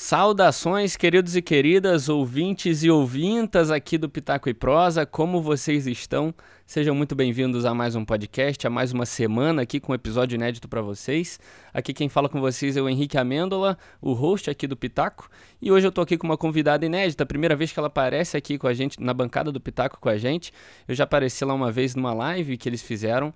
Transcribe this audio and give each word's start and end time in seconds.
Saudações, 0.00 0.96
queridos 0.96 1.34
e 1.34 1.42
queridas, 1.42 2.08
ouvintes 2.08 2.84
e 2.84 2.88
ouvintas 2.88 3.68
aqui 3.68 3.98
do 3.98 4.08
Pitaco 4.08 4.48
e 4.48 4.54
Prosa, 4.54 5.04
como 5.04 5.42
vocês 5.42 5.88
estão? 5.88 6.32
Sejam 6.64 6.94
muito 6.94 7.16
bem-vindos 7.16 7.64
a 7.64 7.74
mais 7.74 7.96
um 7.96 8.04
podcast, 8.04 8.64
a 8.64 8.70
mais 8.70 8.92
uma 8.92 9.04
semana 9.04 9.62
aqui 9.62 9.80
com 9.80 9.90
um 9.90 9.94
episódio 9.96 10.36
inédito 10.36 10.68
para 10.68 10.80
vocês. 10.80 11.40
Aqui 11.74 11.92
quem 11.92 12.08
fala 12.08 12.28
com 12.28 12.40
vocês 12.40 12.76
é 12.76 12.80
o 12.80 12.88
Henrique 12.88 13.18
Amêndola, 13.18 13.76
o 14.00 14.12
host 14.12 14.48
aqui 14.48 14.68
do 14.68 14.76
Pitaco, 14.76 15.28
e 15.60 15.72
hoje 15.72 15.88
eu 15.88 15.92
tô 15.92 16.00
aqui 16.00 16.16
com 16.16 16.28
uma 16.28 16.38
convidada 16.38 16.86
inédita, 16.86 17.26
primeira 17.26 17.56
vez 17.56 17.72
que 17.72 17.78
ela 17.80 17.88
aparece 17.88 18.36
aqui 18.36 18.56
com 18.56 18.68
a 18.68 18.72
gente, 18.72 19.02
na 19.02 19.12
bancada 19.12 19.50
do 19.50 19.60
Pitaco 19.60 19.98
com 20.00 20.08
a 20.08 20.16
gente. 20.16 20.52
Eu 20.86 20.94
já 20.94 21.02
apareci 21.02 21.44
lá 21.44 21.52
uma 21.52 21.72
vez 21.72 21.96
numa 21.96 22.14
live 22.14 22.56
que 22.56 22.68
eles 22.68 22.82
fizeram, 22.82 23.34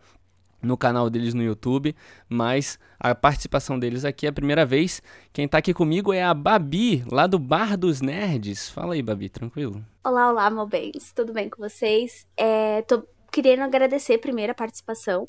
no 0.62 0.76
canal 0.76 1.10
deles 1.10 1.34
no 1.34 1.42
YouTube, 1.42 1.94
mas 2.28 2.78
a 2.98 3.14
participação 3.14 3.78
deles 3.78 4.04
aqui 4.04 4.26
é 4.26 4.28
a 4.28 4.32
primeira 4.32 4.64
vez. 4.64 5.02
Quem 5.32 5.48
tá 5.48 5.58
aqui 5.58 5.74
comigo 5.74 6.12
é 6.12 6.22
a 6.22 6.32
Babi, 6.32 7.04
lá 7.10 7.26
do 7.26 7.38
Bar 7.38 7.76
dos 7.76 8.00
Nerds. 8.00 8.70
Fala 8.70 8.94
aí, 8.94 9.02
Babi, 9.02 9.28
tranquilo? 9.28 9.84
Olá, 10.04 10.30
olá, 10.30 10.48
meu 10.48 10.66
bens. 10.66 11.12
Tudo 11.12 11.32
bem 11.32 11.50
com 11.50 11.60
vocês? 11.60 12.26
É, 12.36 12.82
tô 12.82 13.02
querendo 13.30 13.62
agradecer 13.62 14.18
primeiro 14.18 14.52
a 14.52 14.54
participação 14.54 15.26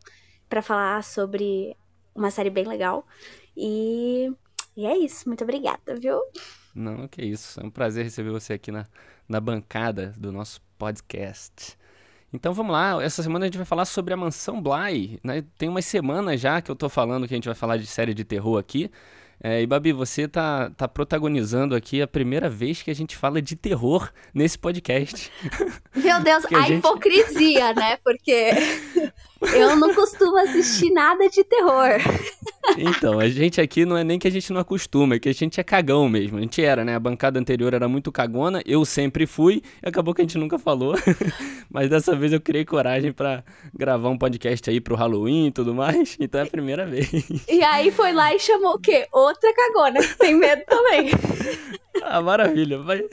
para 0.47 0.61
falar 0.61 1.03
sobre 1.03 1.75
uma 2.13 2.29
série 2.29 2.49
bem 2.49 2.65
legal. 2.65 3.05
E, 3.57 4.31
e 4.77 4.85
é 4.85 4.97
isso, 4.97 5.27
muito 5.27 5.43
obrigada, 5.43 5.95
viu? 5.95 6.19
Não, 6.75 7.07
que 7.07 7.21
isso. 7.21 7.59
É 7.59 7.63
um 7.63 7.69
prazer 7.69 8.03
receber 8.03 8.31
você 8.31 8.53
aqui 8.53 8.71
na, 8.71 8.85
na 9.27 9.39
bancada 9.39 10.13
do 10.17 10.31
nosso 10.31 10.61
podcast. 10.77 11.77
Então 12.33 12.51
vamos 12.51 12.73
lá, 12.73 13.01
essa 13.03 13.21
semana 13.21 13.45
a 13.45 13.47
gente 13.47 13.57
vai 13.57 13.65
falar 13.65 13.85
sobre 13.85 14.11
a 14.13 14.17
Mansão 14.17 14.59
Bly. 14.59 15.19
Né? 15.23 15.43
Tem 15.55 15.69
umas 15.69 15.85
semanas 15.85 16.41
já 16.41 16.61
que 16.61 16.71
eu 16.71 16.75
tô 16.75 16.89
falando 16.89 17.27
que 17.27 17.33
a 17.33 17.37
gente 17.37 17.45
vai 17.45 17.53
falar 17.53 17.77
de 17.77 17.85
série 17.85 18.13
de 18.13 18.23
terror 18.23 18.57
aqui. 18.57 18.89
É, 19.41 19.61
e 19.61 19.67
Babi, 19.67 19.91
você 19.91 20.25
tá, 20.25 20.69
tá 20.69 20.87
protagonizando 20.87 21.75
aqui 21.75 22.01
a 22.01 22.07
primeira 22.07 22.49
vez 22.49 22.81
que 22.81 22.89
a 22.89 22.95
gente 22.95 23.17
fala 23.17 23.41
de 23.41 23.55
terror 23.55 24.09
nesse 24.33 24.57
podcast. 24.57 25.29
Meu 25.93 26.21
Deus, 26.21 26.45
a, 26.45 26.57
a 26.57 26.61
gente... 26.61 26.79
hipocrisia, 26.79 27.73
né? 27.73 27.97
Porque 27.97 28.51
eu 29.53 29.75
não 29.75 29.93
costumo 29.93 30.37
assistir 30.37 30.91
nada 30.91 31.29
de 31.29 31.43
terror. 31.43 31.99
Então, 32.77 33.19
a 33.19 33.27
gente 33.27 33.61
aqui 33.61 33.85
não 33.85 33.97
é 33.97 34.03
nem 34.03 34.17
que 34.17 34.27
a 34.27 34.31
gente 34.31 34.51
não 34.51 34.59
acostuma, 34.59 35.15
é 35.15 35.19
que 35.19 35.29
a 35.29 35.33
gente 35.33 35.59
é 35.59 35.63
cagão 35.63 36.09
mesmo. 36.09 36.37
A 36.37 36.41
gente 36.41 36.61
era, 36.63 36.83
né? 36.83 36.95
A 36.95 36.99
bancada 36.99 37.39
anterior 37.39 37.73
era 37.73 37.87
muito 37.87 38.11
cagona, 38.11 38.61
eu 38.65 38.83
sempre 38.85 39.25
fui, 39.25 39.61
e 39.83 39.89
acabou 39.89 40.13
que 40.13 40.21
a 40.21 40.23
gente 40.23 40.37
nunca 40.37 40.57
falou. 40.57 40.95
Mas 41.69 41.89
dessa 41.89 42.15
vez 42.15 42.33
eu 42.33 42.41
criei 42.41 42.65
coragem 42.65 43.11
para 43.11 43.43
gravar 43.73 44.09
um 44.09 44.17
podcast 44.17 44.69
aí 44.69 44.79
pro 44.79 44.95
Halloween 44.95 45.47
e 45.47 45.51
tudo 45.51 45.73
mais, 45.73 46.17
então 46.19 46.41
é 46.41 46.43
a 46.43 46.47
primeira 46.47 46.85
vez. 46.85 47.11
E 47.47 47.63
aí 47.63 47.91
foi 47.91 48.11
lá 48.11 48.33
e 48.33 48.39
chamou 48.39 48.75
o 48.75 48.79
quê? 48.79 49.07
Outra 49.11 49.53
cagona, 49.53 49.99
tem 50.19 50.35
medo 50.35 50.63
também. 50.67 51.09
Ah, 52.03 52.21
maravilha. 52.21 52.79
Vai... 52.79 53.03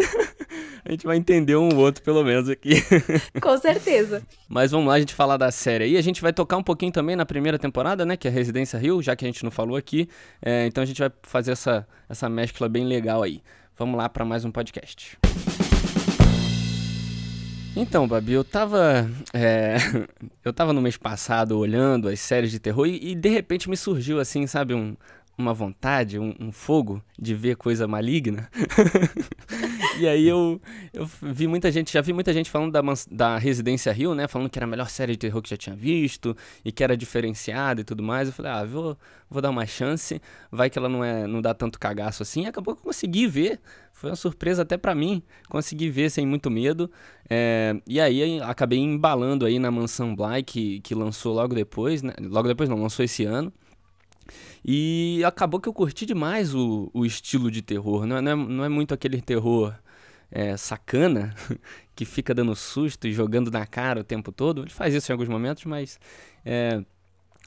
A 0.84 0.90
gente 0.90 1.06
vai 1.06 1.16
entender 1.16 1.56
um 1.56 1.76
outro, 1.76 2.02
pelo 2.02 2.24
menos, 2.24 2.48
aqui. 2.48 2.74
Com 3.40 3.56
certeza. 3.58 4.22
Mas 4.48 4.70
vamos 4.70 4.88
lá, 4.88 4.94
a 4.94 5.00
gente 5.00 5.14
falar 5.14 5.36
da 5.36 5.50
série 5.50 5.84
aí. 5.84 5.96
A 5.96 6.02
gente 6.02 6.20
vai 6.20 6.32
tocar 6.32 6.56
um 6.56 6.62
pouquinho 6.62 6.92
também 6.92 7.16
na 7.16 7.26
primeira 7.26 7.58
temporada, 7.58 8.04
né? 8.04 8.16
Que 8.16 8.28
é 8.28 8.30
Residência 8.30 8.78
Rio, 8.78 9.02
já 9.02 9.14
que 9.14 9.24
a 9.24 9.28
gente 9.28 9.44
não 9.44 9.50
falou 9.50 9.76
aqui. 9.76 10.08
É, 10.42 10.66
então 10.66 10.82
a 10.82 10.86
gente 10.86 10.98
vai 10.98 11.10
fazer 11.22 11.52
essa, 11.52 11.86
essa 12.08 12.28
mescla 12.28 12.68
bem 12.68 12.84
legal 12.84 13.22
aí. 13.22 13.42
Vamos 13.76 13.96
lá 13.96 14.08
para 14.08 14.24
mais 14.24 14.44
um 14.44 14.50
podcast. 14.50 15.18
Então, 17.76 18.06
Babi, 18.08 18.32
eu 18.32 18.42
tava. 18.42 19.08
É, 19.32 19.76
eu 20.44 20.52
tava 20.52 20.72
no 20.72 20.82
mês 20.82 20.96
passado 20.96 21.56
olhando 21.56 22.08
as 22.08 22.18
séries 22.20 22.50
de 22.50 22.58
terror 22.58 22.86
e, 22.86 23.12
e 23.12 23.14
de 23.14 23.28
repente 23.28 23.70
me 23.70 23.76
surgiu 23.76 24.18
assim, 24.18 24.46
sabe, 24.46 24.74
um, 24.74 24.96
uma 25.40 25.54
vontade, 25.54 26.18
um, 26.18 26.34
um, 26.38 26.52
fogo 26.52 27.02
de 27.18 27.34
ver 27.34 27.56
coisa 27.56 27.88
maligna. 27.88 28.48
e 29.98 30.06
aí 30.06 30.26
eu, 30.26 30.60
eu 30.92 31.08
vi 31.22 31.46
muita 31.46 31.72
gente, 31.72 31.92
já 31.92 32.00
vi 32.00 32.12
muita 32.12 32.32
gente 32.32 32.50
falando 32.50 32.72
da, 32.72 32.80
da 33.10 33.38
Residência 33.38 33.92
Rio, 33.92 34.14
né? 34.14 34.28
Falando 34.28 34.48
que 34.48 34.58
era 34.58 34.66
a 34.66 34.68
melhor 34.68 34.88
série 34.88 35.12
de 35.12 35.18
terror 35.18 35.42
que 35.42 35.50
já 35.50 35.56
tinha 35.56 35.74
visto 35.74 36.36
e 36.64 36.70
que 36.70 36.84
era 36.84 36.96
diferenciada 36.96 37.80
e 37.80 37.84
tudo 37.84 38.02
mais. 38.02 38.28
Eu 38.28 38.34
falei, 38.34 38.52
ah, 38.52 38.64
vou, 38.64 38.96
vou 39.28 39.40
dar 39.42 39.50
uma 39.50 39.66
chance. 39.66 40.20
Vai 40.50 40.68
que 40.68 40.78
ela 40.78 40.88
não, 40.88 41.02
é, 41.02 41.26
não 41.26 41.40
dá 41.40 41.54
tanto 41.54 41.78
cagaço 41.78 42.22
assim. 42.22 42.44
E 42.44 42.46
acabou 42.46 42.74
que 42.74 42.80
eu 42.80 42.84
consegui 42.84 43.26
ver. 43.26 43.60
Foi 43.92 44.10
uma 44.10 44.16
surpresa 44.16 44.62
até 44.62 44.76
para 44.76 44.94
mim. 44.94 45.22
Consegui 45.48 45.90
ver 45.90 46.10
sem 46.10 46.26
muito 46.26 46.50
medo. 46.50 46.90
É, 47.28 47.76
e 47.86 48.00
aí 48.00 48.40
acabei 48.40 48.78
embalando 48.78 49.46
aí 49.46 49.58
na 49.58 49.70
Mansão 49.70 50.14
Bly, 50.14 50.42
que, 50.42 50.80
que 50.80 50.94
lançou 50.94 51.34
logo 51.34 51.54
depois, 51.54 52.02
né? 52.02 52.12
Logo 52.20 52.48
depois 52.48 52.68
não, 52.68 52.80
lançou 52.80 53.04
esse 53.04 53.24
ano. 53.24 53.52
E 54.64 55.22
acabou 55.24 55.60
que 55.60 55.68
eu 55.68 55.72
curti 55.72 56.06
demais 56.06 56.54
o, 56.54 56.90
o 56.92 57.04
estilo 57.04 57.50
de 57.50 57.62
terror. 57.62 58.06
Não 58.06 58.16
é, 58.16 58.20
não 58.20 58.32
é, 58.32 58.36
não 58.36 58.64
é 58.64 58.68
muito 58.68 58.94
aquele 58.94 59.20
terror 59.20 59.74
é, 60.30 60.56
sacana 60.56 61.34
que 61.94 62.04
fica 62.04 62.34
dando 62.34 62.54
susto 62.54 63.06
e 63.06 63.12
jogando 63.12 63.50
na 63.50 63.66
cara 63.66 64.00
o 64.00 64.04
tempo 64.04 64.30
todo. 64.30 64.62
Ele 64.62 64.70
faz 64.70 64.94
isso 64.94 65.10
em 65.10 65.14
alguns 65.14 65.28
momentos, 65.28 65.64
mas 65.64 65.98
é, 66.44 66.82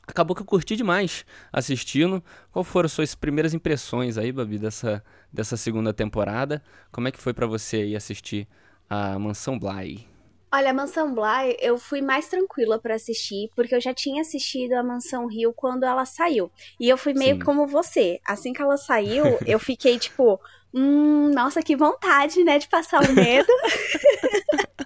acabou 0.07 0.35
que 0.35 0.41
eu 0.41 0.45
curti 0.45 0.75
demais 0.75 1.25
assistindo. 1.51 2.23
Qual 2.51 2.63
foram 2.63 2.85
as 2.85 2.91
suas 2.91 3.15
primeiras 3.15 3.53
impressões 3.53 4.17
aí, 4.17 4.31
Babi, 4.31 4.57
dessa, 4.57 5.03
dessa 5.31 5.57
segunda 5.57 5.93
temporada? 5.93 6.61
Como 6.91 7.07
é 7.07 7.11
que 7.11 7.19
foi 7.19 7.33
para 7.33 7.47
você 7.47 7.77
aí 7.77 7.95
assistir 7.95 8.47
a 8.89 9.17
Mansão 9.17 9.57
Bly? 9.57 10.12
Olha, 10.53 10.69
a 10.69 10.73
Mansão 10.73 11.15
Bly 11.15 11.57
eu 11.59 11.79
fui 11.79 11.99
mais 11.99 12.27
tranquila 12.27 12.77
para 12.77 12.93
assistir, 12.93 13.49
porque 13.55 13.73
eu 13.73 13.81
já 13.81 13.91
tinha 13.91 14.21
assistido 14.21 14.73
a 14.73 14.83
Mansão 14.83 15.25
Rio 15.25 15.51
quando 15.51 15.83
ela 15.83 16.05
saiu. 16.05 16.51
E 16.79 16.87
eu 16.87 16.95
fui 16.95 17.15
meio 17.15 17.37
Sim. 17.37 17.41
como 17.41 17.65
você. 17.65 18.19
Assim 18.23 18.53
que 18.53 18.61
ela 18.61 18.77
saiu, 18.77 19.39
eu 19.47 19.57
fiquei 19.57 19.97
tipo, 19.97 20.39
hum, 20.71 21.31
nossa, 21.33 21.63
que 21.63 21.75
vontade, 21.75 22.43
né, 22.43 22.59
de 22.59 22.67
passar 22.67 23.01
o 23.01 23.13
medo. 23.13 23.51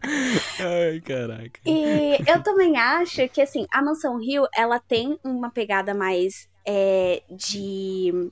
Ai, 0.57 1.01
caraca. 1.01 1.59
E 1.65 2.17
eu 2.25 2.41
também 2.41 2.77
acho 2.77 3.27
que, 3.27 3.41
assim, 3.41 3.67
a 3.69 3.81
Mansão 3.81 4.17
Rio, 4.17 4.47
ela 4.55 4.79
tem 4.79 5.19
uma 5.21 5.49
pegada 5.49 5.93
mais 5.93 6.47
é, 6.65 7.21
de 7.29 8.31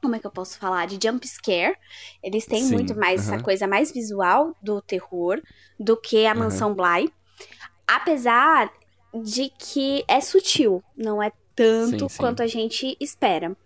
como 0.00 0.16
é 0.16 0.18
que 0.18 0.26
eu 0.26 0.30
posso 0.30 0.58
falar? 0.58 0.86
De 0.86 0.98
jump 1.02 1.26
scare. 1.26 1.76
Eles 2.22 2.46
têm 2.46 2.64
Sim, 2.64 2.74
muito 2.74 2.96
mais 2.96 3.22
uh 3.22 3.30
-huh. 3.30 3.34
essa 3.34 3.42
coisa 3.42 3.66
mais 3.66 3.92
visual 3.92 4.54
do 4.62 4.80
terror 4.80 5.40
do 5.78 5.96
que 5.96 6.26
a 6.26 6.34
Mansão 6.34 6.72
uh 6.72 6.76
-huh. 6.76 7.00
Bly. 7.00 7.12
Apesar 7.86 8.70
de 9.14 9.50
que 9.58 10.04
é 10.06 10.20
sutil, 10.20 10.82
não 10.96 11.22
é 11.22 11.32
tanto 11.54 12.08
sim, 12.08 12.18
quanto 12.18 12.38
sim. 12.38 12.44
a 12.44 12.46
gente 12.46 12.96
espera. 13.00 13.56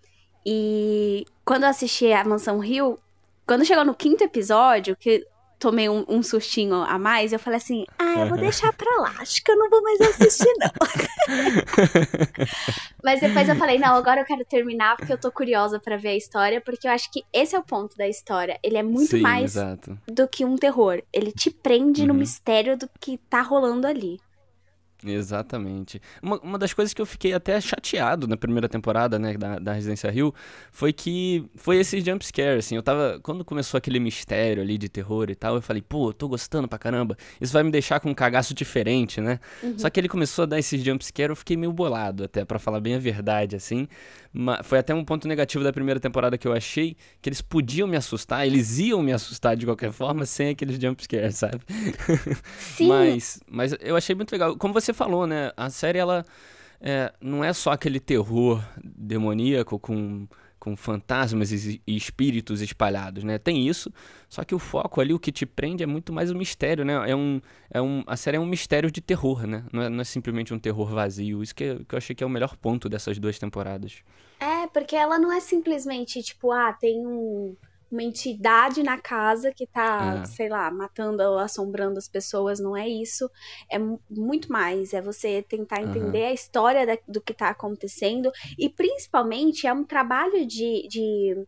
E 0.44 1.26
quando 1.44 1.64
eu 1.64 1.68
assisti 1.68 2.12
a 2.12 2.24
Mansão 2.24 2.58
Rio, 2.58 2.98
quando 3.46 3.64
chegou 3.64 3.84
no 3.84 3.94
quinto 3.94 4.24
episódio, 4.24 4.96
que 4.96 5.26
tomei 5.62 5.88
um, 5.88 6.04
um, 6.08 6.22
sustinho 6.24 6.82
a 6.82 6.98
mais, 6.98 7.32
eu 7.32 7.38
falei 7.38 7.58
assim: 7.58 7.86
ah, 7.96 8.18
eu 8.18 8.26
vou 8.26 8.36
deixar 8.36 8.72
pra 8.72 8.90
lá, 9.00 9.14
acho 9.20 9.44
que 9.44 9.52
eu 9.52 9.56
não 9.56 9.70
vou 9.70 9.80
mais 9.80 10.00
assistir, 10.00 10.52
não. 10.58 10.72
Mas 13.02 13.20
depois 13.20 13.48
eu 13.48 13.54
falei: 13.54 13.78
não, 13.78 13.94
agora 13.94 14.22
eu 14.22 14.24
quero 14.24 14.44
terminar 14.44 14.96
porque 14.96 15.12
eu 15.12 15.18
tô 15.18 15.30
curiosa 15.30 15.78
para 15.78 15.96
ver 15.96 16.08
a 16.08 16.16
história, 16.16 16.60
porque 16.60 16.88
eu 16.88 16.90
acho 16.90 17.10
que 17.12 17.22
esse 17.32 17.54
é 17.54 17.58
o 17.58 17.62
ponto 17.62 17.96
da 17.96 18.08
história. 18.08 18.58
Ele 18.60 18.76
é 18.76 18.82
muito 18.82 19.16
Sim, 19.16 19.20
mais 19.20 19.56
exato. 19.56 19.96
do 20.08 20.26
que 20.26 20.44
um 20.44 20.56
terror. 20.56 21.00
Ele 21.12 21.30
te 21.30 21.48
prende 21.48 22.00
uhum. 22.00 22.08
no 22.08 22.14
mistério 22.14 22.76
do 22.76 22.90
que 22.98 23.18
tá 23.30 23.40
rolando 23.40 23.86
ali. 23.86 24.18
Exatamente. 25.04 26.00
Uma, 26.22 26.38
uma 26.40 26.58
das 26.58 26.72
coisas 26.72 26.94
que 26.94 27.02
eu 27.02 27.06
fiquei 27.06 27.32
até 27.32 27.60
chateado 27.60 28.26
na 28.26 28.36
primeira 28.36 28.68
temporada, 28.68 29.18
né, 29.18 29.36
da, 29.36 29.58
da 29.58 29.72
Residência 29.72 30.10
Rio, 30.10 30.34
foi 30.70 30.92
que 30.92 31.44
foi 31.56 31.78
esses 31.78 32.04
jumpscare, 32.04 32.58
assim, 32.58 32.76
eu 32.76 32.82
tava, 32.82 33.18
quando 33.22 33.44
começou 33.44 33.78
aquele 33.78 33.98
mistério 33.98 34.62
ali 34.62 34.78
de 34.78 34.88
terror 34.88 35.30
e 35.30 35.34
tal, 35.34 35.56
eu 35.56 35.62
falei, 35.62 35.82
pô, 35.82 36.10
eu 36.10 36.12
tô 36.12 36.28
gostando 36.28 36.68
pra 36.68 36.78
caramba, 36.78 37.16
isso 37.40 37.52
vai 37.52 37.62
me 37.62 37.70
deixar 37.70 38.00
com 38.00 38.10
um 38.10 38.14
cagaço 38.14 38.54
diferente, 38.54 39.20
né? 39.20 39.40
Uhum. 39.62 39.78
Só 39.78 39.90
que 39.90 39.98
ele 39.98 40.08
começou 40.08 40.44
a 40.44 40.46
dar 40.46 40.58
esses 40.58 40.82
jumpscare, 40.82 41.30
eu 41.30 41.36
fiquei 41.36 41.56
meio 41.56 41.72
bolado 41.72 42.24
até, 42.24 42.44
para 42.44 42.58
falar 42.58 42.80
bem 42.80 42.94
a 42.94 42.98
verdade, 42.98 43.56
assim, 43.56 43.88
foi 44.62 44.78
até 44.78 44.94
um 44.94 45.04
ponto 45.04 45.28
negativo 45.28 45.62
da 45.62 45.72
primeira 45.72 46.00
temporada 46.00 46.38
que 46.38 46.48
eu 46.48 46.52
achei, 46.52 46.96
que 47.20 47.28
eles 47.28 47.42
podiam 47.42 47.86
me 47.86 47.96
assustar, 47.96 48.46
eles 48.46 48.78
iam 48.78 49.02
me 49.02 49.12
assustar 49.12 49.56
de 49.56 49.66
qualquer 49.66 49.92
forma, 49.92 50.24
sem 50.24 50.50
aqueles 50.50 50.80
jumpscares, 50.80 51.36
sabe? 51.36 51.60
Sim. 52.58 52.88
mas, 52.88 53.40
mas 53.48 53.74
eu 53.80 53.96
achei 53.96 54.14
muito 54.14 54.32
legal, 54.32 54.56
como 54.56 54.72
você 54.72 54.92
falou, 54.92 55.26
né? 55.26 55.52
A 55.56 55.68
série 55.68 55.98
ela 55.98 56.24
é, 56.80 57.12
não 57.20 57.44
é 57.44 57.52
só 57.52 57.72
aquele 57.72 58.00
terror 58.00 58.62
demoníaco 58.82 59.78
com, 59.78 60.26
com 60.62 60.76
fantasmas 60.76 61.50
e, 61.50 61.82
espíritos 61.84 62.60
espalhados, 62.60 63.24
né? 63.24 63.36
Tem 63.36 63.66
isso, 63.66 63.92
só 64.28 64.44
que 64.44 64.54
o 64.54 64.60
foco 64.60 65.00
ali, 65.00 65.12
o 65.12 65.18
que 65.18 65.32
te 65.32 65.44
prende 65.44 65.82
é 65.82 65.86
muito 65.88 66.12
mais 66.12 66.30
o 66.30 66.36
mistério, 66.36 66.84
né? 66.84 67.10
É 67.10 67.16
um, 67.16 67.40
é 67.68 67.82
um, 67.82 68.04
a 68.06 68.16
série 68.16 68.36
é 68.36 68.40
um 68.40 68.46
mistério 68.46 68.88
de 68.88 69.00
terror, 69.00 69.44
né? 69.44 69.64
Não 69.72 69.82
é, 69.82 69.88
não 69.88 70.00
é 70.00 70.04
simplesmente 70.04 70.54
um 70.54 70.60
terror 70.60 70.88
vazio. 70.88 71.42
Isso 71.42 71.52
que, 71.52 71.84
que 71.84 71.92
eu 71.92 71.98
achei 71.98 72.14
que 72.14 72.22
é 72.22 72.26
o 72.26 72.30
melhor 72.30 72.56
ponto 72.56 72.88
dessas 72.88 73.18
duas 73.18 73.40
temporadas. 73.40 74.04
É, 74.38 74.68
porque 74.68 74.94
ela 74.94 75.18
não 75.18 75.32
é 75.32 75.40
simplesmente 75.40 76.22
tipo, 76.22 76.52
ah, 76.52 76.72
tem 76.72 77.04
um 77.04 77.56
uma 77.92 78.02
entidade 78.02 78.82
na 78.82 78.98
casa 78.98 79.52
que 79.54 79.66
tá, 79.66 80.22
é. 80.22 80.26
sei 80.26 80.48
lá, 80.48 80.70
matando 80.70 81.22
ou 81.22 81.38
assombrando 81.38 81.98
as 81.98 82.08
pessoas, 82.08 82.58
não 82.58 82.76
é 82.76 82.88
isso. 82.88 83.30
É 83.70 83.78
muito 84.10 84.50
mais, 84.50 84.94
é 84.94 85.00
você 85.00 85.42
tentar 85.42 85.82
entender 85.82 86.22
uhum. 86.22 86.28
a 86.28 86.32
história 86.32 86.86
da, 86.86 86.98
do 87.06 87.20
que 87.20 87.34
tá 87.34 87.50
acontecendo 87.50 88.32
e 88.58 88.68
principalmente 88.68 89.66
é 89.66 89.72
um 89.72 89.84
trabalho 89.84 90.46
de, 90.46 90.88
de 90.88 91.46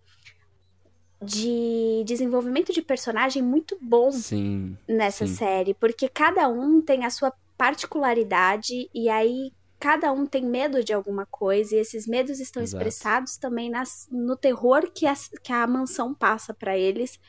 de 1.23 2.05
desenvolvimento 2.05 2.71
de 2.71 2.83
personagem 2.83 3.43
muito 3.43 3.79
bom 3.81 4.13
sim, 4.13 4.77
nessa 4.87 5.27
sim. 5.27 5.35
série, 5.35 5.73
porque 5.73 6.07
cada 6.07 6.49
um 6.49 6.83
tem 6.83 7.07
a 7.07 7.11
sua 7.11 7.33
particularidade 7.57 8.91
e 8.95 9.09
aí 9.09 9.51
cada 9.85 10.11
um 10.11 10.25
tem 10.25 10.47
medo 10.47 10.83
de 10.83 10.95
alguma 10.95 11.27
coisa 11.27 11.77
e 11.77 11.79
esses 11.79 12.07
medos 12.07 12.41
estão 12.41 12.63
Exato. 12.63 12.83
expressados 12.83 13.37
também 13.37 13.69
nas, 13.69 14.09
no 14.11 14.35
terror 14.35 14.91
que 14.91 15.07
a, 15.07 15.13
que 15.43 15.53
a 15.53 15.67
mansão 15.67 16.15
passa 16.15 16.55
para 16.55 16.75
eles. 16.75 17.21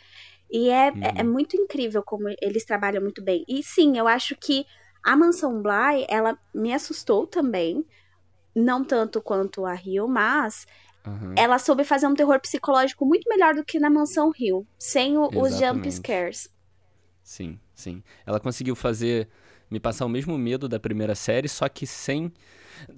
E 0.50 0.69
é, 0.69 0.90
uhum. 0.90 1.04
é, 1.04 1.13
é, 1.18 1.22
uhum. 1.22 1.34
muito 1.34 1.57
incrível 1.57 2.02
como 2.02 2.30
eles 2.42 2.63
trabalham 2.63 3.02
muito 3.02 3.22
bem. 3.22 3.44
E 3.46 3.62
sim, 3.62 3.98
eu 3.98 4.07
acho 4.07 4.38
que 4.38 4.66
a 5.04 5.18
mansão 5.18 5.62
Bly, 5.62 6.06
ela 6.07 6.40
me 6.54 6.74
assustou 6.74 7.28
também. 7.28 7.86
Não 8.56 8.86
tanto 8.86 9.22
quanto 9.22 9.66
a 9.66 9.74
Rio, 9.74 10.08
mas 10.08 10.66
uhum. 11.06 11.34
ela 11.36 11.60
soube 11.60 11.84
fazer 11.84 12.08
um 12.08 12.13
terror 12.13 12.40
psicológico 12.40 13.06
muito 13.06 13.28
melhor 13.28 13.54
do 13.54 13.66
que 13.66 13.80
na 13.80 13.90
mansão 13.90 14.31
Rio, 14.31 14.66
sem 14.80 15.18
o, 15.18 15.28
os 15.28 15.60
jump 15.60 15.92
scares. 15.92 16.50
Sim, 17.22 17.60
sim. 17.74 18.01
Ela 18.25 18.40
conseguiu 18.40 18.78
fazer 18.78 19.28
me 19.70 19.80
passar 19.80 20.06
o 20.06 20.10
mesmo 20.10 20.38
medo 20.38 20.68
da 20.68 20.80
primeira 20.80 21.16
série, 21.16 21.48
só 21.48 21.68
que 21.68 21.86
sem. 21.86 22.32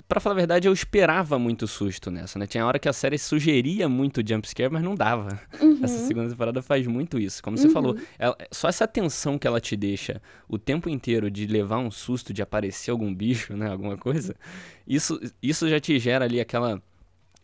Para 0.08 0.19
falar 0.19 0.34
a 0.34 0.38
verdade, 0.38 0.68
eu 0.68 0.74
esperava 0.74 1.38
muito 1.38 1.68
susto 1.68 2.10
nessa, 2.10 2.40
né? 2.40 2.48
Tinha 2.48 2.66
hora 2.66 2.80
que 2.80 2.90
a 2.90 2.94
série 2.94 3.18
sugeria 3.18 3.88
muito 3.88 4.28
jumpscare, 4.28 4.72
mas 4.72 4.84
não 4.84 4.96
dava. 4.96 5.40
Uhum. 5.62 5.80
Essa 5.84 6.00
segunda 6.00 6.30
temporada 6.30 6.62
faz 6.62 6.88
muito 6.88 7.19
isso. 7.19 7.44
Como 7.44 7.58
você 7.58 7.68
uhum. 7.68 7.74
falou, 7.74 7.98
ela, 8.18 8.36
só 8.52 8.68
essa 8.68 8.88
tensão 8.88 9.38
que 9.38 9.46
ela 9.46 9.62
te 9.62 9.75
deixa 9.75 10.19
o 10.48 10.58
tempo 10.58 10.90
inteiro 10.90 11.30
de 11.30 11.46
levar 11.46 11.78
um 11.78 11.92
susto, 11.92 12.34
de 12.34 12.42
aparecer 12.42 12.90
algum 12.90 13.13
bicho, 13.13 13.56
né? 13.56 13.70
Alguma 13.70 13.98
coisa, 13.98 14.36
isso, 14.88 15.20
isso 15.42 15.70
já 15.70 15.80
te 15.80 16.00
gera 16.00 16.25
ali 16.25 16.42
aquela 16.42 16.81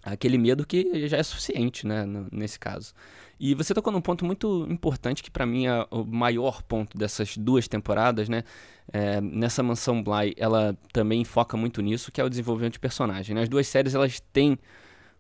aquele 0.04 0.38
medo 0.38 0.66
que 0.66 1.08
já 1.08 1.18
é 1.18 1.24
suficiente, 1.24 1.88
né, 1.88 2.06
nesse 2.32 2.60
caso. 2.60 2.94
E 3.40 3.54
você 3.56 3.74
tocou 3.74 3.92
num 3.92 4.02
ponto 4.02 4.26
muito 4.26 4.68
importante 4.70 5.24
que 5.24 5.32
para 5.32 5.46
mim 5.46 5.66
é 5.66 5.88
o 5.90 6.04
maior 6.06 6.62
ponto 6.62 6.98
dessas 6.98 7.36
duas 7.38 7.68
temporadas, 7.68 8.30
né? 8.30 8.44
É, 8.92 9.20
nessa 9.22 9.64
mansão 9.64 10.04
Bly, 10.04 10.34
ela 10.38 10.78
também 10.92 11.24
foca 11.24 11.58
muito 11.58 11.82
nisso, 11.82 12.12
que 12.12 12.22
é 12.22 12.24
o 12.24 12.30
desenvolvimento 12.30 12.74
de 12.74 12.80
personagem. 12.80 13.34
Né? 13.34 13.44
As 13.44 13.50
duas 13.50 13.66
séries 13.68 13.96
elas 13.96 14.20
têm 14.32 14.58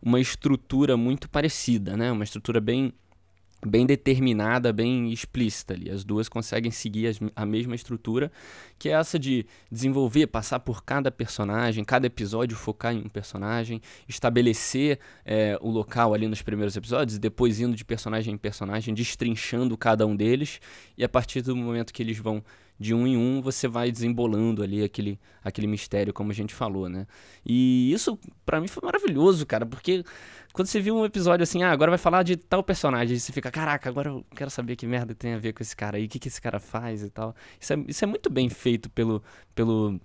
uma 0.01 0.19
estrutura 0.19 0.97
muito 0.97 1.29
parecida, 1.29 1.95
né? 1.95 2.11
Uma 2.11 2.25
estrutura 2.25 2.59
bem 2.59 2.93
bem 3.65 3.85
determinada, 3.85 4.73
bem 4.73 5.11
explícita 5.11 5.73
ali. 5.73 5.89
As 5.89 6.03
duas 6.03 6.27
conseguem 6.27 6.71
seguir 6.71 7.07
as, 7.07 7.19
a 7.35 7.45
mesma 7.45 7.75
estrutura, 7.75 8.31
que 8.77 8.89
é 8.89 8.93
essa 8.93 9.17
de 9.17 9.45
desenvolver, 9.71 10.27
passar 10.27 10.59
por 10.59 10.83
cada 10.83 11.11
personagem, 11.11 11.83
cada 11.83 12.07
episódio 12.07 12.57
focar 12.57 12.93
em 12.93 12.99
um 12.99 13.09
personagem, 13.09 13.81
estabelecer 14.07 14.99
é, 15.25 15.57
o 15.61 15.69
local 15.69 16.13
ali 16.13 16.27
nos 16.27 16.41
primeiros 16.41 16.75
episódios, 16.75 17.17
depois 17.17 17.59
indo 17.59 17.75
de 17.75 17.85
personagem 17.85 18.33
em 18.33 18.37
personagem, 18.37 18.93
destrinchando 18.93 19.77
cada 19.77 20.05
um 20.05 20.15
deles, 20.15 20.59
e 20.97 21.03
a 21.03 21.09
partir 21.09 21.41
do 21.41 21.55
momento 21.55 21.93
que 21.93 22.03
eles 22.03 22.17
vão 22.17 22.43
de 22.79 22.93
um 22.93 23.07
em 23.07 23.15
um 23.17 23.41
você 23.41 23.67
vai 23.67 23.91
desembolando 23.91 24.63
ali 24.63 24.83
aquele, 24.83 25.19
aquele 25.43 25.67
mistério, 25.67 26.13
como 26.13 26.31
a 26.31 26.33
gente 26.33 26.53
falou, 26.53 26.89
né? 26.89 27.07
E 27.45 27.91
isso 27.91 28.19
para 28.45 28.59
mim 28.59 28.67
foi 28.67 28.83
maravilhoso, 28.83 29.45
cara, 29.45 29.65
porque 29.65 30.03
quando 30.53 30.67
você 30.67 30.79
viu 30.79 30.95
um 30.95 31.05
episódio 31.05 31.43
assim, 31.43 31.63
ah, 31.63 31.71
agora 31.71 31.91
vai 31.91 31.97
falar 31.97 32.23
de 32.23 32.35
tal 32.37 32.63
personagem, 32.63 33.17
você 33.17 33.31
fica, 33.31 33.49
caraca, 33.49 33.89
agora 33.89 34.09
eu 34.09 34.25
quero 34.35 34.49
saber 34.49 34.75
que 34.75 34.85
merda 34.85 35.15
tem 35.15 35.33
a 35.33 35.37
ver 35.37 35.53
com 35.53 35.63
esse 35.63 35.75
cara 35.75 35.97
aí, 35.97 36.05
o 36.05 36.09
que, 36.09 36.19
que 36.19 36.27
esse 36.27 36.41
cara 36.41 36.59
faz 36.59 37.03
e 37.03 37.09
tal. 37.09 37.35
Isso 37.59 37.73
é, 37.73 37.83
isso 37.87 38.03
é 38.03 38.07
muito 38.07 38.29
bem 38.29 38.49
feito 38.49 38.89
pelo, 38.89 39.23
pelo 39.55 39.99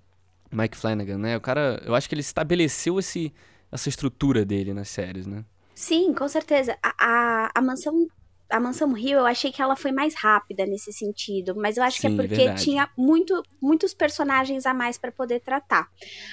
Mike 0.51 0.77
Flanagan, 0.77 1.17
né? 1.17 1.37
O 1.37 1.41
cara, 1.41 1.81
eu 1.85 1.93
acho 1.93 2.09
que 2.09 2.15
ele 2.15 2.21
estabeleceu 2.21 2.97
esse, 2.97 3.33
essa 3.71 3.89
estrutura 3.89 4.45
dele 4.45 4.73
nas 4.73 4.89
séries, 4.89 5.27
né? 5.27 5.45
Sim, 5.75 6.13
com 6.13 6.27
certeza. 6.27 6.77
A, 6.81 6.93
a, 6.99 7.51
a 7.55 7.61
mansão 7.61 8.07
a 8.49 8.59
Mansão 8.59 8.91
Rio, 8.93 9.19
eu 9.19 9.25
achei 9.25 9.51
que 9.51 9.61
ela 9.61 9.75
foi 9.75 9.91
mais 9.91 10.15
rápida 10.15 10.65
nesse 10.65 10.91
sentido, 10.91 11.55
mas 11.55 11.77
eu 11.77 11.83
acho 11.83 12.01
Sim, 12.01 12.07
que 12.07 12.13
é 12.13 12.17
porque 12.17 12.35
verdade. 12.35 12.63
tinha 12.63 12.89
muito, 12.97 13.43
muitos 13.61 13.93
personagens 13.93 14.65
a 14.65 14.73
mais 14.73 14.97
para 14.97 15.11
poder 15.11 15.39
tratar. 15.41 15.87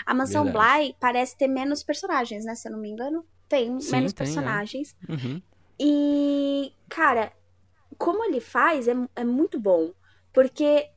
A 0.05 0.15
Mansão 0.15 0.45
verdade. 0.45 0.79
Bly 0.79 0.97
parece 0.99 1.37
ter 1.37 1.49
menos 1.49 1.83
personagens, 1.83 2.45
né? 2.45 2.55
Se 2.55 2.69
eu 2.69 2.73
não 2.73 2.79
me 2.79 2.89
engano, 2.89 3.25
tem 3.49 3.79
Sim, 3.81 3.93
menos 3.93 4.13
tem, 4.13 4.25
é. 4.25 4.27
personagens. 4.27 4.97
É. 5.09 5.13
Uhum. 5.13 5.43
E, 5.79 6.73
cara, 6.89 7.33
como 7.99 8.25
ele 8.25 8.41
faz 8.41 8.89
é, 8.89 8.95
é 9.15 9.25
muito 9.25 9.61
bom, 9.61 9.93
porque 10.33 10.89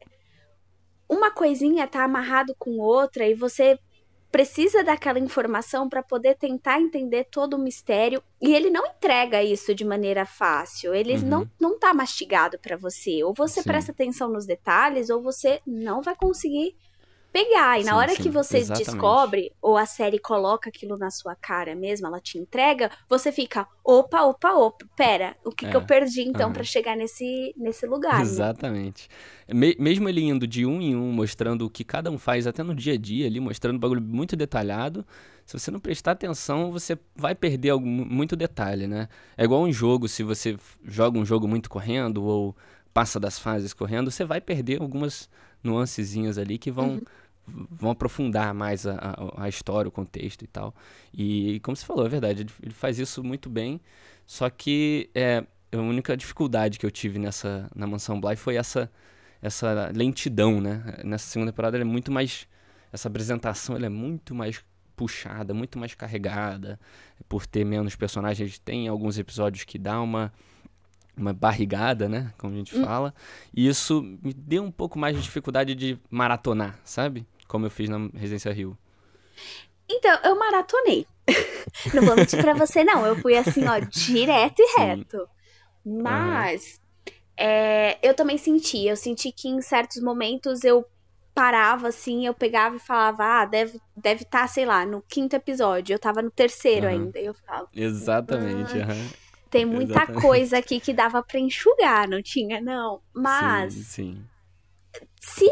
uma 1.09 1.31
coisinha 1.31 1.87
tá 1.87 2.03
amarrado 2.03 2.55
com 2.57 2.77
outra 2.77 3.27
e 3.27 3.33
você 3.33 3.77
precisa 4.31 4.83
daquela 4.83 5.19
informação 5.19 5.89
para 5.89 6.03
poder 6.03 6.35
tentar 6.35 6.79
entender 6.79 7.25
todo 7.25 7.55
o 7.55 7.59
mistério 7.59 8.21
e 8.41 8.53
ele 8.53 8.69
não 8.69 8.85
entrega 8.85 9.43
isso 9.43 9.73
de 9.73 9.83
maneira 9.83 10.25
fácil. 10.25 10.93
Ele 10.93 11.15
uhum. 11.15 11.21
não 11.21 11.51
não 11.59 11.79
tá 11.79 11.93
mastigado 11.93 12.59
para 12.59 12.77
você. 12.77 13.23
Ou 13.23 13.33
você 13.33 13.61
Sim. 13.61 13.67
presta 13.69 13.91
atenção 13.91 14.29
nos 14.29 14.45
detalhes 14.45 15.09
ou 15.09 15.21
você 15.21 15.61
não 15.65 16.01
vai 16.01 16.15
conseguir 16.15 16.75
pegar. 17.31 17.79
E 17.79 17.83
sim, 17.83 17.89
na 17.89 17.97
hora 17.97 18.15
sim, 18.15 18.23
que 18.23 18.29
você 18.29 18.57
exatamente. 18.57 18.85
descobre, 18.85 19.51
ou 19.61 19.77
a 19.77 19.85
série 19.85 20.19
coloca 20.19 20.69
aquilo 20.69 20.97
na 20.97 21.09
sua 21.09 21.35
cara 21.35 21.75
mesmo, 21.75 22.07
ela 22.07 22.19
te 22.19 22.37
entrega, 22.37 22.91
você 23.07 23.31
fica, 23.31 23.67
opa, 23.83 24.23
opa, 24.23 24.51
opa, 24.53 24.85
pera, 24.95 25.35
o 25.43 25.51
que, 25.51 25.65
é. 25.65 25.69
que 25.69 25.75
eu 25.75 25.81
é, 25.81 25.85
perdi 25.85 26.21
então 26.21 26.47
uhum. 26.47 26.53
para 26.53 26.63
chegar 26.63 26.95
nesse, 26.95 27.53
nesse 27.57 27.85
lugar? 27.85 28.17
Né? 28.17 28.21
Exatamente. 28.21 29.07
Né? 29.47 29.73
mesmo 29.79 30.07
ele 30.07 30.21
indo 30.21 30.45
de 30.45 30.65
um 30.65 30.79
em 30.79 30.95
um, 30.95 31.11
mostrando 31.11 31.65
o 31.65 31.69
que 31.69 31.83
cada 31.83 32.11
um 32.11 32.17
faz, 32.17 32.45
até 32.45 32.61
no 32.61 32.75
dia 32.75 32.93
a 32.93 32.97
dia 32.97 33.25
ali, 33.25 33.39
mostrando 33.39 33.77
um 33.77 33.79
bagulho 33.79 34.01
muito 34.01 34.35
detalhado. 34.35 35.05
Se 35.45 35.57
você 35.57 35.71
não 35.71 35.79
prestar 35.79 36.11
atenção, 36.11 36.71
você 36.71 36.97
vai 37.15 37.33
perder 37.33 37.71
algum, 37.71 37.89
muito 37.89 38.35
detalhe, 38.35 38.85
né? 38.85 39.07
É 39.35 39.43
igual 39.43 39.63
um 39.63 39.71
jogo, 39.71 40.07
se 40.07 40.21
você 40.21 40.55
joga 40.83 41.17
um 41.17 41.25
jogo 41.25 41.47
muito 41.47 41.67
correndo 41.67 42.23
ou 42.23 42.55
passa 42.93 43.19
das 43.19 43.39
fases 43.39 43.73
correndo, 43.73 44.11
você 44.11 44.23
vai 44.23 44.39
perder 44.39 44.79
algumas 44.79 45.27
nuancezinhas 45.63 46.37
ali 46.37 46.57
que 46.57 46.71
vão, 46.71 47.01
uhum. 47.47 47.67
vão 47.69 47.91
aprofundar 47.91 48.53
mais 48.53 48.85
a, 48.85 48.95
a, 48.95 49.43
a, 49.43 49.49
história, 49.49 49.89
o 49.89 49.91
contexto 49.91 50.43
e 50.43 50.47
tal. 50.47 50.73
E 51.13 51.59
como 51.61 51.75
você 51.75 51.85
falou, 51.85 52.05
é 52.05 52.09
verdade, 52.09 52.41
ele, 52.41 52.51
ele 52.63 52.73
faz 52.73 52.99
isso 52.99 53.23
muito 53.23 53.49
bem, 53.49 53.79
só 54.25 54.49
que 54.49 55.09
é, 55.13 55.43
a 55.71 55.77
única 55.77 56.15
dificuldade 56.15 56.79
que 56.79 56.85
eu 56.85 56.91
tive 56.91 57.19
nessa 57.19 57.69
na 57.75 57.85
Mansão 57.85 58.19
Bly 58.19 58.35
foi 58.35 58.55
essa 58.55 58.91
essa 59.41 59.89
lentidão, 59.95 60.59
né? 60.59 60.99
Nessa 61.03 61.27
segunda 61.27 61.51
temporada 61.51 61.77
é 61.77 61.83
muito 61.83 62.11
mais 62.11 62.47
essa 62.91 63.07
apresentação, 63.07 63.75
ela 63.75 63.85
é 63.85 63.89
muito 63.89 64.35
mais 64.35 64.61
puxada, 64.95 65.53
muito 65.53 65.79
mais 65.79 65.95
carregada, 65.95 66.77
por 67.29 67.45
ter 67.45 67.63
menos 67.63 67.95
personagens. 67.95 68.59
Tem 68.59 68.87
alguns 68.89 69.17
episódios 69.17 69.63
que 69.63 69.79
dá 69.79 70.01
uma 70.01 70.33
uma 71.19 71.33
barrigada, 71.33 72.07
né? 72.07 72.33
Como 72.37 72.53
a 72.53 72.57
gente 72.57 72.77
hum. 72.77 72.83
fala. 72.83 73.13
E 73.53 73.67
isso 73.67 74.01
me 74.01 74.33
deu 74.33 74.63
um 74.63 74.71
pouco 74.71 74.97
mais 74.97 75.15
de 75.15 75.21
dificuldade 75.21 75.75
de 75.75 75.99
maratonar, 76.09 76.79
sabe? 76.83 77.25
Como 77.47 77.65
eu 77.65 77.69
fiz 77.69 77.89
na 77.89 78.09
Residência 78.13 78.51
Rio. 78.51 78.77
Então, 79.89 80.17
eu 80.23 80.37
maratonei. 80.37 81.07
não 81.93 82.03
vou 82.03 82.15
mentir 82.15 82.39
pra 82.41 82.53
você, 82.53 82.83
não. 82.83 83.05
Eu 83.05 83.15
fui 83.15 83.35
assim, 83.35 83.65
ó, 83.67 83.79
direto 83.79 84.59
e 84.59 84.67
Sim. 84.67 84.79
reto. 84.79 85.27
Mas 85.85 86.79
uhum. 87.07 87.13
é, 87.37 87.97
eu 88.01 88.13
também 88.13 88.37
senti. 88.37 88.85
Eu 88.85 88.95
senti 88.95 89.31
que 89.31 89.47
em 89.47 89.61
certos 89.61 90.01
momentos 90.01 90.63
eu 90.63 90.85
parava 91.33 91.87
assim, 91.87 92.25
eu 92.25 92.33
pegava 92.33 92.75
e 92.75 92.79
falava, 92.79 93.23
ah, 93.23 93.45
deve 93.45 93.77
estar, 93.77 93.85
deve 93.95 94.25
tá, 94.25 94.47
sei 94.47 94.65
lá, 94.65 94.85
no 94.85 95.01
quinto 95.01 95.35
episódio. 95.35 95.93
Eu 95.93 95.99
tava 95.99 96.21
no 96.21 96.29
terceiro 96.29 96.85
uhum. 96.85 96.91
ainda. 96.91 97.19
E 97.19 97.25
eu 97.25 97.33
ficava. 97.33 97.67
Exatamente, 97.73 98.79
ah. 98.79 98.87
Uhum. 98.87 99.09
Tem 99.49 99.65
muita 99.65 99.93
Exatamente. 99.93 100.21
coisa 100.21 100.57
aqui 100.57 100.79
que 100.79 100.93
dava 100.93 101.23
para 101.23 101.39
enxugar, 101.39 102.07
não 102.07 102.21
tinha, 102.21 102.61
não. 102.61 103.01
Mas. 103.13 103.73
Sim, 103.73 103.83
sim. 103.83 104.25
Se 105.19 105.51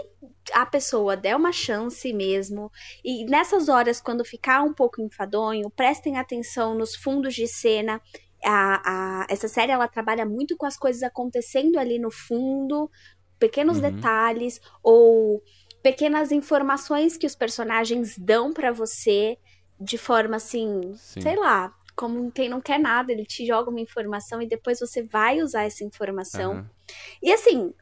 a 0.54 0.66
pessoa 0.66 1.18
der 1.18 1.36
uma 1.36 1.52
chance 1.52 2.12
mesmo, 2.14 2.72
e 3.04 3.26
nessas 3.26 3.70
horas, 3.70 4.00
quando 4.00 4.24
ficar 4.24 4.62
um 4.64 4.74
pouco 4.74 5.02
enfadonho, 5.02 5.70
prestem 5.70 6.18
atenção 6.18 6.76
nos 6.76 6.96
fundos 6.96 7.34
de 7.34 7.48
cena. 7.48 8.02
A, 8.46 9.24
a, 9.24 9.28
essa 9.30 9.48
série 9.48 9.72
ela 9.72 9.88
trabalha 9.88 10.26
muito 10.26 10.56
com 10.56 10.66
as 10.66 10.78
coisas 10.78 11.02
acontecendo 11.02 11.78
ali 11.78 11.98
no 11.98 12.12
fundo, 12.12 12.90
pequenos 13.40 13.78
uhum. 13.78 13.92
detalhes 13.92 14.62
ou 14.84 15.42
pequenas 15.82 16.32
informações 16.32 17.18
que 17.18 17.26
os 17.26 17.36
personagens 17.36 18.18
dão 18.18 18.54
para 18.54 18.72
você 18.72 19.38
de 19.80 19.98
forma 19.98 20.38
assim, 20.38 20.94
Sim. 20.96 21.22
sei 21.22 21.36
lá, 21.36 21.74
como 21.98 22.32
quem 22.32 22.48
não 22.48 22.62
quer 22.62 22.80
nada, 22.80 23.12
ele 23.12 23.26
te 23.26 23.46
joga 23.46 23.72
uma 23.72 23.80
informação 23.80 24.40
e 24.40 24.48
depois 24.48 24.80
você 24.80 25.02
vai 25.02 25.42
usar 25.42 25.64
essa 25.64 25.84
informação. 25.84 26.54
Uhum. 26.54 26.66
E 27.24 27.34
assim, 27.34 27.74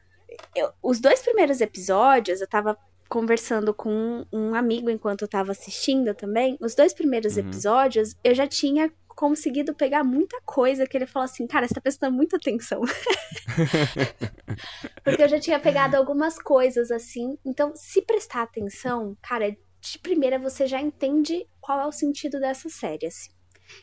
eu, 0.55 0.71
os 0.81 1.01
dois 1.01 1.21
primeiros 1.21 1.59
episódios, 1.59 2.39
eu 2.39 2.47
tava 2.47 2.77
conversando 3.09 3.73
com 3.73 3.91
um, 3.91 4.25
um 4.31 4.55
amigo 4.55 4.89
enquanto 4.89 5.23
eu 5.23 5.27
tava 5.27 5.51
assistindo 5.51 6.15
também. 6.15 6.57
Os 6.61 6.73
dois 6.73 6.93
primeiros 6.93 7.35
uhum. 7.35 7.41
episódios, 7.41 8.15
eu 8.23 8.33
já 8.33 8.47
tinha 8.47 8.89
conseguido 9.09 9.75
pegar 9.75 10.03
muita 10.03 10.41
coisa 10.45 10.87
que 10.87 10.97
ele 10.97 11.05
falou 11.05 11.25
assim, 11.25 11.45
cara, 11.45 11.67
você 11.67 11.73
tá 11.73 11.81
prestando 11.81 12.15
muita 12.15 12.37
atenção. 12.37 12.81
Porque 15.03 15.23
eu 15.23 15.29
já 15.29 15.39
tinha 15.39 15.59
pegado 15.59 15.97
algumas 15.97 16.39
coisas 16.39 16.89
assim. 16.89 17.37
Então, 17.45 17.73
se 17.75 18.01
prestar 18.01 18.43
atenção, 18.43 19.13
cara, 19.21 19.55
de 19.81 19.99
primeira 19.99 20.39
você 20.39 20.67
já 20.67 20.81
entende 20.81 21.45
qual 21.59 21.81
é 21.81 21.85
o 21.85 21.91
sentido 21.91 22.39
dessa 22.39 22.69
série, 22.69 23.07
assim. 23.07 23.34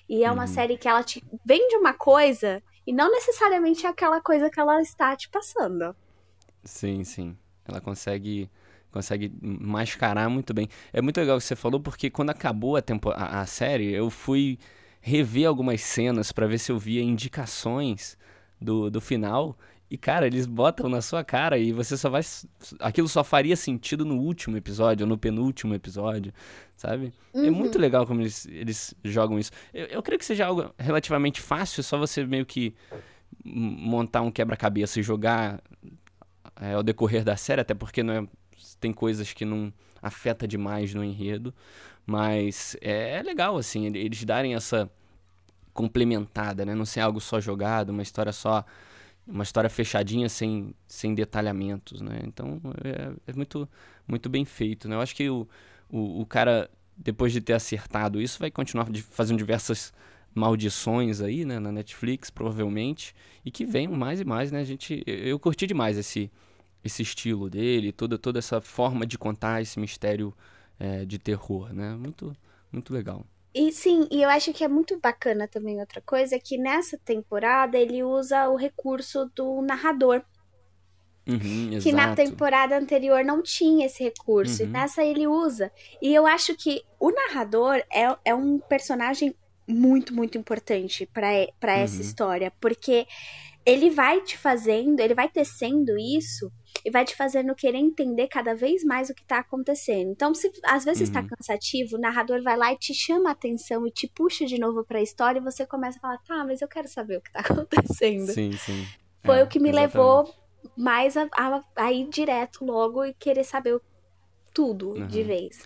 E 0.09 0.25
é 0.25 0.31
uma 0.31 0.43
uhum. 0.43 0.49
série 0.49 0.77
que 0.77 0.89
ela 0.89 1.03
te 1.03 1.23
vende 1.45 1.77
uma 1.77 1.93
coisa 1.93 2.62
E 2.87 2.93
não 2.93 3.11
necessariamente 3.11 3.87
é 3.87 3.89
aquela 3.89 4.21
coisa 4.21 4.51
que 4.51 4.59
ela 4.59 4.81
está 4.81 5.17
te 5.17 5.29
passando. 5.29 5.95
Sim, 6.65 7.05
sim. 7.05 7.37
Ela 7.67 7.81
consegue 7.81 8.51
consegue 8.91 9.33
mascarar 9.41 10.29
muito 10.29 10.53
bem. 10.53 10.69
É 10.93 11.01
muito 11.01 11.19
legal 11.19 11.37
o 11.37 11.41
que 11.41 11.47
você 11.47 11.57
falou, 11.57 11.81
porque 11.81 12.11
quando 12.11 12.31
acabou 12.31 12.77
a, 12.77 12.83
tempo, 12.83 13.11
a, 13.11 13.41
a 13.41 13.47
série, 13.47 13.91
eu 13.91 14.11
fui 14.11 14.59
rever 15.01 15.49
algumas 15.49 15.81
cenas 15.81 16.31
para 16.31 16.47
ver 16.47 16.59
se 16.59 16.71
eu 16.71 16.79
via 16.79 17.03
indicações 17.03 18.19
do, 18.61 18.91
do 18.91 19.01
final. 19.01 19.57
E, 19.93 19.99
cara, 19.99 20.27
eles 20.27 20.47
botam 20.47 20.89
na 20.89 21.03
sua 21.03 21.23
cara 21.23 21.59
e 21.59 21.71
você 21.71 21.99
só 21.99 22.09
vai. 22.09 22.23
Aquilo 22.81 23.07
só 23.07 23.23
faria 23.23 23.55
sentido 23.55 24.07
no 24.07 24.17
último 24.17 24.57
episódio, 24.57 25.05
ou 25.05 25.09
no 25.09 25.19
penúltimo 25.19 25.75
episódio, 25.75 26.33
sabe? 26.75 27.13
Uhum. 27.35 27.45
É 27.45 27.51
muito 27.51 27.79
legal 27.79 28.07
como 28.07 28.23
eles, 28.23 28.47
eles 28.47 28.95
jogam 29.05 29.39
isso. 29.39 29.51
Eu, 29.71 29.85
eu 29.89 30.03
creio 30.03 30.19
que 30.19 30.25
seja 30.25 30.47
algo 30.47 30.75
relativamente 30.79 31.43
fácil, 31.43 31.83
só 31.83 31.99
você 31.99 32.25
meio 32.25 32.47
que 32.47 32.75
montar 33.45 34.23
um 34.23 34.31
quebra-cabeça 34.31 34.99
e 34.99 35.03
jogar 35.03 35.61
é, 36.59 36.73
ao 36.73 36.83
decorrer 36.83 37.23
da 37.23 37.37
série, 37.37 37.61
até 37.61 37.75
porque 37.75 38.03
não 38.03 38.15
é, 38.15 38.27
tem 38.81 38.95
coisas 38.95 39.35
que 39.35 39.45
não 39.45 39.71
afeta 40.01 40.49
demais 40.49 40.95
no 40.95 41.05
enredo. 41.05 41.55
Mas 42.07 42.79
é, 42.81 43.19
é 43.19 43.23
legal, 43.23 43.59
assim, 43.59 43.95
eles 43.95 44.25
darem 44.25 44.55
essa 44.55 44.91
complementada, 45.75 46.65
né? 46.65 46.75
Não 46.75 46.87
ser 46.87 47.01
algo 47.01 47.21
só 47.21 47.39
jogado, 47.39 47.91
uma 47.91 48.03
história 48.03 48.33
só 48.33 48.65
uma 49.26 49.43
história 49.43 49.71
fechadinha 49.71 50.29
sem, 50.29 50.75
sem 50.87 51.14
detalhamentos, 51.14 52.00
né? 52.00 52.21
Então 52.25 52.61
é, 52.85 53.12
é, 53.26 53.33
muito, 53.35 53.69
muito 54.07 54.29
bem 54.29 54.45
feito, 54.45 54.88
né? 54.88 54.97
Eu 54.97 55.00
acho 55.00 55.14
que 55.14 55.29
o, 55.29 55.49
o, 55.91 56.23
o, 56.23 56.26
cara, 56.26 56.71
depois 56.97 57.33
de 57.33 57.41
ter 57.41 57.52
acertado 57.52 58.21
isso, 58.21 58.38
vai 58.38 58.50
continuar 58.50 58.87
fazendo 59.11 59.38
diversas 59.38 59.93
maldições 60.35 61.21
aí, 61.21 61.45
né? 61.45 61.59
Na 61.59 61.71
Netflix, 61.71 62.31
provavelmente, 62.31 63.14
e 63.45 63.50
que 63.50 63.64
venham 63.64 63.93
mais 63.93 64.21
e 64.21 64.25
mais, 64.25 64.50
né? 64.50 64.61
A 64.61 64.64
gente, 64.64 65.02
eu, 65.07 65.17
eu 65.17 65.38
curti 65.38 65.67
demais 65.67 65.97
esse, 65.97 66.31
esse 66.85 67.02
estilo 67.02 67.49
dele, 67.49 67.93
toda, 67.93 68.19
toda 68.19 68.38
essa 68.38 68.61
forma 68.61 69.07
de 69.07 69.17
contar 69.19 69.62
esse 69.62 69.79
mistério 69.79 70.35
é, 70.79 71.05
de 71.05 71.19
terror, 71.19 71.73
né? 71.73 71.95
Muito, 71.95 72.37
muito 72.73 72.93
legal. 72.93 73.25
E 73.54 73.71
sim, 73.71 74.09
e 74.11 74.23
eu 74.23 74.30
acho 74.30 74.52
que 74.52 74.64
é 74.64 74.68
muito 74.68 74.99
bacana 74.99 75.47
também 75.47 75.78
outra 75.78 76.00
coisa, 76.00 76.37
é 76.37 76.38
que 76.38 76.56
nessa 76.56 76.97
temporada 76.99 77.78
ele 77.78 78.02
usa 78.02 78.49
o 78.49 78.56
recurso 78.56 79.30
do 79.35 79.61
narrador. 79.62 80.23
Uhum, 81.25 81.78
que 81.80 81.92
na 81.92 82.16
temporada 82.16 82.76
anterior 82.76 83.25
não 83.25 83.42
tinha 83.42 83.87
esse 83.87 84.02
recurso. 84.02 84.62
Uhum. 84.62 84.68
E 84.68 84.73
nessa 84.73 85.04
ele 85.04 85.26
usa. 85.26 85.71
E 86.00 86.12
eu 86.12 86.26
acho 86.26 86.56
que 86.56 86.82
o 86.99 87.11
narrador 87.11 87.76
é, 87.92 88.16
é 88.25 88.35
um 88.35 88.59
personagem 88.59 89.35
muito, 89.68 90.12
muito 90.14 90.37
importante 90.37 91.06
para 91.06 91.28
uhum. 91.30 91.68
essa 91.68 92.00
história. 92.00 92.52
Porque 92.61 93.06
ele 93.64 93.90
vai 93.90 94.21
te 94.23 94.37
fazendo, 94.37 94.99
ele 94.99 95.14
vai 95.14 95.28
tecendo 95.28 95.97
isso 95.97 96.50
e 96.85 96.91
vai 96.91 97.05
te 97.05 97.17
fazendo 97.17 97.55
querer 97.55 97.79
entender 97.79 98.29
cada 98.29 98.55
vez 98.55 98.85
mais 98.85 99.11
o 99.11 99.14
que 99.14 99.25
tá 99.25 99.38
acontecendo. 99.38 100.11
Então, 100.11 100.35
se 100.35 100.50
às 100.64 100.85
vezes 100.85 101.09
está 101.09 101.21
uhum. 101.21 101.29
cansativo, 101.29 101.97
o 101.97 102.00
narrador 102.00 102.43
vai 102.43 102.57
lá 102.57 102.73
e 102.73 102.79
te 102.79 102.95
chama 102.95 103.29
a 103.29 103.33
atenção 103.33 103.87
e 103.87 103.91
te 103.91 104.09
puxa 104.09 104.45
de 104.45 104.59
novo 104.59 104.85
para 104.85 104.99
a 104.99 105.02
história 105.02 105.38
e 105.38 105.43
você 105.43 105.67
começa 105.67 105.99
a 105.99 106.00
falar: 106.00 106.19
"Tá, 106.19 106.45
mas 106.45 106.61
eu 106.61 106.69
quero 106.69 106.88
saber 106.88 107.19
o 107.19 107.21
que 107.21 107.33
tá 107.33 107.41
acontecendo". 107.49 108.33
Sim, 108.33 108.52
sim. 108.52 108.87
Foi 109.25 109.38
é, 109.38 109.45
o 109.45 109.47
que 109.47 109.61
me 109.61 109.71
exatamente. 109.71 109.97
levou 109.97 110.35
mais 110.76 111.17
a, 111.17 111.29
a, 111.33 111.62
a, 111.76 111.93
ir 111.93 112.09
direto 112.09 112.64
logo 112.64 113.05
e 113.05 113.14
querer 113.14 113.45
saber 113.45 113.81
tudo 114.52 114.91
uhum. 114.91 115.07
de 115.07 115.23
vez. 115.23 115.62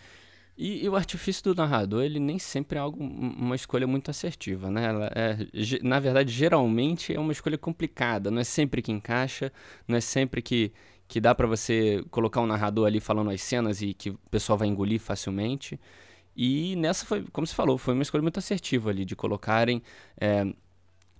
E, 0.56 0.84
e, 0.84 0.88
o 0.88 0.96
artifício 0.96 1.44
do 1.44 1.54
narrador, 1.54 2.02
ele 2.02 2.18
nem 2.18 2.38
sempre 2.38 2.78
é 2.78 2.80
algo, 2.80 3.02
uma 3.02 3.54
escolha 3.54 3.86
muito 3.86 4.10
assertiva, 4.10 4.70
né? 4.70 4.86
Ela 4.86 5.12
é, 5.14 5.36
na 5.82 6.00
verdade, 6.00 6.32
geralmente 6.32 7.14
é 7.14 7.20
uma 7.20 7.32
escolha 7.32 7.58
complicada. 7.58 8.30
Não 8.30 8.40
é 8.40 8.44
sempre 8.44 8.80
que 8.80 8.90
encaixa, 8.90 9.52
não 9.86 9.98
é 9.98 10.00
sempre 10.00 10.40
que, 10.40 10.72
que 11.08 11.20
dá 11.20 11.34
para 11.34 11.46
você 11.46 12.04
colocar 12.10 12.40
um 12.40 12.46
narrador 12.46 12.86
ali 12.86 13.00
falando 13.00 13.30
as 13.30 13.42
cenas 13.42 13.80
e 13.82 13.94
que 13.94 14.10
o 14.10 14.18
pessoal 14.30 14.58
vai 14.58 14.68
engolir 14.68 15.00
facilmente. 15.00 15.78
E 16.36 16.76
nessa 16.76 17.06
foi, 17.06 17.24
como 17.32 17.46
você 17.46 17.54
falou, 17.54 17.78
foi 17.78 17.94
uma 17.94 18.02
escolha 18.02 18.22
muito 18.22 18.38
assertiva 18.38 18.90
ali, 18.90 19.04
de 19.04 19.16
colocarem 19.16 19.82
é, 20.20 20.46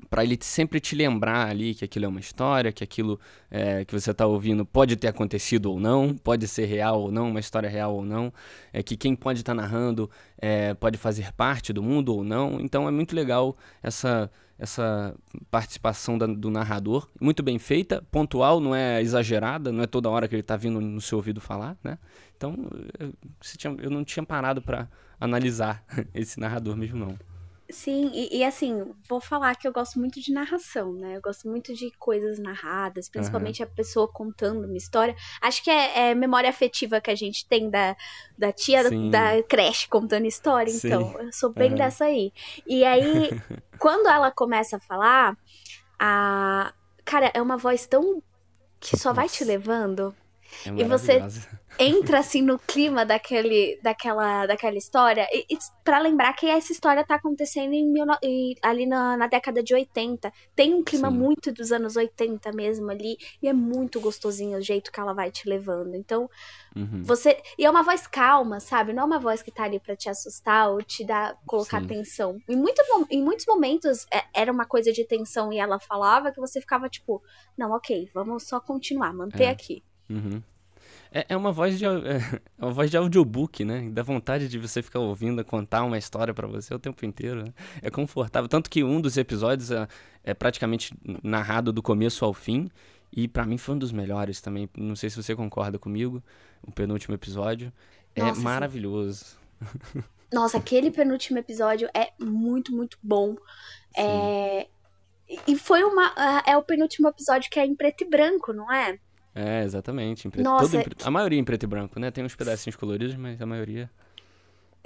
para 0.08 0.24
ele 0.24 0.38
sempre 0.40 0.80
te 0.80 0.94
lembrar 0.94 1.48
ali 1.48 1.74
que 1.74 1.84
aquilo 1.84 2.04
é 2.04 2.08
uma 2.08 2.20
história, 2.20 2.72
que 2.72 2.84
aquilo 2.84 3.18
é, 3.50 3.84
que 3.84 3.92
você 3.92 4.10
está 4.10 4.26
ouvindo 4.26 4.64
pode 4.64 4.96
ter 4.96 5.08
acontecido 5.08 5.70
ou 5.70 5.80
não, 5.80 6.14
pode 6.16 6.46
ser 6.48 6.66
real 6.66 7.02
ou 7.02 7.12
não, 7.12 7.30
uma 7.30 7.40
história 7.40 7.68
real 7.68 7.94
ou 7.94 8.04
não, 8.04 8.32
é 8.72 8.82
que 8.82 8.96
quem 8.96 9.14
pode 9.14 9.40
estar 9.40 9.54
tá 9.54 9.60
narrando 9.60 10.10
é, 10.38 10.74
pode 10.74 10.98
fazer 10.98 11.32
parte 11.32 11.72
do 11.72 11.82
mundo 11.82 12.14
ou 12.14 12.24
não. 12.24 12.60
Então 12.60 12.88
é 12.88 12.90
muito 12.90 13.14
legal 13.14 13.56
essa 13.82 14.30
essa 14.58 15.14
participação 15.50 16.16
da, 16.16 16.26
do 16.26 16.50
narrador, 16.50 17.10
muito 17.20 17.42
bem 17.42 17.58
feita, 17.58 18.02
pontual, 18.10 18.58
não 18.58 18.74
é 18.74 19.02
exagerada, 19.02 19.70
não 19.70 19.82
é 19.82 19.86
toda 19.86 20.08
hora 20.08 20.26
que 20.26 20.34
ele 20.34 20.40
está 20.40 20.56
vindo 20.56 20.80
no 20.80 21.00
seu 21.00 21.18
ouvido 21.18 21.40
falar, 21.40 21.76
né? 21.84 21.98
Então 22.36 22.56
eu, 22.98 23.76
eu 23.78 23.90
não 23.90 24.02
tinha 24.02 24.24
parado 24.24 24.62
para 24.62 24.88
analisar 25.20 25.84
esse 26.14 26.40
narrador 26.40 26.76
mesmo 26.76 26.98
não. 26.98 27.18
Sim, 27.68 28.12
e, 28.14 28.38
e, 28.38 28.44
assim, 28.44 28.94
vou 29.08 29.20
falar 29.20 29.56
que 29.56 29.66
eu 29.66 29.72
gosto 29.72 29.98
muito 29.98 30.20
de 30.20 30.32
narração, 30.32 30.92
né? 30.92 31.16
Eu 31.16 31.20
gosto 31.20 31.48
muito 31.48 31.74
de 31.74 31.90
coisas 31.98 32.38
narradas, 32.38 33.08
principalmente 33.08 33.60
uhum. 33.60 33.68
a 33.68 33.74
pessoa 33.74 34.06
contando 34.06 34.66
uma 34.66 34.76
história. 34.76 35.16
Acho 35.40 35.64
que 35.64 35.70
é, 35.70 36.10
é, 36.10 36.14
memória 36.14 36.48
afetiva 36.48 37.00
que 37.00 37.10
a 37.10 37.14
gente 37.14 37.44
tem 37.46 37.68
da, 37.68 37.96
da 38.38 38.52
tia 38.52 38.88
Sim. 38.88 39.10
da 39.10 39.42
creche 39.42 39.88
contando 39.88 40.26
história, 40.26 40.72
Sim. 40.72 40.86
então 40.86 41.20
eu 41.20 41.32
sou 41.32 41.52
bem 41.52 41.70
uhum. 41.70 41.76
dessa 41.76 42.04
aí. 42.04 42.32
E 42.64 42.84
aí, 42.84 43.30
quando 43.80 44.08
ela 44.08 44.30
começa 44.30 44.76
a 44.76 44.80
falar, 44.80 45.36
a. 45.98 46.72
Cara, 47.04 47.32
é 47.34 47.42
uma 47.42 47.56
voz 47.56 47.86
tão. 47.86 48.22
que 48.78 48.96
só 48.96 49.08
Nossa. 49.08 49.14
vai 49.14 49.28
te 49.28 49.42
levando. 49.42 50.14
É 50.64 50.70
e 50.70 50.84
você 50.84 51.20
entra 51.78 52.18
assim 52.20 52.42
no 52.42 52.58
clima 52.58 53.04
daquele, 53.04 53.78
daquela, 53.82 54.46
daquela 54.46 54.76
história 54.76 55.26
e, 55.32 55.46
e 55.50 55.58
para 55.84 55.98
lembrar 55.98 56.32
que 56.32 56.46
essa 56.46 56.72
história 56.72 57.04
tá 57.04 57.16
acontecendo 57.16 57.72
em 57.72 57.86
mil, 57.86 58.04
ali 58.62 58.86
na, 58.86 59.16
na, 59.16 59.26
década 59.26 59.62
de 59.62 59.74
80. 59.74 60.32
Tem 60.54 60.74
um 60.74 60.82
clima 60.82 61.10
Sim. 61.10 61.16
muito 61.16 61.52
dos 61.52 61.72
anos 61.72 61.96
80 61.96 62.52
mesmo 62.52 62.90
ali 62.90 63.16
e 63.42 63.48
é 63.48 63.52
muito 63.52 64.00
gostosinho 64.00 64.58
o 64.58 64.62
jeito 64.62 64.90
que 64.90 64.98
ela 64.98 65.12
vai 65.12 65.30
te 65.30 65.48
levando. 65.48 65.94
Então, 65.94 66.28
uhum. 66.74 67.02
você 67.02 67.40
e 67.58 67.64
é 67.64 67.70
uma 67.70 67.82
voz 67.82 68.06
calma, 68.06 68.58
sabe? 68.60 68.92
Não 68.92 69.02
é 69.02 69.06
uma 69.06 69.18
voz 69.18 69.42
que 69.42 69.50
tá 69.50 69.64
ali 69.64 69.78
para 69.78 69.96
te 69.96 70.08
assustar 70.08 70.70
ou 70.70 70.82
te 70.82 71.04
dar 71.04 71.36
colocar 71.46 71.80
Sim. 71.80 71.86
tensão. 71.86 72.38
Em, 72.48 72.56
muito, 72.56 72.82
em 73.10 73.22
muitos 73.22 73.46
momentos 73.46 74.06
é, 74.12 74.24
era 74.34 74.50
uma 74.50 74.64
coisa 74.64 74.92
de 74.92 75.04
tensão 75.04 75.52
e 75.52 75.58
ela 75.58 75.78
falava 75.78 76.32
que 76.32 76.40
você 76.40 76.60
ficava 76.60 76.88
tipo, 76.88 77.22
não, 77.56 77.72
OK, 77.72 78.08
vamos 78.12 78.44
só 78.44 78.60
continuar, 78.60 79.12
manter 79.12 79.44
é. 79.44 79.50
aqui. 79.50 79.82
Uhum. 80.08 80.42
É, 81.12 81.26
é, 81.30 81.36
uma 81.36 81.52
voz 81.52 81.78
de 81.78 81.84
é, 81.84 81.88
é 82.58 82.64
uma 82.64 82.72
voz 82.72 82.90
de 82.90 82.96
audiobook, 82.96 83.64
né? 83.64 83.88
Dá 83.90 84.02
vontade 84.02 84.48
de 84.48 84.58
você 84.58 84.82
ficar 84.82 85.00
ouvindo 85.00 85.44
contar 85.44 85.82
uma 85.84 85.98
história 85.98 86.34
para 86.34 86.46
você 86.46 86.74
o 86.74 86.78
tempo 86.78 87.04
inteiro. 87.04 87.44
Né? 87.44 87.52
É 87.82 87.90
confortável, 87.90 88.48
tanto 88.48 88.68
que 88.70 88.82
um 88.82 89.00
dos 89.00 89.16
episódios 89.16 89.70
é, 89.70 89.86
é 90.24 90.34
praticamente 90.34 90.94
narrado 91.22 91.72
do 91.72 91.82
começo 91.82 92.24
ao 92.24 92.34
fim 92.34 92.68
e 93.12 93.28
para 93.28 93.46
mim 93.46 93.56
foi 93.56 93.74
um 93.74 93.78
dos 93.78 93.92
melhores 93.92 94.40
também. 94.40 94.68
Não 94.76 94.96
sei 94.96 95.10
se 95.10 95.22
você 95.22 95.34
concorda 95.34 95.78
comigo. 95.78 96.22
O 96.62 96.72
penúltimo 96.72 97.14
episódio 97.14 97.72
é 98.14 98.22
Nossa, 98.22 98.40
maravilhoso. 98.40 99.38
Nossa, 100.32 100.58
aquele 100.58 100.90
penúltimo 100.90 101.38
episódio 101.38 101.88
é 101.94 102.12
muito, 102.18 102.74
muito 102.74 102.98
bom. 103.02 103.36
É... 103.96 104.66
E 105.46 105.56
foi 105.56 105.82
uma. 105.82 106.12
É 106.46 106.56
o 106.56 106.62
penúltimo 106.62 107.08
episódio 107.08 107.50
que 107.50 107.58
é 107.58 107.66
em 107.66 107.74
preto 107.74 108.04
e 108.04 108.08
branco, 108.08 108.52
não 108.52 108.72
é? 108.72 108.98
É, 109.36 109.62
exatamente. 109.62 110.26
Preto, 110.30 110.42
Nossa, 110.42 110.78
em, 110.78 110.84
a 111.04 111.10
maioria 111.10 111.38
em 111.38 111.44
preto 111.44 111.64
e 111.64 111.66
branco, 111.66 112.00
né? 112.00 112.10
Tem 112.10 112.24
uns 112.24 112.34
pedacinhos 112.34 112.74
coloridos, 112.74 113.14
mas 113.16 113.40
a 113.40 113.44
maioria. 113.44 113.90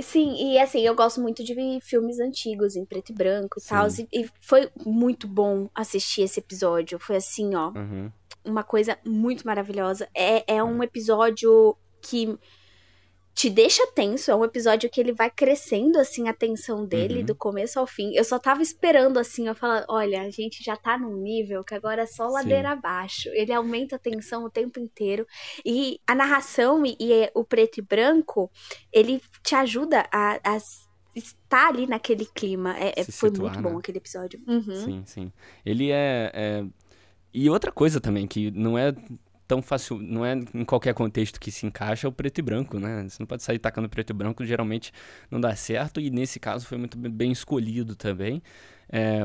Sim, 0.00 0.35
e 0.35 0.59
assim, 0.59 0.80
eu 0.80 0.95
gosto 0.95 1.21
muito 1.21 1.45
de 1.45 1.54
filmes 1.83 2.19
antigos 2.19 2.75
em 2.75 2.85
preto 2.85 3.11
e 3.11 3.14
branco 3.14 3.61
e 3.61 3.62
tal. 3.62 3.87
E, 3.87 4.09
e, 4.12 4.30
foi 4.40 4.69
muito 4.85 5.28
bom 5.28 5.71
assistir 5.73 6.23
esse 6.23 6.40
episódio. 6.40 6.99
Foi 6.99 7.16
assim, 7.16 7.54
ó. 7.54 7.69
Uhum. 7.69 8.11
Uma 8.45 8.64
coisa 8.64 8.99
muito 9.07 9.47
maravilhosa. 9.47 10.09
É, 10.12 10.57
é 10.57 10.64
um 10.64 10.83
episódio 10.83 11.76
que 12.02 12.37
te 13.34 13.49
deixa 13.49 13.87
tenso. 13.88 14.30
É 14.30 14.34
um 14.34 14.44
episódio 14.44 14.90
que 14.90 15.00
ele 15.00 15.12
vai 15.12 15.30
crescendo, 15.30 15.99
assim, 15.99 16.28
a 16.28 16.34
tensão 16.34 16.84
dele, 16.84 17.20
uhum. 17.20 17.26
do 17.26 17.34
começo 17.34 17.78
ao 17.78 17.87
fim. 17.87 18.12
Eu 18.14 18.25
só 18.25 18.38
tava 18.38 18.62
esperando, 18.62 19.18
assim, 19.18 19.49
eu 19.49 19.54
falar, 19.54 19.84
olha, 19.88 20.22
a 20.22 20.30
gente 20.30 20.62
já 20.62 20.76
tá 20.76 20.99
num 20.99 21.16
nível 21.16 21.64
que 21.64 21.75
agora 21.75 22.02
é 22.02 22.06
só 22.06 22.28
ladeira 22.28 22.68
Sim. 22.68 22.75
abaixo. 22.75 23.28
Ele 23.32 23.52
aumenta 23.52 23.96
a 23.96 23.99
tensão 23.99 24.44
o 24.44 24.50
tempo 24.50 24.78
inteiro. 24.78 25.26
E 25.64 26.00
a 26.06 26.14
narração 26.14 26.84
e, 26.84 26.96
e 27.00 27.30
o 27.34 27.44
preto 27.44 27.78
e 27.78 27.82
branco, 27.82 28.50
ele 28.92 29.22
te 29.42 29.54
ajuda 29.54 30.06
a, 30.12 30.38
a 30.44 30.58
estar 31.14 31.68
ali 31.68 31.87
naquele 31.87 32.26
clima. 32.26 32.76
É, 32.78 33.00
é 33.00 33.04
foi 33.04 33.30
situar, 33.30 33.52
muito 33.52 33.62
bom 33.62 33.75
né? 33.75 33.78
aquele 33.78 33.99
episódio. 33.99 34.40
Uhum. 34.46 34.84
Sim, 34.84 35.02
sim. 35.06 35.32
Ele 35.64 35.90
é, 35.90 36.30
é... 36.34 36.64
E 37.32 37.49
outra 37.49 37.70
coisa 37.70 38.00
também, 38.00 38.26
que 38.26 38.50
não 38.50 38.76
é 38.76 38.94
tão 39.50 39.61
fácil, 39.61 39.99
não 39.99 40.25
é 40.25 40.35
em 40.54 40.64
qualquer 40.64 40.95
contexto 40.95 41.40
que 41.40 41.50
se 41.50 41.66
encaixa 41.66 42.07
o 42.09 42.12
preto 42.12 42.38
e 42.38 42.42
branco, 42.42 42.78
né? 42.78 43.09
Você 43.09 43.16
não 43.21 43.26
pode 43.26 43.42
sair 43.42 43.59
tacando 43.59 43.88
preto 43.88 44.11
e 44.11 44.14
branco, 44.14 44.45
geralmente 44.45 44.92
não 45.28 45.40
dá 45.40 45.57
certo, 45.57 46.00
e 46.00 46.09
nesse 46.09 46.38
caso 46.38 46.64
foi 46.66 46.78
muito 46.78 46.97
bem 46.97 47.33
escolhido 47.33 47.97
também. 47.97 48.40
É, 48.88 49.25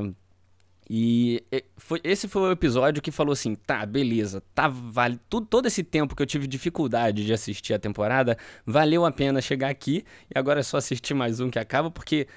E 0.89 1.43
foi, 1.77 1.99
esse 2.03 2.27
foi 2.27 2.41
o 2.43 2.51
episódio 2.51 3.01
que 3.01 3.11
falou 3.11 3.33
assim: 3.33 3.55
tá, 3.55 3.85
beleza, 3.85 4.41
tá, 4.53 4.67
vale, 4.67 5.19
tudo, 5.29 5.47
todo 5.47 5.65
esse 5.67 5.83
tempo 5.83 6.15
que 6.15 6.21
eu 6.21 6.27
tive 6.27 6.47
dificuldade 6.47 7.25
de 7.25 7.33
assistir 7.33 7.73
a 7.73 7.79
temporada, 7.79 8.37
valeu 8.65 9.05
a 9.05 9.11
pena 9.11 9.41
chegar 9.41 9.69
aqui 9.69 10.03
e 10.33 10.37
agora 10.37 10.59
é 10.59 10.63
só 10.63 10.77
assistir 10.77 11.13
mais 11.13 11.39
um 11.39 11.49
que 11.49 11.59
acaba, 11.59 11.89
porque 11.91 12.27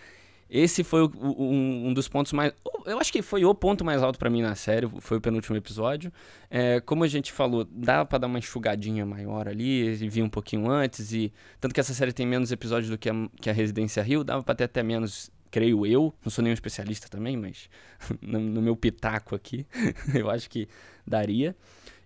esse 0.50 0.82
foi 0.82 1.02
o, 1.02 1.12
um, 1.14 1.88
um, 1.88 1.94
dos 1.94 2.08
pontos 2.08 2.32
mais. 2.32 2.52
Eu 2.86 2.98
acho 2.98 3.12
que 3.12 3.20
foi 3.20 3.44
o 3.44 3.54
ponto 3.54 3.84
mais 3.84 4.02
alto 4.02 4.18
para 4.18 4.30
mim 4.30 4.40
na 4.40 4.54
série, 4.54 4.88
foi 5.00 5.18
o 5.18 5.20
penúltimo 5.20 5.56
episódio. 5.56 6.12
É, 6.50 6.80
como 6.80 7.04
a 7.04 7.08
gente 7.08 7.32
falou, 7.32 7.64
dava 7.70 8.06
pra 8.06 8.18
dar 8.18 8.26
uma 8.26 8.38
enxugadinha 8.38 9.04
maior 9.04 9.46
ali, 9.46 9.88
e 9.88 10.08
vir 10.08 10.22
um 10.22 10.28
pouquinho 10.28 10.70
antes, 10.70 11.12
e. 11.12 11.32
Tanto 11.60 11.74
que 11.74 11.80
essa 11.80 11.92
série 11.92 12.12
tem 12.12 12.26
menos 12.26 12.50
episódios 12.50 12.90
do 12.90 12.96
que 12.96 13.10
a, 13.10 13.12
que 13.40 13.50
a 13.50 13.52
Residência 13.52 14.02
Rio, 14.02 14.24
dava 14.24 14.42
pra 14.42 14.54
ter 14.54 14.64
até 14.64 14.82
menos 14.82 15.30
creio 15.50 15.86
eu, 15.86 16.14
não 16.22 16.30
sou 16.30 16.42
nenhum 16.42 16.54
especialista 16.54 17.08
também, 17.08 17.36
mas 17.36 17.68
no, 18.20 18.38
no 18.38 18.62
meu 18.62 18.76
pitaco 18.76 19.34
aqui, 19.34 19.66
eu 20.14 20.30
acho 20.30 20.48
que 20.48 20.68
daria. 21.06 21.54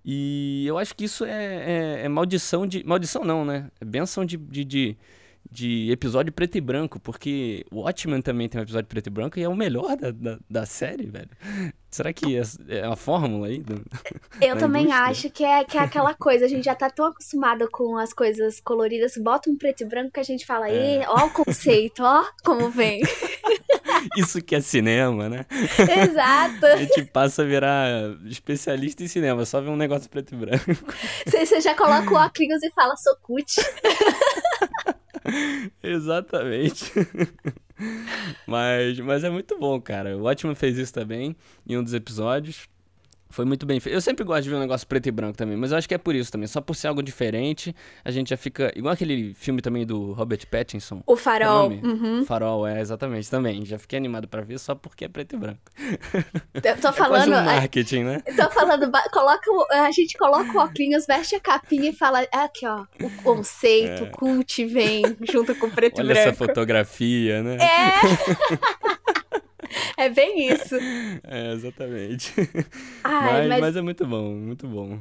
E 0.05 0.65
eu 0.67 0.79
acho 0.79 0.97
que 0.97 1.05
isso 1.05 1.25
é, 1.25 1.31
é, 1.31 2.05
é 2.05 2.09
maldição 2.09 2.67
de. 2.67 2.83
Maldição 2.85 3.25
não, 3.25 3.45
né? 3.45 3.71
É 3.81 3.85
benção 3.85 4.25
de, 4.25 4.37
de, 4.37 4.65
de 4.65 4.97
de 5.51 5.91
episódio 5.91 6.33
preto 6.33 6.57
e 6.57 6.61
branco, 6.61 6.99
porque 6.99 7.65
o 7.71 7.81
Watchmen 7.81 8.23
também 8.23 8.49
tem 8.49 8.61
um 8.61 8.65
episódio 8.65 8.89
preto 8.89 9.07
e 9.07 9.11
branco 9.11 9.39
e 9.39 9.43
é 9.43 9.49
o 9.49 9.55
melhor 9.55 9.97
da, 9.97 10.11
da, 10.11 10.39
da 10.49 10.67
série, 10.67 11.07
velho. 11.07 11.31
Será 11.91 12.11
que 12.11 12.39
é, 12.39 12.43
é 12.69 12.85
a 12.85 12.97
fórmula 12.97 13.49
aí? 13.49 13.59
Do, 13.59 13.85
Eu 14.41 14.57
também 14.57 14.85
indústria? 14.85 15.05
acho 15.11 15.31
que 15.31 15.45
é, 15.45 15.63
que 15.63 15.77
é 15.77 15.81
aquela 15.81 16.15
coisa, 16.15 16.47
a 16.47 16.49
gente 16.49 16.65
já 16.65 16.75
tá 16.75 16.89
tão 16.89 17.07
acostumado 17.07 17.69
com 17.71 17.99
as 17.99 18.15
coisas 18.15 18.61
coloridas, 18.61 19.15
bota 19.19 19.51
um 19.51 19.57
preto 19.57 19.83
e 19.83 19.87
branco 19.87 20.13
que 20.13 20.21
a 20.21 20.25
gente 20.25 20.47
fala, 20.47 20.71
é. 20.71 21.07
ó 21.07 21.27
o 21.27 21.31
conceito, 21.31 22.03
ó 22.03 22.25
como 22.43 22.71
vem. 22.71 23.03
Isso 24.17 24.41
que 24.43 24.57
é 24.57 24.61
cinema, 24.61 25.29
né? 25.29 25.47
Exato. 25.79 26.67
A 26.67 26.77
gente 26.77 27.05
passa 27.05 27.43
a 27.43 27.45
virar 27.45 27.89
especialista 28.25 29.05
em 29.05 29.09
cinema, 29.09 29.45
só 29.45 29.61
ver 29.61 29.71
um 29.71 29.77
negócio 29.77 30.09
preto 30.09 30.35
e 30.35 30.39
branco. 30.39 30.65
Você, 31.27 31.61
já 31.61 31.75
coloca 31.75 32.11
o 32.11 32.17
óculos 32.17 32.63
e 32.63 32.71
fala, 32.71 32.97
sou 32.97 33.17
cut. 33.17 33.55
Exatamente. 35.83 36.93
mas, 38.47 38.99
mas 39.01 39.25
é 39.25 39.31
muito 39.31 39.59
bom, 39.59 39.81
cara. 39.81 40.17
O 40.17 40.23
Watchman 40.23 40.55
fez 40.55 40.79
isso 40.79 40.93
também 40.93 41.37
em 41.67 41.77
um 41.77 41.83
dos 41.83 41.95
episódios. 41.95 42.69
Foi 43.33 43.47
muito 43.47 43.65
bem 43.65 43.81
feito. 43.81 43.95
Eu 43.95 44.01
sempre 44.01 44.25
gosto 44.25 44.43
de 44.43 44.51
ver 44.51 44.57
um 44.57 44.61
negócio 44.61 44.87
preto 44.87 45.07
e 45.07 45.11
branco 45.11 45.39
também, 45.39 45.57
mas 45.57 45.73
eu 45.73 45.79
acho 45.79 45.89
que 45.89 45.95
é 45.95 45.99
por 45.99 46.15
isso 46.15 46.31
também. 46.31 46.47
Só 46.47 46.61
por 46.61 46.77
ser 46.77 46.89
algo 46.89 47.03
diferente, 47.03 47.75
a 48.05 48.11
gente 48.11 48.29
já 48.29 48.37
fica. 48.37 48.71
Igual 48.77 48.93
aquele 48.93 49.33
filme 49.33 49.63
também 49.63 49.87
do 49.87 50.13
Robert 50.13 50.47
Pattinson. 50.47 51.03
O 51.07 51.17
Farol. 51.17 51.73
É 51.73 51.87
uhum. 51.87 52.25
Farol, 52.27 52.67
é, 52.67 52.79
exatamente, 52.81 53.31
também. 53.31 53.65
Já 53.65 53.79
fiquei 53.79 53.97
animado 53.97 54.29
para 54.29 54.43
ver 54.43 54.59
só 54.59 54.75
porque 54.75 55.07
é 55.07 55.09
preto 55.09 55.35
e 55.35 55.39
branco. 55.39 55.61
Eu 56.63 56.77
tô 56.79 56.93
falando. 56.93 57.33
É 57.33 57.41
um 57.41 57.45
marketing, 57.45 58.05
né? 58.05 58.23
Eu 58.27 58.37
tô 58.37 58.51
falando, 58.51 58.93
coloca, 59.11 59.51
a 59.71 59.91
gente 59.91 60.19
coloca 60.19 60.53
o 60.53 60.61
óculos, 60.61 61.07
veste 61.07 61.35
a 61.35 61.41
capinha 61.41 61.89
e 61.89 61.95
fala: 61.95 62.21
aqui, 62.31 62.67
ó, 62.67 62.85
o 63.03 63.11
conceito, 63.23 64.05
é. 64.05 64.09
o 64.09 64.11
cult 64.11 64.67
vem 64.67 65.03
junto 65.23 65.55
com 65.55 65.69
o 65.69 65.71
preto 65.71 66.01
Olha 66.01 66.05
e 66.05 66.15
branco. 66.15 66.29
essa 66.29 66.37
fotografia, 66.37 67.43
né? 67.43 67.57
É! 67.57 69.13
É 69.97 70.09
bem 70.09 70.49
isso. 70.53 70.77
É, 71.23 71.53
exatamente. 71.53 72.33
Ai, 73.05 73.41
mas, 73.41 73.49
mas... 73.49 73.61
mas 73.61 73.77
é 73.77 73.83
muito 73.83 74.07
bom, 74.07 74.35
muito 74.35 74.67
bom. 74.67 75.01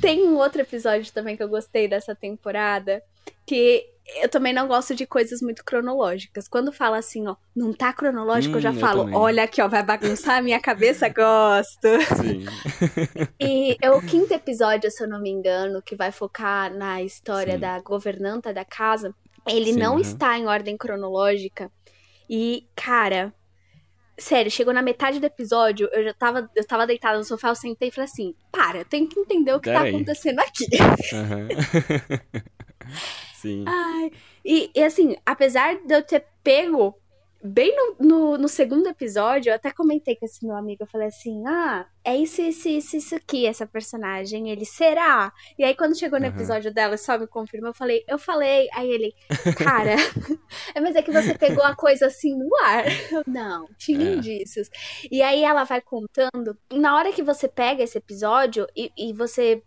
Tem 0.00 0.22
um 0.22 0.36
outro 0.36 0.60
episódio 0.60 1.12
também 1.12 1.36
que 1.36 1.42
eu 1.42 1.48
gostei 1.48 1.88
dessa 1.88 2.14
temporada, 2.14 3.02
que 3.44 3.84
eu 4.22 4.28
também 4.28 4.52
não 4.52 4.68
gosto 4.68 4.94
de 4.94 5.04
coisas 5.04 5.40
muito 5.40 5.64
cronológicas. 5.64 6.46
Quando 6.46 6.70
fala 6.70 6.98
assim, 6.98 7.26
ó, 7.26 7.34
não 7.54 7.72
tá 7.72 7.92
cronológico, 7.92 8.54
hum, 8.54 8.58
eu 8.58 8.62
já 8.62 8.72
eu 8.72 8.78
falo, 8.78 9.04
também. 9.04 9.18
olha 9.18 9.42
aqui, 9.42 9.60
ó, 9.60 9.66
vai 9.66 9.82
bagunçar 9.82 10.36
a 10.36 10.42
minha 10.42 10.60
cabeça, 10.60 11.08
gosto. 11.08 11.88
Sim. 12.22 12.44
e 13.40 13.76
é 13.80 13.90
o 13.90 14.00
quinto 14.00 14.32
episódio, 14.32 14.90
se 14.90 15.02
eu 15.02 15.08
não 15.08 15.20
me 15.20 15.30
engano, 15.30 15.82
que 15.82 15.96
vai 15.96 16.12
focar 16.12 16.72
na 16.72 17.02
história 17.02 17.54
Sim. 17.54 17.60
da 17.60 17.80
governanta 17.80 18.52
da 18.52 18.64
casa. 18.64 19.12
Ele 19.46 19.72
Sim, 19.72 19.78
não 19.78 19.94
uhum. 19.94 20.00
está 20.00 20.38
em 20.38 20.46
ordem 20.46 20.76
cronológica. 20.76 21.70
E, 22.28 22.66
cara, 22.74 23.32
sério, 24.18 24.50
chegou 24.50 24.74
na 24.74 24.82
metade 24.82 25.20
do 25.20 25.26
episódio, 25.26 25.88
eu 25.92 26.04
já 26.04 26.14
tava, 26.14 26.50
eu 26.54 26.66
tava 26.66 26.86
deitada 26.86 27.18
no 27.18 27.24
sofá, 27.24 27.48
eu 27.48 27.54
sentei 27.54 27.88
e 27.88 27.92
falei 27.92 28.10
assim: 28.10 28.34
para, 28.50 28.78
eu 28.78 28.84
tenho 28.84 29.08
que 29.08 29.18
entender 29.18 29.52
o 29.52 29.60
que 29.60 29.70
Pera 29.70 29.82
tá 29.82 29.88
acontecendo 29.88 30.40
aqui. 30.40 30.66
Uhum. 31.12 31.48
Sim. 33.34 33.64
Ai, 33.66 34.10
e, 34.44 34.70
e 34.74 34.82
assim, 34.82 35.16
apesar 35.24 35.76
de 35.76 35.94
eu 35.94 36.02
ter 36.02 36.24
pego 36.42 36.94
bem 37.42 37.74
no, 37.76 37.96
no, 38.06 38.38
no, 38.38 38.48
segundo 38.48 38.88
episódio, 38.88 39.50
eu 39.50 39.54
até 39.54 39.70
comentei 39.70 40.16
com 40.16 40.24
esse 40.24 40.44
meu 40.44 40.56
amigo, 40.56 40.82
eu 40.82 40.86
falei 40.86 41.08
assim, 41.08 41.46
ah, 41.46 41.86
é 42.04 42.16
isso, 42.16 42.40
isso, 42.40 42.68
isso, 42.68 42.96
isso 42.96 43.14
aqui, 43.14 43.46
essa 43.46 43.66
personagem, 43.66 44.50
ele 44.50 44.64
será? 44.64 45.32
E 45.58 45.64
aí 45.64 45.74
quando 45.74 45.98
chegou 45.98 46.18
no 46.18 46.26
uhum. 46.26 46.32
episódio 46.32 46.72
dela, 46.72 46.96
só 46.96 47.18
me 47.18 47.26
confirmou, 47.26 47.70
eu 47.70 47.74
falei, 47.74 48.04
eu 48.08 48.18
falei, 48.18 48.68
aí 48.74 48.90
ele, 48.90 49.14
cara, 49.56 49.96
é, 50.74 50.80
mas 50.80 50.96
é 50.96 51.02
que 51.02 51.12
você 51.12 51.36
pegou 51.36 51.64
a 51.64 51.74
coisa 51.76 52.06
assim 52.06 52.36
no 52.36 52.48
ar. 52.62 52.84
Não, 53.26 53.68
tinha 53.78 54.10
é. 54.10 54.14
indícios. 54.14 54.68
E 55.10 55.22
aí 55.22 55.42
ela 55.42 55.64
vai 55.64 55.80
contando, 55.80 56.56
na 56.72 56.96
hora 56.96 57.12
que 57.12 57.22
você 57.22 57.48
pega 57.48 57.82
esse 57.82 57.98
episódio 57.98 58.66
e, 58.76 58.90
e 58.96 59.12
você 59.12 59.62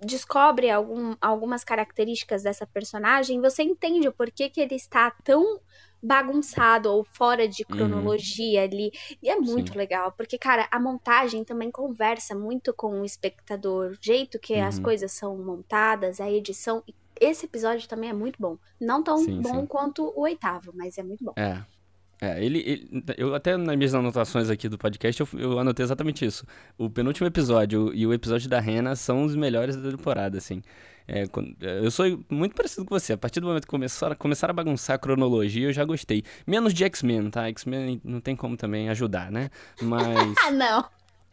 descobre 0.00 0.70
algum, 0.70 1.16
algumas 1.20 1.64
características 1.64 2.42
dessa 2.42 2.66
personagem, 2.66 3.40
você 3.40 3.62
entende 3.62 4.08
o 4.08 4.12
porquê 4.12 4.48
que 4.48 4.60
ele 4.60 4.74
está 4.74 5.10
tão 5.24 5.60
bagunçado 6.04 6.92
ou 6.92 7.02
fora 7.02 7.48
de 7.48 7.62
uhum. 7.62 7.76
cronologia 7.76 8.60
uhum. 8.60 8.66
ali. 8.66 8.92
E 9.22 9.30
é 9.30 9.36
muito 9.36 9.72
Sim. 9.72 9.78
legal, 9.78 10.12
porque, 10.12 10.36
cara, 10.36 10.68
a 10.70 10.78
montagem 10.78 11.42
também 11.42 11.70
conversa 11.70 12.34
muito 12.34 12.74
com 12.74 13.00
o 13.00 13.04
espectador, 13.04 13.92
o 13.92 13.98
jeito 14.00 14.38
que 14.38 14.54
uhum. 14.54 14.66
as 14.66 14.78
coisas 14.78 15.12
são 15.12 15.36
montadas, 15.38 16.20
a 16.20 16.30
edição. 16.30 16.82
Esse 17.18 17.46
episódio 17.46 17.88
também 17.88 18.10
é 18.10 18.12
muito 18.12 18.36
bom. 18.38 18.58
Não 18.78 19.02
tão 19.02 19.18
sim, 19.18 19.40
bom 19.40 19.60
sim. 19.60 19.66
quanto 19.66 20.04
o 20.04 20.20
oitavo, 20.20 20.72
mas 20.74 20.98
é 20.98 21.02
muito 21.02 21.24
bom. 21.24 21.32
É. 21.36 21.64
É, 22.20 22.44
ele, 22.44 22.58
ele, 22.60 23.04
Eu 23.16 23.34
até 23.34 23.56
nas 23.56 23.76
minhas 23.76 23.94
anotações 23.94 24.48
aqui 24.48 24.68
do 24.68 24.78
podcast 24.78 25.20
eu, 25.20 25.28
eu, 25.38 25.58
anotei 25.58 25.84
exatamente 25.84 26.24
isso. 26.24 26.46
O 26.78 26.88
penúltimo 26.88 27.26
episódio 27.26 27.92
e 27.94 28.06
o 28.06 28.12
episódio 28.12 28.48
da 28.48 28.60
Rena 28.60 28.94
são 28.96 29.24
os 29.24 29.34
melhores 29.34 29.76
da 29.76 29.90
temporada, 29.90 30.38
assim. 30.38 30.62
É, 31.06 31.24
eu 31.60 31.90
sou 31.90 32.24
muito 32.30 32.54
parecido 32.54 32.84
com 32.84 32.98
você. 32.98 33.12
A 33.12 33.18
partir 33.18 33.40
do 33.40 33.46
momento 33.46 33.64
que 33.64 33.70
começaram, 33.70 34.16
começaram 34.16 34.52
a 34.52 34.54
bagunçar 34.54 34.96
a 34.96 34.98
cronologia, 34.98 35.68
eu 35.68 35.72
já 35.72 35.84
gostei. 35.84 36.22
Menos 36.46 36.72
de 36.72 36.84
X-Men, 36.84 37.30
tá? 37.30 37.46
X-Men 37.48 38.00
não 38.02 38.20
tem 38.20 38.34
como 38.34 38.56
também 38.56 38.88
ajudar, 38.88 39.30
né? 39.30 39.50
Mas. 39.82 40.34
Ah, 40.44 40.50
não! 40.52 40.84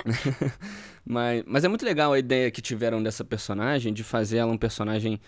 mas, 1.06 1.44
mas 1.46 1.64
é 1.64 1.68
muito 1.68 1.86
legal 1.86 2.12
a 2.12 2.20
ideia 2.20 2.50
que 2.52 2.62
tiveram 2.62 3.02
dessa 3.02 3.24
personagem, 3.24 3.94
de 3.94 4.04
fazer 4.04 4.38
ela 4.38 4.52
um 4.52 4.58
personagem 4.58 5.22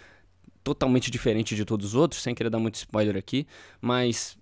totalmente 0.64 1.12
diferente 1.12 1.56
de 1.56 1.66
todos 1.66 1.88
os 1.88 1.96
outros, 1.96 2.22
sem 2.22 2.34
querer 2.34 2.50
dar 2.50 2.60
muito 2.60 2.76
spoiler 2.76 3.18
aqui, 3.18 3.46
mas 3.82 4.38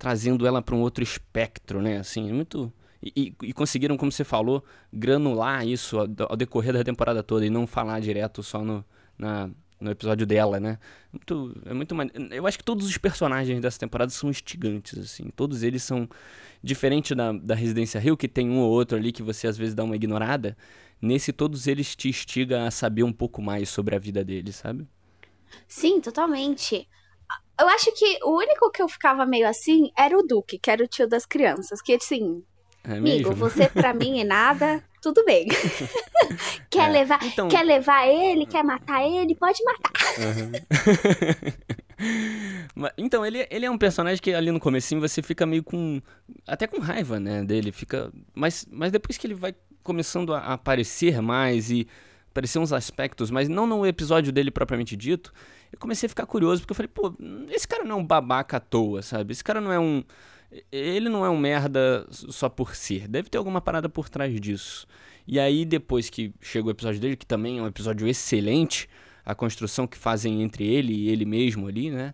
trazendo 0.00 0.46
ela 0.46 0.62
para 0.62 0.74
um 0.74 0.80
outro 0.80 1.04
espectro, 1.04 1.82
né? 1.82 1.98
Assim, 1.98 2.32
muito. 2.32 2.72
E, 3.02 3.34
e, 3.42 3.52
conseguiram, 3.52 3.98
como 3.98 4.10
você 4.10 4.24
falou, 4.24 4.64
granular 4.90 5.66
isso 5.66 5.98
ao, 5.98 6.06
ao, 6.30 6.36
decorrer 6.36 6.72
da 6.72 6.82
temporada 6.82 7.22
toda 7.22 7.44
e 7.44 7.50
não 7.50 7.66
falar 7.66 8.00
direto 8.00 8.42
só 8.42 8.64
no, 8.64 8.82
na, 9.18 9.50
no 9.78 9.90
episódio 9.90 10.26
dela, 10.26 10.58
né? 10.58 10.78
Muito, 11.12 11.54
é 11.66 11.74
muito 11.74 11.94
Eu 12.30 12.46
acho 12.46 12.56
que 12.56 12.64
todos 12.64 12.86
os 12.86 12.96
personagens 12.96 13.60
dessa 13.60 13.78
temporada 13.78 14.10
são 14.10 14.30
instigantes, 14.30 14.98
assim. 14.98 15.30
Todos 15.36 15.62
eles 15.62 15.82
são. 15.82 16.08
Diferente 16.62 17.14
da, 17.14 17.32
da 17.32 17.54
Residência 17.54 17.98
Rio, 17.98 18.16
que 18.16 18.28
tem 18.28 18.50
um 18.50 18.58
ou 18.58 18.70
outro 18.70 18.96
ali 18.96 19.12
que 19.12 19.22
você 19.22 19.46
às 19.46 19.56
vezes 19.56 19.74
dá 19.74 19.84
uma 19.84 19.96
ignorada. 19.96 20.56
Nesse, 21.00 21.32
todos 21.32 21.66
eles 21.66 21.96
te 21.96 22.08
instigam 22.08 22.66
a 22.66 22.70
saber 22.70 23.02
um 23.02 23.12
pouco 23.12 23.40
mais 23.40 23.68
sobre 23.70 23.96
a 23.96 23.98
vida 23.98 24.22
deles, 24.22 24.56
sabe? 24.56 24.86
Sim, 25.66 26.00
totalmente. 26.00 26.86
Eu 27.60 27.68
acho 27.68 27.92
que 27.92 28.18
o 28.22 28.36
único 28.38 28.70
que 28.70 28.82
eu 28.82 28.88
ficava 28.88 29.26
meio 29.26 29.46
assim 29.46 29.90
era 29.96 30.16
o 30.16 30.22
Duque, 30.22 30.58
que 30.58 30.70
era 30.70 30.82
o 30.82 30.88
tio 30.88 31.06
das 31.06 31.26
crianças. 31.26 31.82
Que 31.82 31.92
assim, 31.92 32.42
é 32.82 32.94
amigo, 32.94 33.34
você 33.34 33.68
pra 33.68 33.92
mim 33.94 34.20
é 34.20 34.24
nada, 34.24 34.82
tudo 35.02 35.24
bem. 35.24 35.46
quer, 36.70 36.88
é. 36.88 36.92
levar, 36.92 37.18
então... 37.22 37.48
quer 37.48 37.62
levar 37.62 38.06
ele, 38.06 38.46
quer 38.46 38.64
matar 38.64 39.04
ele, 39.06 39.34
pode 39.34 39.62
matar. 39.64 39.92
Uhum. 40.18 40.52
então, 42.96 43.24
ele, 43.24 43.46
ele 43.50 43.66
é 43.66 43.70
um 43.70 43.78
personagem 43.78 44.22
que 44.22 44.32
ali 44.32 44.50
no 44.50 44.60
comecinho 44.60 45.00
você 45.00 45.22
fica 45.22 45.44
meio 45.44 45.62
com. 45.62 46.00
Até 46.46 46.66
com 46.66 46.78
raiva, 46.80 47.20
né? 47.20 47.42
Dele. 47.44 47.72
Fica. 47.72 48.10
Mas, 48.34 48.66
mas 48.70 48.90
depois 48.92 49.18
que 49.18 49.26
ele 49.26 49.34
vai 49.34 49.54
começando 49.82 50.34
a 50.34 50.38
aparecer 50.38 51.20
mais 51.20 51.70
e 51.70 51.86
aparecer 52.30 52.58
uns 52.58 52.72
aspectos, 52.72 53.30
mas 53.30 53.48
não 53.48 53.66
no 53.66 53.84
episódio 53.84 54.32
dele 54.32 54.50
propriamente 54.50 54.96
dito, 54.96 55.32
eu 55.72 55.78
comecei 55.78 56.06
a 56.06 56.10
ficar 56.10 56.26
curioso, 56.26 56.62
porque 56.62 56.72
eu 56.72 56.76
falei, 56.76 56.90
pô, 56.92 57.14
esse 57.50 57.66
cara 57.66 57.84
não 57.84 57.98
é 57.98 57.98
um 58.00 58.06
babaca 58.06 58.56
à 58.56 58.60
toa, 58.60 59.02
sabe? 59.02 59.32
Esse 59.32 59.44
cara 59.44 59.60
não 59.60 59.72
é 59.72 59.78
um 59.78 60.02
ele 60.70 61.08
não 61.08 61.24
é 61.24 61.30
um 61.30 61.38
merda 61.38 62.06
só 62.10 62.48
por 62.48 62.74
ser. 62.74 63.06
Deve 63.06 63.28
ter 63.28 63.38
alguma 63.38 63.60
parada 63.60 63.88
por 63.88 64.08
trás 64.08 64.38
disso. 64.40 64.86
E 65.26 65.38
aí, 65.38 65.64
depois 65.64 66.10
que 66.10 66.34
chega 66.40 66.66
o 66.66 66.70
episódio 66.70 67.00
dele, 67.00 67.16
que 67.16 67.26
também 67.26 67.58
é 67.58 67.62
um 67.62 67.66
episódio 67.66 68.08
excelente, 68.08 68.88
a 69.24 69.34
construção 69.34 69.86
que 69.86 69.96
fazem 69.96 70.42
entre 70.42 70.66
ele 70.66 70.92
e 70.92 71.08
ele 71.08 71.24
mesmo 71.24 71.68
ali, 71.68 71.90
né? 71.90 72.12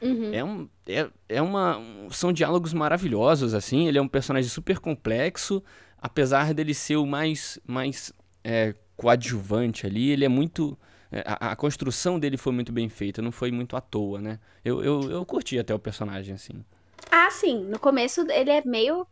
Uhum. 0.00 0.34
É, 0.34 0.44
um, 0.44 0.68
é, 0.86 1.10
é 1.28 1.42
uma. 1.42 1.80
São 2.10 2.32
diálogos 2.32 2.72
maravilhosos, 2.72 3.54
assim. 3.54 3.86
Ele 3.86 3.98
é 3.98 4.02
um 4.02 4.08
personagem 4.08 4.48
super 4.48 4.78
complexo, 4.78 5.62
apesar 5.98 6.54
dele 6.54 6.72
ser 6.72 6.96
o 6.96 7.06
mais, 7.06 7.58
mais 7.66 8.12
é, 8.42 8.74
coadjuvante 8.96 9.86
ali, 9.86 10.10
ele 10.10 10.24
é 10.24 10.28
muito. 10.28 10.78
É, 11.14 11.22
a, 11.24 11.52
a, 11.52 11.56
construção 11.56 12.18
dele 12.18 12.36
foi 12.36 12.52
muito 12.52 12.72
bem 12.72 12.88
feita, 12.88 13.22
não 13.22 13.30
foi 13.30 13.52
muito 13.52 13.76
à 13.76 13.80
toa, 13.80 14.20
né? 14.20 14.40
Eu, 14.64 14.82
eu, 14.82 15.10
eu 15.12 15.24
curti 15.24 15.56
até 15.56 15.72
o 15.72 15.78
personagem, 15.78 16.34
assim. 16.34 16.64
Ah, 17.08 17.30
sim. 17.30 17.62
No 17.66 17.78
começo 17.78 18.22
ele 18.32 18.50
é 18.50 18.64
meio. 18.64 19.06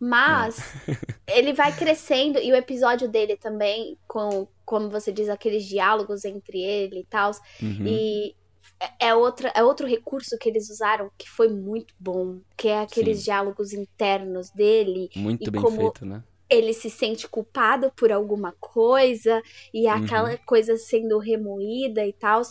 Mas 0.00 0.58
é. 0.88 0.96
ele 1.38 1.52
vai 1.52 1.72
crescendo 1.76 2.40
e 2.40 2.50
o 2.50 2.56
episódio 2.56 3.08
dele 3.08 3.36
também, 3.36 3.96
com, 4.08 4.48
como 4.64 4.90
você 4.90 5.12
diz, 5.12 5.28
aqueles 5.28 5.64
diálogos 5.64 6.24
entre 6.24 6.60
ele 6.60 7.00
e 7.00 7.04
tal. 7.04 7.30
Uhum. 7.62 7.86
E 7.86 8.34
é, 8.80 9.08
é, 9.10 9.14
outra, 9.14 9.52
é 9.54 9.62
outro 9.62 9.86
recurso 9.86 10.36
que 10.38 10.48
eles 10.48 10.70
usaram 10.70 11.08
que 11.16 11.30
foi 11.30 11.48
muito 11.48 11.94
bom, 12.00 12.40
que 12.56 12.66
é 12.66 12.80
aqueles 12.80 13.18
Sim. 13.18 13.24
diálogos 13.26 13.72
internos 13.72 14.50
dele. 14.50 15.08
Muito 15.14 15.48
bem 15.52 15.70
feito, 15.70 16.04
né? 16.04 16.24
Ele 16.50 16.72
se 16.72 16.90
sente 16.90 17.28
culpado 17.28 17.92
por 17.96 18.10
alguma 18.10 18.52
coisa 18.58 19.42
e 19.72 19.86
uhum. 19.86 19.92
aquela 19.92 20.36
coisa 20.38 20.76
sendo 20.76 21.18
remoída 21.18 22.04
e 22.04 22.12
tal. 22.12 22.42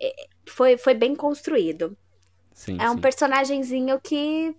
É, 0.00 0.14
foi, 0.46 0.76
foi 0.76 0.94
bem 0.94 1.14
construído. 1.14 1.96
Sim, 2.52 2.76
é 2.78 2.90
um 2.90 2.94
sim. 2.94 3.00
personagemzinho 3.00 3.98
que 4.00 4.54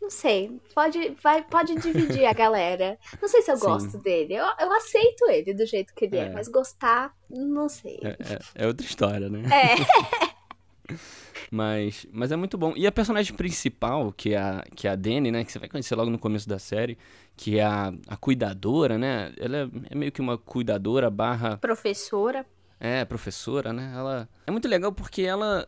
não 0.00 0.10
sei, 0.10 0.60
pode, 0.74 1.16
vai, 1.22 1.42
pode 1.42 1.74
dividir 1.76 2.26
a 2.26 2.32
galera. 2.34 2.98
Não 3.20 3.28
sei 3.28 3.42
se 3.42 3.50
eu 3.50 3.56
Sim. 3.56 3.66
gosto 3.66 3.98
dele. 3.98 4.34
Eu, 4.34 4.44
eu 4.60 4.72
aceito 4.72 5.28
ele 5.28 5.54
do 5.54 5.66
jeito 5.66 5.92
que 5.94 6.04
ele 6.04 6.16
é, 6.16 6.26
é 6.26 6.30
mas 6.30 6.48
gostar, 6.48 7.12
não 7.28 7.68
sei. 7.68 7.98
É, 8.02 8.10
é, 8.10 8.64
é 8.64 8.66
outra 8.66 8.86
história, 8.86 9.28
né? 9.28 9.42
É. 9.52 10.26
mas, 11.50 12.06
mas 12.12 12.32
é 12.32 12.36
muito 12.36 12.56
bom. 12.56 12.72
E 12.76 12.86
a 12.86 12.92
personagem 12.92 13.34
principal, 13.34 14.12
que 14.12 14.34
é 14.34 14.38
a, 14.38 14.64
que 14.74 14.86
é 14.86 14.90
a 14.90 14.96
Dani, 14.96 15.30
né? 15.30 15.44
Que 15.44 15.52
você 15.52 15.58
vai 15.58 15.68
conhecer 15.68 15.94
logo 15.94 16.10
no 16.10 16.18
começo 16.18 16.48
da 16.48 16.58
série, 16.58 16.98
que 17.36 17.58
é 17.58 17.64
a, 17.64 17.92
a 18.06 18.16
cuidadora, 18.16 18.98
né? 18.98 19.32
Ela 19.38 19.58
é, 19.58 19.68
é 19.90 19.94
meio 19.94 20.12
que 20.12 20.20
uma 20.20 20.38
cuidadora 20.38 21.10
barra... 21.10 21.56
Professora. 21.58 22.46
É, 22.78 23.04
professora, 23.04 23.72
né? 23.72 23.92
Ela 23.94 24.28
é 24.46 24.50
muito 24.50 24.68
legal 24.68 24.92
porque 24.92 25.22
ela 25.22 25.66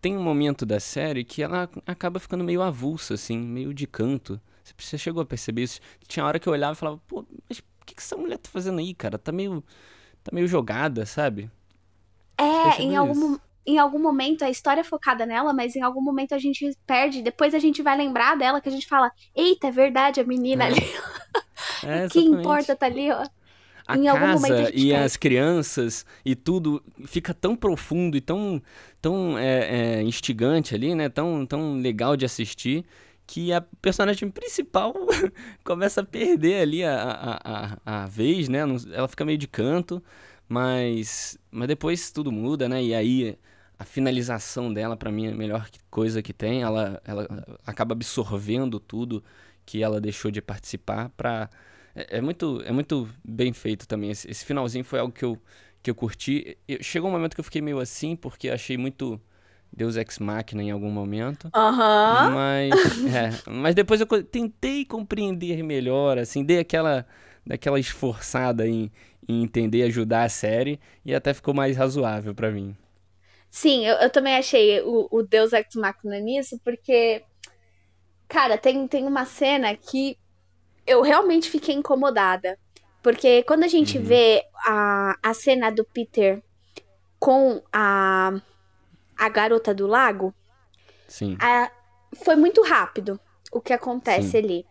tem 0.00 0.16
um 0.16 0.22
momento 0.22 0.66
da 0.66 0.78
série 0.78 1.24
que 1.24 1.42
ela 1.42 1.68
acaba 1.86 2.20
ficando 2.20 2.44
meio 2.44 2.60
avulsa, 2.60 3.14
assim, 3.14 3.38
meio 3.38 3.72
de 3.72 3.86
canto. 3.86 4.40
Você 4.76 4.98
chegou 4.98 5.22
a 5.22 5.26
perceber 5.26 5.62
isso? 5.62 5.80
Tinha 6.06 6.24
hora 6.24 6.38
que 6.38 6.48
eu 6.48 6.52
olhava 6.52 6.74
e 6.74 6.76
falava, 6.76 7.00
pô, 7.08 7.24
mas 7.48 7.58
o 7.58 7.62
que, 7.86 7.94
que 7.94 8.02
essa 8.02 8.16
mulher 8.16 8.38
tá 8.38 8.48
fazendo 8.50 8.78
aí, 8.78 8.94
cara? 8.94 9.18
Tá 9.18 9.32
meio, 9.32 9.64
tá 10.22 10.30
meio 10.32 10.46
jogada, 10.46 11.06
sabe? 11.06 11.50
É, 12.38 12.82
em 12.82 12.96
algum, 12.96 13.38
em 13.70 13.78
algum 13.78 13.98
momento 13.98 14.44
a 14.44 14.50
história 14.50 14.80
é 14.80 14.84
focada 14.84 15.24
nela, 15.24 15.52
mas 15.52 15.76
em 15.76 15.82
algum 15.82 16.02
momento 16.02 16.34
a 16.34 16.38
gente 16.38 16.76
perde. 16.86 17.22
Depois 17.22 17.54
a 17.54 17.58
gente 17.58 17.82
vai 17.82 17.96
lembrar 17.96 18.36
dela 18.36 18.60
que 18.60 18.68
a 18.68 18.72
gente 18.72 18.86
fala: 18.86 19.10
Eita, 19.34 19.68
é 19.68 19.70
verdade, 19.70 20.20
a 20.20 20.24
menina 20.24 20.64
é. 20.64 20.66
ali. 20.68 20.80
É, 21.82 22.08
que 22.08 22.20
importa 22.20 22.74
tá 22.74 22.86
ali, 22.86 23.10
ó 23.10 23.22
a 23.90 23.96
em 23.96 24.04
casa 24.04 24.70
e 24.72 24.94
as 24.94 25.16
crianças 25.16 26.06
e 26.24 26.34
tudo 26.34 26.82
fica 27.06 27.34
tão 27.34 27.56
profundo 27.56 28.16
e 28.16 28.20
tão, 28.20 28.62
tão 29.00 29.36
é, 29.38 29.98
é, 29.98 30.02
instigante 30.02 30.74
ali, 30.74 30.94
né? 30.94 31.08
Tão, 31.08 31.44
tão 31.44 31.74
legal 31.74 32.16
de 32.16 32.24
assistir 32.24 32.84
que 33.26 33.52
a 33.52 33.60
personagem 33.60 34.30
principal 34.30 34.94
começa 35.64 36.00
a 36.00 36.04
perder 36.04 36.62
ali 36.62 36.84
a, 36.84 36.94
a, 36.94 37.76
a, 37.84 38.02
a 38.02 38.06
vez, 38.06 38.48
né? 38.48 38.60
Ela 38.92 39.08
fica 39.08 39.24
meio 39.24 39.38
de 39.38 39.48
canto, 39.48 40.02
mas, 40.48 41.38
mas 41.50 41.68
depois 41.68 42.10
tudo 42.10 42.32
muda, 42.32 42.68
né? 42.68 42.82
E 42.82 42.94
aí 42.94 43.38
a 43.80 43.84
finalização 43.84 44.70
dela, 44.70 44.94
para 44.94 45.10
mim, 45.10 45.28
é 45.28 45.30
a 45.30 45.34
melhor 45.34 45.66
coisa 45.90 46.20
que 46.20 46.34
tem. 46.34 46.60
Ela, 46.60 47.00
ela 47.02 47.26
acaba 47.66 47.94
absorvendo 47.94 48.78
tudo 48.78 49.24
que 49.64 49.82
ela 49.82 49.98
deixou 49.98 50.30
de 50.30 50.42
participar 50.42 51.08
para 51.16 51.48
é, 51.94 52.18
é, 52.18 52.20
muito, 52.20 52.62
é 52.66 52.72
muito 52.72 53.08
bem 53.24 53.54
feito 53.54 53.88
também. 53.88 54.10
Esse, 54.10 54.30
esse, 54.30 54.44
finalzinho 54.44 54.84
foi 54.84 54.98
algo 54.98 55.10
que 55.10 55.24
eu, 55.24 55.40
que 55.82 55.90
eu 55.90 55.94
curti. 55.94 56.58
Eu, 56.68 56.82
chegou 56.82 57.08
um 57.08 57.12
momento 57.14 57.34
que 57.34 57.40
eu 57.40 57.44
fiquei 57.44 57.62
meio 57.62 57.80
assim, 57.80 58.14
porque 58.14 58.50
achei 58.50 58.76
muito 58.76 59.18
Deus 59.72 59.96
Ex 59.96 60.18
Machina 60.18 60.62
em 60.62 60.70
algum 60.70 60.90
momento. 60.90 61.48
Aham. 61.54 62.32
Mas, 62.34 62.70
é, 63.14 63.50
mas 63.50 63.74
depois 63.74 63.98
eu 63.98 64.06
tentei 64.22 64.84
compreender 64.84 65.62
melhor, 65.62 66.18
assim, 66.18 66.44
dei 66.44 66.58
aquela, 66.58 67.06
daquela 67.46 67.80
esforçada 67.80 68.68
em, 68.68 68.92
em 69.26 69.42
entender, 69.42 69.84
ajudar 69.84 70.24
a 70.24 70.28
série, 70.28 70.78
e 71.02 71.14
até 71.14 71.32
ficou 71.32 71.54
mais 71.54 71.78
razoável 71.78 72.34
para 72.34 72.50
mim. 72.50 72.76
Sim, 73.50 73.86
eu, 73.86 73.96
eu, 73.96 74.10
também 74.10 74.36
achei 74.36 74.80
o, 74.82 75.08
o 75.10 75.22
Deus 75.22 75.52
Ex 75.52 75.74
Machina 75.74 76.20
nisso, 76.20 76.58
porque, 76.64 77.24
cara, 78.28 78.56
tem, 78.56 78.86
tem 78.86 79.06
uma 79.06 79.24
cena 79.24 79.74
que 79.76 80.16
eu 80.86 81.02
realmente 81.02 81.50
fiquei 81.50 81.74
incomodada. 81.74 82.58
Porque 83.02 83.42
quando 83.44 83.64
a 83.64 83.68
gente 83.68 83.98
uhum. 83.98 84.04
vê 84.04 84.44
a, 84.66 85.16
a 85.22 85.34
cena 85.34 85.70
do 85.70 85.84
Peter 85.84 86.42
com 87.18 87.62
a, 87.72 88.32
a 89.18 89.28
garota 89.28 89.74
do 89.74 89.86
lago, 89.86 90.34
Sim. 91.08 91.36
A, 91.40 91.70
foi 92.22 92.36
muito 92.36 92.62
rápido 92.62 93.18
o 93.50 93.60
que 93.60 93.72
acontece 93.72 94.30
Sim. 94.30 94.38
ali. 94.38 94.66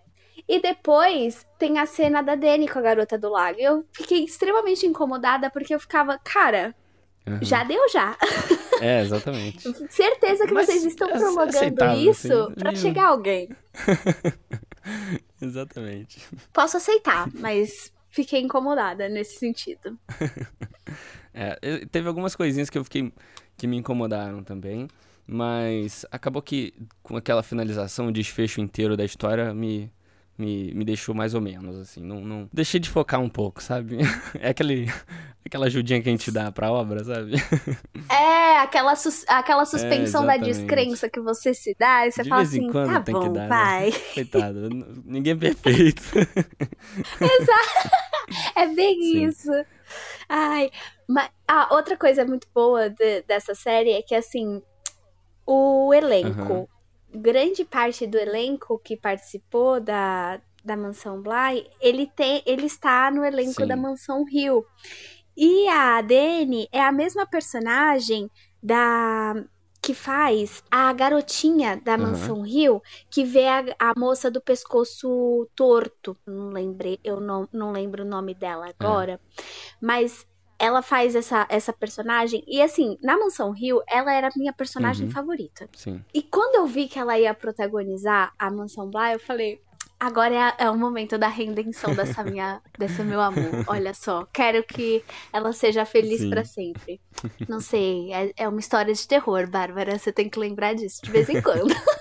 E 0.47 0.59
depois 0.61 1.45
tem 1.57 1.79
a 1.79 1.85
cena 1.85 2.21
da 2.21 2.33
Dani 2.33 2.67
com 2.67 2.79
a 2.79 2.81
garota 2.81 3.17
do 3.17 3.29
lago. 3.29 3.59
Eu 3.59 3.85
fiquei 3.91 4.23
extremamente 4.23 4.85
incomodada 4.85 5.49
porque 5.49 5.75
eu 5.75 5.79
ficava, 5.79 6.17
cara, 6.17 6.73
uhum. 7.27 7.39
já 7.41 7.63
deu 7.63 7.89
já. 7.89 8.17
É, 8.81 9.01
exatamente. 9.01 9.61
Certeza 9.89 10.47
que 10.47 10.53
Mas 10.53 10.67
vocês 10.67 10.85
estão 10.85 11.09
é 11.09 11.17
promovendo 11.17 11.85
isso 11.95 12.33
assim. 12.33 12.53
para 12.55 12.75
chegar 12.75 13.07
alguém. 13.07 13.49
Exatamente. 15.41 16.21
Posso 16.51 16.77
aceitar, 16.77 17.29
mas 17.33 17.93
fiquei 18.09 18.41
incomodada 18.41 19.07
nesse 19.07 19.37
sentido. 19.37 19.97
é, 21.33 21.85
teve 21.91 22.07
algumas 22.07 22.35
coisinhas 22.35 22.69
que 22.69 22.77
eu 22.77 22.83
fiquei 22.83 23.13
que 23.55 23.67
me 23.67 23.77
incomodaram 23.77 24.43
também, 24.43 24.87
mas 25.27 26.05
acabou 26.11 26.41
que 26.41 26.73
com 27.03 27.15
aquela 27.17 27.43
finalização, 27.43 28.07
o 28.07 28.11
desfecho 28.11 28.61
inteiro 28.61 28.97
da 28.97 29.05
história 29.05 29.53
me 29.53 29.91
me, 30.39 30.73
me 30.73 30.85
deixou 30.85 31.13
mais 31.13 31.33
ou 31.33 31.41
menos, 31.41 31.77
assim. 31.77 32.01
Não, 32.01 32.21
não... 32.21 32.49
Deixei 32.51 32.79
de 32.79 32.89
focar 32.89 33.19
um 33.19 33.29
pouco, 33.29 33.61
sabe? 33.61 33.97
É 34.39 34.49
aquele, 34.49 34.87
aquela 35.45 35.65
ajudinha 35.65 36.01
que 36.01 36.07
a 36.07 36.11
gente 36.11 36.31
dá 36.31 36.51
pra 36.51 36.71
obra, 36.71 37.03
sabe? 37.03 37.33
É, 38.09 38.57
aquela, 38.59 38.95
sus, 38.95 39.25
aquela 39.27 39.65
suspensão 39.65 40.23
é, 40.23 40.37
da 40.37 40.45
descrença 40.45 41.09
que 41.09 41.19
você 41.19 41.53
se 41.53 41.75
dá 41.77 42.07
e 42.07 42.11
você 42.11 42.23
de 42.23 42.29
fala 42.29 42.41
assim, 42.41 42.71
tá 42.71 42.99
bom, 42.99 43.33
dar, 43.33 43.41
né? 43.41 43.47
vai. 43.47 43.89
Né? 43.89 43.97
Coitado, 44.15 44.69
ninguém 45.05 45.33
é 45.33 45.35
perfeito. 45.35 46.01
Exato. 47.21 47.89
É 48.55 48.67
bem 48.67 48.95
Sim. 49.01 49.25
isso. 49.25 49.51
Ai, 50.27 50.71
mas 51.07 51.29
ah, 51.47 51.67
outra 51.71 51.97
coisa 51.97 52.25
muito 52.25 52.47
boa 52.53 52.89
de, 52.89 53.21
dessa 53.23 53.53
série 53.53 53.91
é 53.91 54.01
que, 54.01 54.15
assim, 54.15 54.61
o 55.45 55.93
elenco... 55.93 56.53
Uhum 56.53 56.67
grande 57.13 57.65
parte 57.65 58.05
do 58.05 58.17
elenco 58.17 58.79
que 58.79 58.95
participou 58.95 59.79
da, 59.79 60.41
da 60.63 60.75
Mansão 60.75 61.21
Bly, 61.21 61.69
ele, 61.79 62.07
tem, 62.07 62.41
ele 62.45 62.65
está 62.65 63.09
no 63.11 63.25
elenco 63.25 63.61
Sim. 63.61 63.67
da 63.67 63.75
Mansão 63.75 64.23
Rio. 64.23 64.65
E 65.35 65.67
a 65.69 66.01
Dani 66.01 66.67
é 66.71 66.81
a 66.81 66.91
mesma 66.91 67.25
personagem 67.25 68.29
da 68.61 69.35
que 69.81 69.93
faz 69.93 70.61
a 70.69 70.91
garotinha 70.91 71.77
da 71.77 71.93
uhum. 71.93 71.99
Mansão 71.99 72.41
Rio, 72.41 72.81
que 73.09 73.23
vê 73.23 73.47
a, 73.47 73.63
a, 73.79 73.93
moça 73.97 74.29
do 74.29 74.41
pescoço 74.41 75.49
torto. 75.55 76.17
Não 76.27 76.49
lembrei, 76.49 76.99
eu 77.03 77.21
não, 77.21 77.47
não 77.51 77.71
lembro 77.71 78.03
o 78.03 78.07
nome 78.07 78.33
dela 78.33 78.67
é. 78.67 78.73
agora. 78.77 79.19
Mas 79.81 80.27
ela 80.59 80.81
faz 80.81 81.15
essa, 81.15 81.47
essa 81.49 81.71
personagem. 81.71 82.43
E 82.45 82.61
assim, 82.61 82.97
na 83.01 83.17
Mansão 83.17 83.51
Rio, 83.51 83.81
ela 83.87 84.13
era 84.13 84.27
a 84.27 84.31
minha 84.35 84.51
personagem 84.51 85.07
uhum. 85.07 85.11
favorita. 85.11 85.69
Sim. 85.73 86.03
E 86.13 86.21
quando 86.21 86.55
eu 86.55 86.67
vi 86.67 86.87
que 86.87 86.99
ela 86.99 87.17
ia 87.17 87.33
protagonizar 87.33 88.33
a 88.37 88.51
Mansão 88.51 88.89
Bly, 88.89 89.13
eu 89.13 89.19
falei. 89.19 89.61
Agora 90.01 90.33
é, 90.33 90.63
é 90.65 90.69
o 90.69 90.77
momento 90.77 91.17
da 91.17 91.27
redenção 91.27 91.93
dessa 91.93 92.23
minha, 92.23 92.61
desse 92.79 93.03
meu 93.03 93.19
amor. 93.19 93.65
Olha 93.67 93.93
só, 93.93 94.25
quero 94.31 94.63
que 94.63 95.03
ela 95.33 95.51
seja 95.51 95.83
feliz 95.83 96.25
para 96.29 96.45
sempre. 96.45 97.01
Não 97.49 97.59
sei, 97.59 98.13
é, 98.13 98.31
é 98.37 98.47
uma 98.47 98.61
história 98.61 98.93
de 98.93 99.05
terror, 99.05 99.49
Bárbara. 99.49 99.99
Você 99.99 100.13
tem 100.13 100.29
que 100.29 100.39
lembrar 100.39 100.73
disso 100.73 101.01
de 101.03 101.11
vez 101.11 101.27
em 101.27 101.41
quando. 101.41 101.73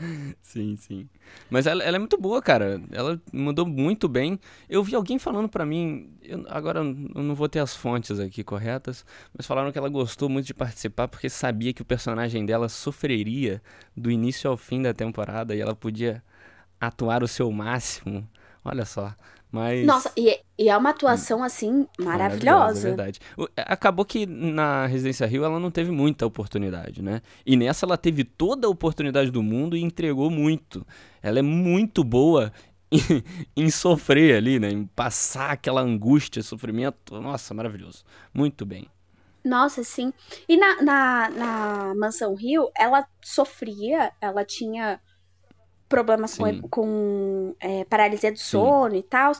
sim, 0.42 0.76
sim. 0.76 1.08
Mas 1.48 1.66
ela, 1.66 1.82
ela, 1.82 1.96
é 1.96 1.98
muito 1.98 2.18
boa, 2.18 2.40
cara. 2.40 2.80
Ela 2.90 3.20
mandou 3.32 3.66
muito 3.66 4.08
bem. 4.08 4.38
Eu 4.68 4.82
vi 4.82 4.94
alguém 4.94 5.18
falando 5.18 5.48
para 5.48 5.64
mim, 5.66 6.10
eu, 6.22 6.44
agora 6.48 6.80
eu 6.80 7.22
não 7.22 7.34
vou 7.34 7.48
ter 7.48 7.60
as 7.60 7.74
fontes 7.74 8.18
aqui 8.18 8.42
corretas, 8.42 9.04
mas 9.36 9.46
falaram 9.46 9.70
que 9.70 9.78
ela 9.78 9.88
gostou 9.88 10.28
muito 10.28 10.46
de 10.46 10.54
participar 10.54 11.08
porque 11.08 11.28
sabia 11.28 11.72
que 11.72 11.82
o 11.82 11.84
personagem 11.84 12.44
dela 12.44 12.68
sofreria 12.68 13.62
do 13.96 14.10
início 14.10 14.50
ao 14.50 14.56
fim 14.56 14.82
da 14.82 14.94
temporada 14.94 15.54
e 15.54 15.60
ela 15.60 15.74
podia 15.74 16.22
atuar 16.80 17.22
o 17.22 17.28
seu 17.28 17.50
máximo 17.52 18.26
Olha 18.64 18.84
só. 18.84 19.14
Mas... 19.50 19.84
Nossa, 19.84 20.12
e, 20.16 20.38
e 20.58 20.68
é 20.68 20.76
uma 20.76 20.90
atuação, 20.90 21.42
assim, 21.42 21.86
maravilhosa. 21.98 22.86
É 22.86 22.90
verdade. 22.90 23.20
Acabou 23.56 24.04
que 24.04 24.24
na 24.26 24.86
Residência 24.86 25.26
Rio 25.26 25.44
ela 25.44 25.58
não 25.58 25.70
teve 25.70 25.90
muita 25.90 26.24
oportunidade, 26.24 27.02
né? 27.02 27.20
E 27.44 27.56
nessa 27.56 27.84
ela 27.84 27.96
teve 27.96 28.22
toda 28.22 28.66
a 28.66 28.70
oportunidade 28.70 29.30
do 29.30 29.42
mundo 29.42 29.76
e 29.76 29.82
entregou 29.82 30.30
muito. 30.30 30.86
Ela 31.20 31.40
é 31.40 31.42
muito 31.42 32.04
boa 32.04 32.52
em, 32.92 33.24
em 33.56 33.70
sofrer 33.70 34.36
ali, 34.36 34.60
né? 34.60 34.70
Em 34.70 34.86
passar 34.86 35.50
aquela 35.50 35.80
angústia, 35.80 36.42
sofrimento. 36.42 37.20
Nossa, 37.20 37.52
maravilhoso. 37.52 38.04
Muito 38.32 38.64
bem. 38.64 38.88
Nossa, 39.44 39.82
sim. 39.82 40.12
E 40.48 40.56
na, 40.56 40.82
na, 40.82 41.30
na 41.30 41.94
Mansão 41.96 42.34
Rio, 42.34 42.70
ela 42.76 43.06
sofria, 43.22 44.12
ela 44.20 44.44
tinha 44.44 45.00
problemas 45.90 46.30
Sim. 46.30 46.62
com, 46.62 46.68
com 46.68 47.56
é, 47.60 47.84
paralisia 47.84 48.32
do 48.32 48.38
sono 48.38 48.92
Sim. 48.92 48.98
e 48.98 49.02
tal. 49.02 49.32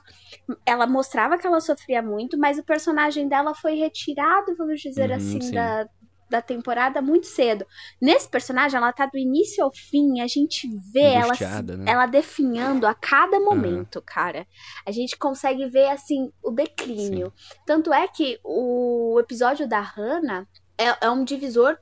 Ela 0.67 0.87
mostrava 0.87 1.39
que 1.39 1.47
ela 1.47 1.61
sofria 1.61 2.03
muito, 2.03 2.37
mas 2.37 2.59
o 2.59 2.65
personagem 2.65 3.29
dela 3.29 3.55
foi 3.55 3.77
retirado, 3.77 4.55
vamos 4.59 4.81
dizer 4.81 5.11
uhum, 5.11 5.17
assim, 5.17 5.53
da, 5.53 5.89
da 6.29 6.43
temporada 6.43 7.01
muito 7.01 7.29
cedo. 7.29 7.65
Nesse 8.03 8.29
personagem, 8.29 8.77
ela 8.77 8.93
tá 8.93 9.07
do 9.07 9.17
início 9.17 9.65
ao 9.65 9.73
fim, 9.73 10.21
a 10.21 10.27
gente 10.27 10.69
vê 10.93 11.15
ela, 11.15 11.33
né? 11.79 11.85
ela 11.87 12.07
definhando 12.07 12.85
a 12.85 12.95
cada 12.95 13.39
momento, 13.39 13.97
uhum. 13.97 14.03
cara. 14.05 14.45
A 14.85 14.91
gente 14.91 15.17
consegue 15.17 15.67
ver, 15.69 15.89
assim, 15.89 16.33
o 16.43 16.51
declínio. 16.51 17.33
Sim. 17.37 17.55
Tanto 17.65 17.93
é 17.93 18.09
que 18.09 18.41
o 18.43 19.19
episódio 19.21 19.69
da 19.69 19.81
Hannah 19.81 20.47
é, 20.77 21.07
é 21.07 21.11
um 21.11 21.23
divisor 21.23 21.79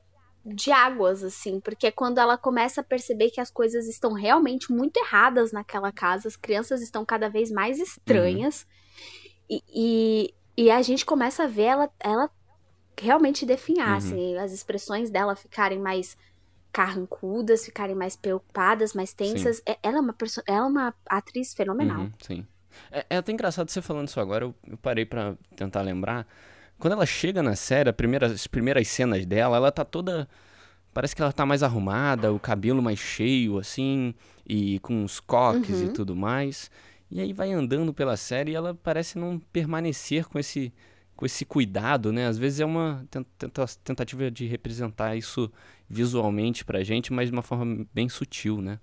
de 0.53 0.71
águas, 0.71 1.23
assim, 1.23 1.59
porque 1.59 1.87
é 1.87 1.91
quando 1.91 2.17
ela 2.17 2.37
começa 2.37 2.81
a 2.81 2.83
perceber 2.83 3.29
que 3.29 3.41
as 3.41 3.51
coisas 3.51 3.87
estão 3.87 4.13
realmente 4.13 4.71
muito 4.71 4.97
erradas 4.97 5.51
naquela 5.51 5.91
casa, 5.91 6.27
as 6.27 6.35
crianças 6.35 6.81
estão 6.81 7.05
cada 7.05 7.29
vez 7.29 7.51
mais 7.51 7.79
estranhas, 7.79 8.65
uhum. 9.49 9.57
e, 9.57 10.33
e, 10.57 10.63
e, 10.65 10.71
a 10.71 10.81
gente 10.81 11.05
começa 11.05 11.43
a 11.43 11.47
ver 11.47 11.63
ela, 11.63 11.89
ela 11.99 12.29
realmente 12.99 13.45
definhar, 13.45 13.91
uhum. 13.91 13.97
assim, 13.97 14.37
as 14.37 14.51
expressões 14.51 15.09
dela 15.09 15.35
ficarem 15.35 15.79
mais 15.79 16.17
carrancudas, 16.71 17.65
ficarem 17.65 17.95
mais 17.95 18.15
preocupadas, 18.15 18.93
mais 18.93 19.13
tensas. 19.13 19.61
É, 19.65 19.77
ela 19.81 19.97
é 19.97 20.01
uma, 20.01 20.15
ela 20.45 20.57
é 20.57 20.61
uma 20.61 20.93
atriz 21.07 21.53
fenomenal. 21.53 22.01
Uhum, 22.01 22.11
sim. 22.21 22.47
É, 22.91 23.05
é 23.09 23.17
até 23.17 23.31
engraçado 23.31 23.69
você 23.69 23.81
falando 23.81 24.07
isso 24.07 24.19
agora, 24.19 24.45
eu, 24.45 24.55
eu 24.67 24.77
parei 24.77 25.05
para 25.05 25.35
tentar 25.55 25.81
lembrar. 25.81 26.27
Quando 26.79 26.93
ela 26.93 27.05
chega 27.05 27.43
na 27.43 27.55
série, 27.55 27.91
primeira, 27.91 28.27
as 28.27 28.47
primeiras 28.47 28.87
cenas 28.87 29.25
dela, 29.25 29.57
ela 29.57 29.71
tá 29.71 29.83
toda. 29.83 30.27
Parece 30.93 31.15
que 31.15 31.21
ela 31.21 31.31
tá 31.31 31.45
mais 31.45 31.61
arrumada, 31.61 32.33
o 32.33 32.39
cabelo 32.39 32.81
mais 32.81 32.97
cheio, 32.97 33.59
assim, 33.59 34.13
e 34.47 34.79
com 34.79 35.03
os 35.03 35.19
coques 35.19 35.81
uhum. 35.81 35.85
e 35.85 35.89
tudo 35.89 36.15
mais. 36.15 36.71
E 37.11 37.19
aí 37.19 37.33
vai 37.33 37.51
andando 37.51 37.93
pela 37.93 38.15
série 38.15 38.51
e 38.51 38.55
ela 38.55 38.73
parece 38.73 39.17
não 39.17 39.39
permanecer 39.51 40.25
com 40.25 40.39
esse, 40.39 40.73
com 41.15 41.25
esse 41.25 41.43
cuidado, 41.43 42.11
né? 42.11 42.27
Às 42.27 42.37
vezes 42.37 42.59
é 42.59 42.65
uma 42.65 43.05
tenta, 43.09 43.65
tentativa 43.83 44.31
de 44.31 44.45
representar 44.45 45.15
isso 45.15 45.51
visualmente 45.87 46.63
pra 46.63 46.83
gente, 46.83 47.11
mas 47.11 47.29
de 47.29 47.33
uma 47.33 47.41
forma 47.41 47.85
bem 47.93 48.07
sutil, 48.07 48.61
né? 48.61 48.79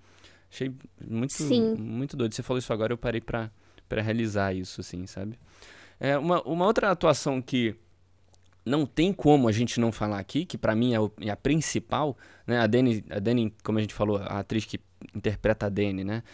Achei 0.51 0.73
muito, 1.09 1.33
Sim. 1.33 1.75
muito 1.77 2.17
doido. 2.17 2.35
Você 2.35 2.43
falou 2.43 2.59
isso 2.59 2.73
agora, 2.73 2.93
eu 2.93 2.99
parei 2.99 3.21
pra, 3.21 3.51
pra 3.89 4.03
realizar 4.03 4.55
isso, 4.55 4.81
assim, 4.81 5.07
sabe? 5.07 5.39
É, 5.99 6.19
uma, 6.19 6.43
uma 6.43 6.67
outra 6.67 6.91
atuação 6.91 7.41
que 7.41 7.75
não 8.67 8.85
tem 8.85 9.13
como 9.13 9.49
a 9.49 9.53
gente 9.53 9.79
não 9.79 9.93
falar 9.93 10.19
aqui, 10.19 10.45
que 10.45 10.59
para 10.59 10.75
mim 10.75 10.93
é, 10.93 10.99
é, 11.27 11.31
a 11.31 11.37
principal, 11.37 12.19
né? 12.45 12.59
A 12.59 12.67
Dani, 12.67 13.05
a 13.09 13.21
Dani, 13.21 13.55
como 13.63 13.79
a 13.79 13.81
gente 13.81 13.95
falou, 13.95 14.17
a 14.17 14.41
atriz 14.41 14.65
que 14.65 14.81
interpreta 15.15 15.67
a 15.67 15.69
Dani, 15.69 16.03
né? 16.03 16.25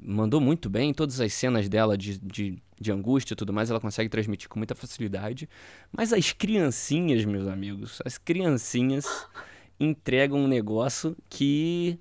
Mandou 0.00 0.40
muito 0.40 0.70
bem, 0.70 0.94
todas 0.94 1.20
as 1.20 1.32
cenas 1.34 1.68
dela 1.68 1.96
de, 1.96 2.18
de, 2.18 2.58
de 2.80 2.90
angústia 2.90 3.34
e 3.34 3.36
tudo 3.36 3.52
mais, 3.52 3.70
ela 3.70 3.78
consegue 3.78 4.08
transmitir 4.08 4.48
com 4.48 4.58
muita 4.58 4.74
facilidade. 4.74 5.48
Mas 5.92 6.12
as 6.12 6.32
criancinhas, 6.32 7.24
meus 7.26 7.46
amigos, 7.46 8.00
as 8.04 8.16
criancinhas 8.16 9.06
entregam 9.78 10.38
um 10.38 10.48
negócio 10.48 11.14
que 11.28 11.98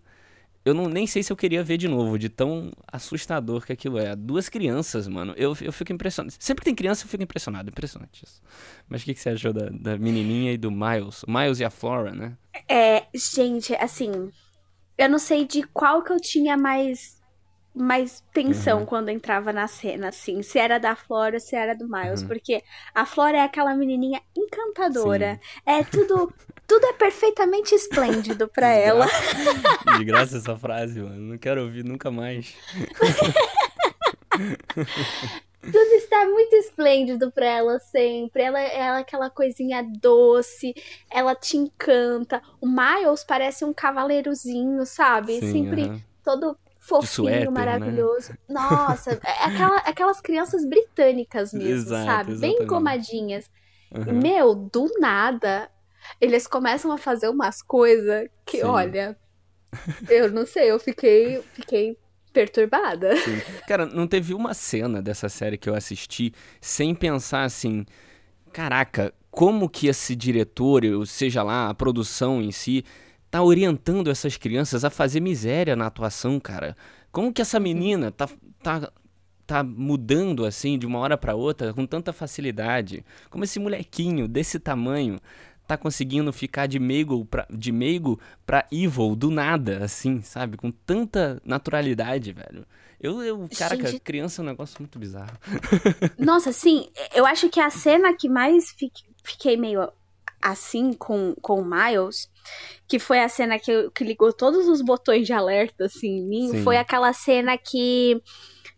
eu 0.65 0.73
não, 0.73 0.88
nem 0.88 1.06
sei 1.06 1.21
se 1.21 1.32
eu 1.32 1.36
queria 1.36 1.63
ver 1.63 1.78
de 1.78 1.88
novo, 1.88 2.17
de 2.17 2.30
tão 2.30 2.71
assustador 2.88 3.65
que 3.65 3.73
aquilo 3.73 3.97
é. 3.97 4.15
Duas 4.15 4.47
crianças, 4.47 5.08
mano. 5.08 5.34
Eu, 5.36 5.56
eu 5.62 5.73
fico 5.73 5.91
impressionado. 5.91 6.34
Sempre 6.39 6.62
que 6.62 6.65
tem 6.65 6.76
criança, 6.76 7.04
eu 7.04 7.10
fico 7.10 7.23
impressionado. 7.23 7.69
Impressionante 7.69 8.23
isso. 8.23 8.41
Mas 8.88 9.02
o 9.02 9.06
que, 9.06 9.13
que 9.13 9.19
você 9.19 9.30
achou 9.30 9.52
da, 9.52 9.69
da 9.69 9.97
menininha 9.97 10.54
e 10.54 10.58
do 10.58 10.71
Miles? 10.71 11.26
Miles 11.28 11.60
e 11.60 11.65
a 11.65 11.69
Flora, 11.69 12.12
né? 12.12 12.38
É, 12.69 13.06
gente, 13.13 13.76
assim. 13.76 14.32
Eu 14.97 15.10
não 15.10 15.19
sei 15.19 15.45
de 15.45 15.63
qual 15.63 16.02
que 16.02 16.13
eu 16.13 16.19
tinha 16.19 16.56
mais 16.56 17.17
mais 17.73 18.23
tensão 18.31 18.79
uhum. 18.79 18.86
quando 18.86 19.09
entrava 19.09 19.51
na 19.51 19.67
cena, 19.67 20.09
assim, 20.09 20.43
se 20.43 20.59
era 20.59 20.77
da 20.77 20.95
Flora, 20.95 21.39
se 21.39 21.55
era 21.55 21.73
do 21.73 21.88
Miles, 21.89 22.21
uhum. 22.21 22.27
porque 22.27 22.62
a 22.93 23.05
Flora 23.05 23.38
é 23.38 23.41
aquela 23.41 23.73
menininha 23.75 24.21
encantadora, 24.38 25.39
Sim. 25.41 25.62
é 25.65 25.83
tudo, 25.83 26.31
tudo 26.67 26.86
é 26.86 26.93
perfeitamente 26.93 27.73
esplêndido 27.73 28.47
para 28.47 28.67
ela. 28.67 29.07
De 29.97 30.05
graça 30.05 30.38
essa 30.38 30.55
frase, 30.55 30.99
mano, 30.99 31.31
não 31.31 31.38
quero 31.38 31.63
ouvir 31.63 31.83
nunca 31.83 32.12
mais. 32.12 32.55
Tudo 35.63 35.93
está 35.93 36.25
muito 36.25 36.53
esplêndido 36.57 37.31
pra 37.31 37.45
ela 37.45 37.79
sempre. 37.79 38.43
Ela, 38.43 38.59
ela 38.59 38.97
é 38.97 39.01
aquela 39.01 39.29
coisinha 39.29 39.81
doce, 39.81 40.75
ela 41.09 41.33
te 41.33 41.55
encanta. 41.55 42.41
O 42.59 42.67
Miles 42.67 43.23
parece 43.23 43.63
um 43.63 43.73
cavaleirozinho, 43.73 44.86
sabe? 44.86 45.39
Sim, 45.39 45.51
sempre 45.51 45.83
uh 45.83 45.93
-huh. 45.93 46.01
todo 46.21 46.57
fofinho, 46.88 47.08
suéter, 47.08 47.52
né? 47.52 47.60
maravilhoso. 47.60 48.32
Né? 48.32 48.38
Nossa, 48.50 49.12
é 49.24 49.43
aquela, 49.46 49.78
aquelas 49.78 50.22
crianças 50.22 50.65
britânicas 50.65 51.54
mesmo, 51.54 51.74
Exato, 51.74 52.06
sabe? 52.06 52.32
Exatamente. 52.32 52.58
Bem 52.58 52.65
engomadinhas. 52.65 53.50
Uhum. 53.91 54.19
Meu, 54.22 54.56
do 54.56 54.89
nada, 55.00 55.69
eles 56.19 56.48
começam 56.48 56.91
a 56.91 56.98
fazer 56.98 57.30
umas 57.30 57.62
coisas 57.62 58.28
que, 58.46 58.58
Sim. 58.58 58.63
olha, 58.63 59.17
eu 60.10 60.32
não 60.32 60.46
sei, 60.46 60.72
eu 60.72 60.80
fiquei, 60.80 61.41
fiquei 61.54 61.98
perturbada. 62.34 63.15
Sim. 63.17 63.41
Cara, 63.67 63.86
não 63.86 64.08
teve 64.08 64.34
uma 64.34 64.54
cena 64.54 65.02
dessa 65.02 65.30
série 65.30 65.58
que 65.58 65.69
eu 65.69 65.76
assisti 65.76 66.34
sem 66.60 66.93
pensar 66.93 67.43
assim, 67.43 67.86
caraca, 68.52 69.13
como 69.32 69.69
que 69.69 69.88
esse 69.88 70.15
diretor, 70.15 70.84
ou 70.86 71.06
seja 71.06 71.43
lá, 71.43 71.69
a 71.69 71.74
produção 71.74 72.41
em 72.41 72.52
si, 72.52 72.84
tá 73.34 73.41
orientando 73.41 74.12
essas 74.12 74.38
crianças 74.38 74.86
a 74.86 74.91
fazer 74.91 75.19
miséria 75.19 75.76
na 75.76 75.88
atuação, 75.88 76.39
cara. 76.39 76.78
Como 77.12 77.34
que 77.34 77.41
essa 77.41 77.58
uhum. 77.58 77.63
menina 77.63 78.12
tá, 78.12 78.30
tá, 78.62 78.91
tá 79.48 79.63
mudando 79.63 80.46
assim 80.46 80.78
de 80.78 80.86
uma 80.86 81.00
hora 81.00 81.17
para 81.17 81.34
outra 81.34 81.74
com 81.74 81.84
tanta 81.84 82.13
facilidade? 82.13 83.04
Como 83.32 83.43
esse 83.43 83.60
molequinho 83.60 84.28
desse 84.28 84.60
tamanho 84.60 85.19
tá 85.65 85.76
conseguindo 85.76 86.32
ficar 86.32 86.67
de 86.67 86.78
meigo 86.78 87.26
pra, 87.26 87.48
de 87.50 87.72
meigo 87.72 88.19
pra 88.46 88.67
evil 88.72 89.15
do 89.15 89.32
nada, 89.32 89.84
assim, 89.84 90.22
sabe? 90.22 90.56
Com 90.56 90.69
tanta 90.69 91.41
naturalidade, 91.43 92.34
velho. 92.34 92.67
Eu, 93.02 93.24
eu 93.24 93.50
caraca, 93.58 93.88
Gente... 93.88 94.02
criança 94.02 94.41
é 94.41 94.43
um 94.43 94.46
negócio 94.46 94.76
muito 94.78 95.00
bizarro. 95.00 95.36
Nossa, 96.19 96.54
sim, 96.54 96.88
eu 97.15 97.26
acho 97.26 97.50
que 97.50 97.60
a 97.60 97.72
cena 97.72 98.15
que 98.15 98.30
mais 98.30 98.76
fiquei 99.24 99.58
meio 99.58 99.91
assim 100.43 100.93
com, 100.93 101.34
com 101.41 101.62
o 101.62 101.65
Miles, 101.65 102.29
que 102.88 102.99
foi 102.99 103.19
a 103.19 103.29
cena 103.29 103.58
que, 103.58 103.89
que 103.91 104.03
ligou 104.03 104.34
todos 104.34 104.67
os 104.67 104.82
botões 104.82 105.25
de 105.25 105.34
alerta, 105.34 105.86
assim, 105.86 106.17
em 106.17 106.27
mim, 106.27 106.49
Sim. 106.49 106.63
foi 106.63 106.77
aquela 106.77 107.13
cena 107.13 107.58
que 107.58 108.21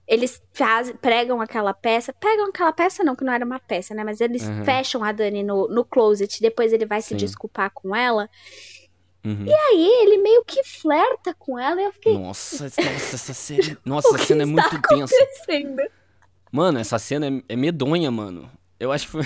eles 0.08 0.42
faz, 0.54 0.94
pregam 1.02 1.42
aquela 1.42 1.74
peça. 1.74 2.14
Pegam 2.14 2.48
aquela 2.50 2.72
peça, 2.72 3.04
não, 3.04 3.16
que 3.16 3.24
não 3.24 3.34
era 3.34 3.44
uma 3.44 3.60
peça, 3.60 3.96
né? 3.96 4.04
Mas 4.04 4.22
eles 4.22 4.48
uhum. 4.48 4.64
fecham 4.64 5.04
a 5.04 5.12
Dani 5.12 5.44
no, 5.44 5.68
no 5.68 5.84
closet. 5.84 6.40
Depois 6.40 6.72
ele 6.72 6.86
vai 6.86 7.02
Sim. 7.02 7.10
se 7.10 7.16
desculpar 7.16 7.72
com 7.74 7.96
ela. 7.96 8.30
Uhum. 9.26 9.46
E 9.46 9.52
aí 9.52 10.04
ele 10.04 10.20
meio 10.20 10.46
que 10.46 10.64
flerta 10.64 11.34
com 11.34 11.58
ela 11.58 11.82
e 11.82 11.86
eu 11.86 11.92
fiquei. 11.92 12.16
Nossa, 12.16 12.66
nossa, 12.66 12.82
essa 12.82 13.34
cena. 13.34 13.78
Nossa, 13.84 14.10
essa 14.10 14.26
cena 14.26 14.44
é 14.44 14.46
muito 14.46 14.82
tensa. 14.88 15.16
Mano, 16.52 16.78
essa 16.78 17.00
cena 17.00 17.28
é, 17.28 17.44
é 17.50 17.56
medonha, 17.56 18.12
mano. 18.12 18.50
Eu 18.80 18.92
acho 18.92 19.08
que 19.08 19.12
foi. 19.12 19.26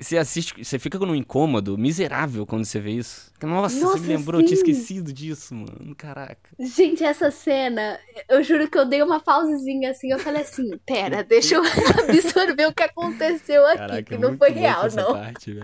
Você 0.00 0.16
assiste, 0.16 0.64
você 0.64 0.78
fica 0.78 0.96
num 1.00 1.14
incômodo 1.14 1.76
miserável 1.76 2.46
quando 2.46 2.64
você 2.64 2.78
vê 2.78 2.92
isso. 2.92 3.32
Nossa, 3.42 3.80
Nossa 3.80 3.98
você 3.98 4.06
me 4.06 4.16
lembrou, 4.16 4.40
sim. 4.40 4.44
eu 4.44 4.48
tinha 4.48 4.58
esquecido 4.58 5.12
disso, 5.12 5.56
mano. 5.56 5.92
Caraca. 5.96 6.50
Gente, 6.56 7.02
essa 7.02 7.32
cena, 7.32 7.98
eu 8.28 8.42
juro 8.44 8.70
que 8.70 8.78
eu 8.78 8.86
dei 8.86 9.02
uma 9.02 9.18
pausezinha 9.18 9.90
assim, 9.90 10.12
eu 10.12 10.18
falei 10.20 10.42
assim, 10.42 10.70
pera, 10.86 11.24
deixa 11.24 11.56
eu 11.56 11.62
absorver 12.08 12.66
o 12.66 12.72
que 12.72 12.84
aconteceu 12.84 13.66
aqui, 13.66 13.78
Caraca, 13.78 14.02
que 14.04 14.18
não 14.18 14.36
foi 14.36 14.50
real, 14.50 14.84
não. 14.94 15.14
Parte, 15.14 15.58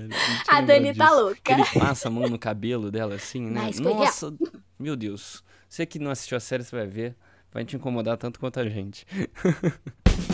a 0.49 0.61
Dani 0.61 0.95
tá 0.95 1.13
louca. 1.13 1.41
Que 1.41 1.53
ele 1.53 1.65
passa 1.79 2.09
a 2.09 2.11
mão 2.11 2.29
no 2.29 2.39
cabelo 2.39 2.91
dela 2.91 3.15
assim, 3.15 3.41
né? 3.41 3.61
Mas 3.63 3.79
Nossa, 3.79 4.27
real. 4.27 4.53
meu 4.77 4.97
Deus. 4.97 5.45
Você 5.69 5.87
que 5.87 6.01
não 6.01 6.11
assistiu 6.11 6.37
a 6.37 6.41
série, 6.41 6.65
você 6.65 6.75
vai 6.75 6.87
ver. 6.87 7.17
Vai 7.53 7.65
te 7.65 7.77
incomodar 7.77 8.17
tanto 8.17 8.41
quanto 8.41 8.59
a 8.59 8.69
gente. 8.69 9.07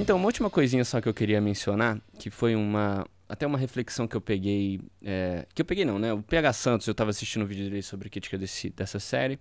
Então, 0.00 0.16
uma 0.16 0.24
última 0.24 0.48
coisinha 0.48 0.82
só 0.82 0.98
que 0.98 1.06
eu 1.06 1.12
queria 1.12 1.42
mencionar, 1.42 2.00
que 2.18 2.30
foi 2.30 2.56
uma 2.56 3.06
até 3.28 3.46
uma 3.46 3.58
reflexão 3.58 4.08
que 4.08 4.16
eu 4.16 4.20
peguei. 4.20 4.80
É, 5.04 5.46
que 5.54 5.60
eu 5.60 5.66
peguei 5.66 5.84
não, 5.84 5.98
né? 5.98 6.10
O 6.10 6.22
PH 6.22 6.54
Santos, 6.54 6.86
eu 6.86 6.94
tava 6.94 7.10
assistindo 7.10 7.42
um 7.42 7.46
vídeo 7.46 7.64
dele 7.64 7.82
sobre 7.82 8.08
crítica 8.08 8.38
desse, 8.38 8.70
dessa 8.70 8.98
série. 8.98 9.38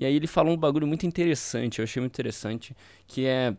E 0.00 0.06
aí 0.06 0.16
ele 0.16 0.26
falou 0.26 0.54
um 0.54 0.56
bagulho 0.56 0.86
muito 0.86 1.04
interessante, 1.04 1.78
eu 1.78 1.84
achei 1.84 2.00
muito 2.00 2.14
interessante, 2.14 2.74
que 3.06 3.26
é 3.26 3.54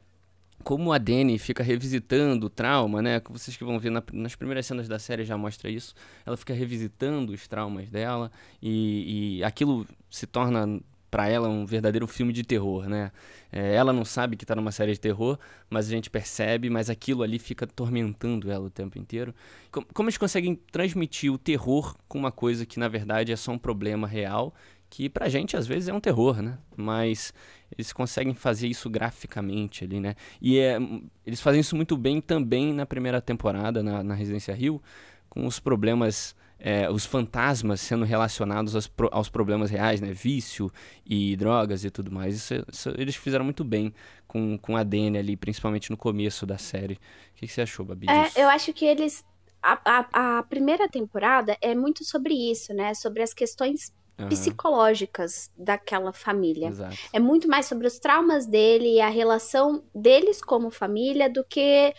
como 0.64 0.92
a 0.92 0.98
Dani 0.98 1.38
fica 1.38 1.62
revisitando 1.62 2.48
o 2.48 2.50
trauma, 2.50 3.00
né? 3.00 3.22
Vocês 3.30 3.56
que 3.56 3.64
vão 3.64 3.78
ver 3.80 3.92
na, 3.92 4.04
nas 4.12 4.36
primeiras 4.36 4.66
cenas 4.66 4.88
da 4.88 4.98
série 4.98 5.24
já 5.26 5.38
mostra 5.38 5.70
isso. 5.70 5.94
Ela 6.26 6.36
fica 6.36 6.54
revisitando 6.54 7.32
os 7.32 7.48
traumas 7.48 7.92
dela 7.92 8.32
e, 8.60 9.38
e 9.38 9.44
aquilo 9.44 9.86
se 10.10 10.26
torna 10.26 10.82
para 11.10 11.28
ela 11.28 11.48
um 11.50 11.66
verdadeiro 11.66 12.08
filme 12.08 12.32
de 12.32 12.44
terror, 12.44 12.88
né? 12.88 13.12
É, 13.52 13.74
ela 13.74 13.92
não 13.92 14.06
sabe 14.06 14.36
que 14.36 14.46
tá 14.46 14.56
numa 14.56 14.72
série 14.72 14.94
de 14.94 15.00
terror, 15.00 15.38
mas 15.70 15.88
a 15.88 15.90
gente 15.90 16.10
percebe, 16.10 16.70
mas 16.70 16.90
aquilo 16.90 17.24
ali 17.24 17.40
fica 17.40 17.66
tormentando 17.66 18.52
ela 18.52 18.66
o 18.66 18.70
tempo 18.70 18.98
inteiro. 18.98 19.34
Como, 19.72 19.88
como 19.94 20.10
eles 20.10 20.18
conseguem 20.18 20.56
transmitir 20.72 21.32
o 21.34 21.38
terror 21.38 21.96
com 22.08 22.20
uma 22.20 22.32
coisa 22.32 22.66
que 22.66 22.80
na 22.80 22.88
verdade 22.88 23.32
é 23.32 23.36
só 23.36 23.52
um 23.52 23.58
problema 23.58 24.08
real, 24.08 24.54
que 24.90 25.10
pra 25.10 25.30
gente 25.30 25.56
às 25.56 25.68
vezes 25.68 25.88
é 25.90 25.94
um 25.94 26.00
terror, 26.00 26.42
né? 26.42 26.58
Mas 26.76 27.34
eles 27.72 27.94
conseguem 27.94 28.34
fazer 28.34 28.68
isso 28.68 28.90
graficamente 28.90 29.84
ali, 29.84 30.00
né? 30.00 30.16
E 30.42 30.58
é, 30.58 30.78
eles 31.26 31.42
fazem 31.42 31.62
isso 31.62 31.76
muito 31.76 31.96
bem 31.96 32.20
também 32.22 32.74
na 32.74 32.86
primeira 32.86 33.22
temporada, 33.22 33.84
na, 33.84 34.04
na 34.04 34.14
Residência 34.14 34.54
Rio, 34.54 34.82
com 35.30 35.46
os 35.46 35.60
problemas 35.60 36.36
é, 36.60 36.90
os 36.90 37.06
fantasmas 37.06 37.80
sendo 37.80 38.04
relacionados 38.04 38.76
aos, 38.76 38.92
aos, 39.12 39.30
problemas 39.30 39.72
reais, 39.72 40.02
né? 40.02 40.12
Vício 40.12 40.72
e 41.06 41.36
drogas 41.38 41.86
e 41.86 41.90
tudo 41.90 42.12
mais. 42.12 42.36
Isso, 42.36 42.66
isso, 42.72 42.90
eles 42.98 43.16
fizeram 43.16 43.46
muito 43.46 43.64
bem 43.64 43.94
com, 44.28 44.58
com 44.58 44.76
a 44.76 44.84
Dani 44.84 45.18
ali, 45.18 45.38
principalmente 45.38 45.90
no 45.90 45.98
começo 45.98 46.46
da 46.46 46.58
série. 46.58 46.96
O 46.96 47.36
que, 47.36 47.48
que 47.48 47.54
você 47.54 47.62
achou, 47.62 47.86
Babi? 47.86 48.08
É, 48.10 48.44
eu 48.44 48.50
acho 48.50 48.74
que 48.74 48.86
eles. 48.86 49.26
A, 49.62 49.80
a, 49.86 50.38
a, 50.38 50.44
primeira 50.44 50.88
temporada 50.88 51.58
é 51.62 51.74
muito 51.74 52.04
sobre 52.04 52.34
isso, 52.34 52.74
né? 52.74 52.94
Sobre 52.94 53.24
as 53.24 53.34
questões 53.34 53.94
uhum. 54.18 54.28
psicológicas 54.28 55.50
daquela 55.58 56.12
família. 56.12 56.68
Exato. 56.68 56.98
É 57.14 57.20
muito 57.20 57.48
mais 57.48 57.66
sobre 57.66 57.88
os 57.88 58.00
traumas 58.00 58.46
dele 58.46 58.96
e 58.96 59.02
a 59.02 59.10
relação 59.10 59.84
deles 59.96 60.42
como 60.42 60.70
família 60.70 61.30
do 61.30 61.44
que 61.44 61.94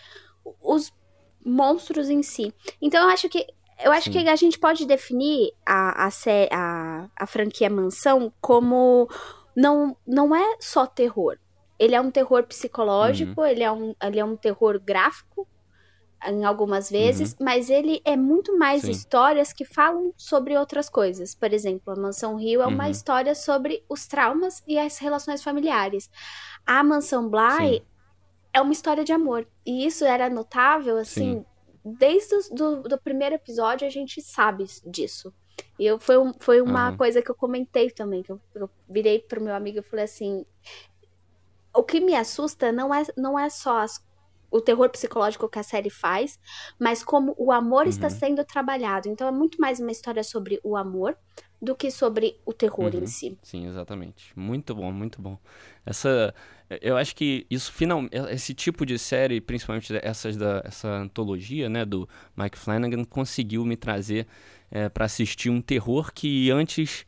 os 0.61 0.93
monstros 1.43 2.09
em 2.09 2.21
si. 2.21 2.53
Então 2.79 3.03
eu 3.03 3.09
acho 3.09 3.27
que 3.27 3.45
eu 3.83 3.91
acho 3.91 4.11
Sim. 4.11 4.23
que 4.23 4.29
a 4.29 4.35
gente 4.35 4.59
pode 4.59 4.85
definir 4.85 5.51
a, 5.65 6.07
a, 6.07 6.09
a, 6.51 7.09
a 7.15 7.27
franquia 7.27 7.69
Mansão 7.69 8.31
como 8.39 9.09
não, 9.55 9.95
não 10.05 10.35
é 10.35 10.57
só 10.59 10.85
terror. 10.85 11.37
Ele 11.79 11.95
é 11.95 12.01
um 12.01 12.11
terror 12.11 12.43
psicológico, 12.43 13.41
uhum. 13.41 13.47
ele, 13.47 13.63
é 13.63 13.71
um, 13.71 13.95
ele 14.01 14.19
é 14.19 14.25
um 14.25 14.35
terror 14.35 14.79
gráfico, 14.79 15.47
em 16.27 16.45
algumas 16.45 16.89
vezes, 16.89 17.31
uhum. 17.31 17.37
mas 17.45 17.69
ele 17.69 17.99
é 18.05 18.15
muito 18.15 18.55
mais 18.57 18.83
Sim. 18.83 18.91
histórias 18.91 19.51
que 19.51 19.65
falam 19.65 20.13
sobre 20.15 20.55
outras 20.55 20.87
coisas. 20.87 21.33
Por 21.33 21.51
exemplo, 21.51 21.91
a 21.91 21.95
Mansão 21.95 22.35
Rio 22.35 22.61
é 22.61 22.67
uma 22.67 22.85
uhum. 22.85 22.91
história 22.91 23.33
sobre 23.33 23.83
os 23.89 24.05
traumas 24.05 24.61
e 24.67 24.77
as 24.77 24.99
relações 24.99 25.43
familiares. 25.43 26.09
A 26.65 26.83
Mansão 26.83 27.27
Bly 27.27 27.77
Sim. 27.77 27.81
é 28.53 28.61
uma 28.61 28.71
história 28.71 29.03
de 29.03 29.11
amor. 29.11 29.47
E 29.65 29.85
isso 29.85 30.05
era 30.05 30.29
notável, 30.29 30.97
assim, 30.97 31.39
Sim 31.39 31.45
desde 31.83 32.35
o 32.35 32.55
do, 32.55 32.81
do 32.83 32.97
primeiro 32.97 33.35
episódio 33.35 33.87
a 33.87 33.89
gente 33.89 34.21
sabe 34.21 34.65
disso. 34.85 35.33
E 35.77 35.85
eu, 35.85 35.99
foi, 35.99 36.17
um, 36.17 36.33
foi 36.39 36.61
uma 36.61 36.89
uhum. 36.89 36.97
coisa 36.97 37.21
que 37.21 37.29
eu 37.29 37.35
comentei 37.35 37.89
também, 37.89 38.23
que 38.23 38.31
eu, 38.31 38.39
eu 38.55 38.69
virei 38.89 39.19
pro 39.19 39.41
meu 39.41 39.53
amigo 39.53 39.79
e 39.79 39.81
falei 39.81 40.05
assim, 40.05 40.45
o 41.73 41.83
que 41.83 41.99
me 41.99 42.15
assusta 42.15 42.71
não 42.71 42.93
é, 42.93 43.03
não 43.17 43.37
é 43.37 43.49
só 43.49 43.79
as, 43.79 44.03
o 44.49 44.59
terror 44.59 44.89
psicológico 44.89 45.49
que 45.49 45.59
a 45.59 45.63
série 45.63 45.89
faz, 45.89 46.39
mas 46.77 47.03
como 47.03 47.33
o 47.37 47.51
amor 47.51 47.83
uhum. 47.83 47.89
está 47.89 48.09
sendo 48.09 48.43
trabalhado. 48.43 49.07
Então 49.07 49.27
é 49.27 49.31
muito 49.31 49.59
mais 49.59 49.79
uma 49.79 49.91
história 49.91 50.23
sobre 50.23 50.59
o 50.63 50.75
amor 50.75 51.17
do 51.61 51.75
que 51.75 51.91
sobre 51.91 52.39
o 52.45 52.51
terror 52.51 52.93
uhum. 52.93 53.03
em 53.03 53.07
si. 53.07 53.37
Sim, 53.43 53.67
exatamente. 53.67 54.37
Muito 54.37 54.75
bom, 54.75 54.91
muito 54.91 55.21
bom. 55.21 55.37
Essa 55.85 56.33
eu 56.81 56.95
acho 56.97 57.15
que 57.15 57.45
isso 57.49 57.71
final, 57.71 58.07
esse 58.29 58.53
tipo 58.53 58.85
de 58.85 58.97
série, 58.97 59.41
principalmente 59.41 59.93
essas 60.01 60.37
da 60.37 60.61
essa 60.63 60.87
antologia, 60.87 61.67
né, 61.69 61.83
do 61.83 62.07
Mike 62.35 62.57
Flanagan, 62.57 63.03
conseguiu 63.03 63.65
me 63.65 63.75
trazer 63.75 64.27
é, 64.69 64.87
para 64.87 65.05
assistir 65.05 65.49
um 65.49 65.61
terror 65.61 66.13
que 66.13 66.49
antes 66.51 67.05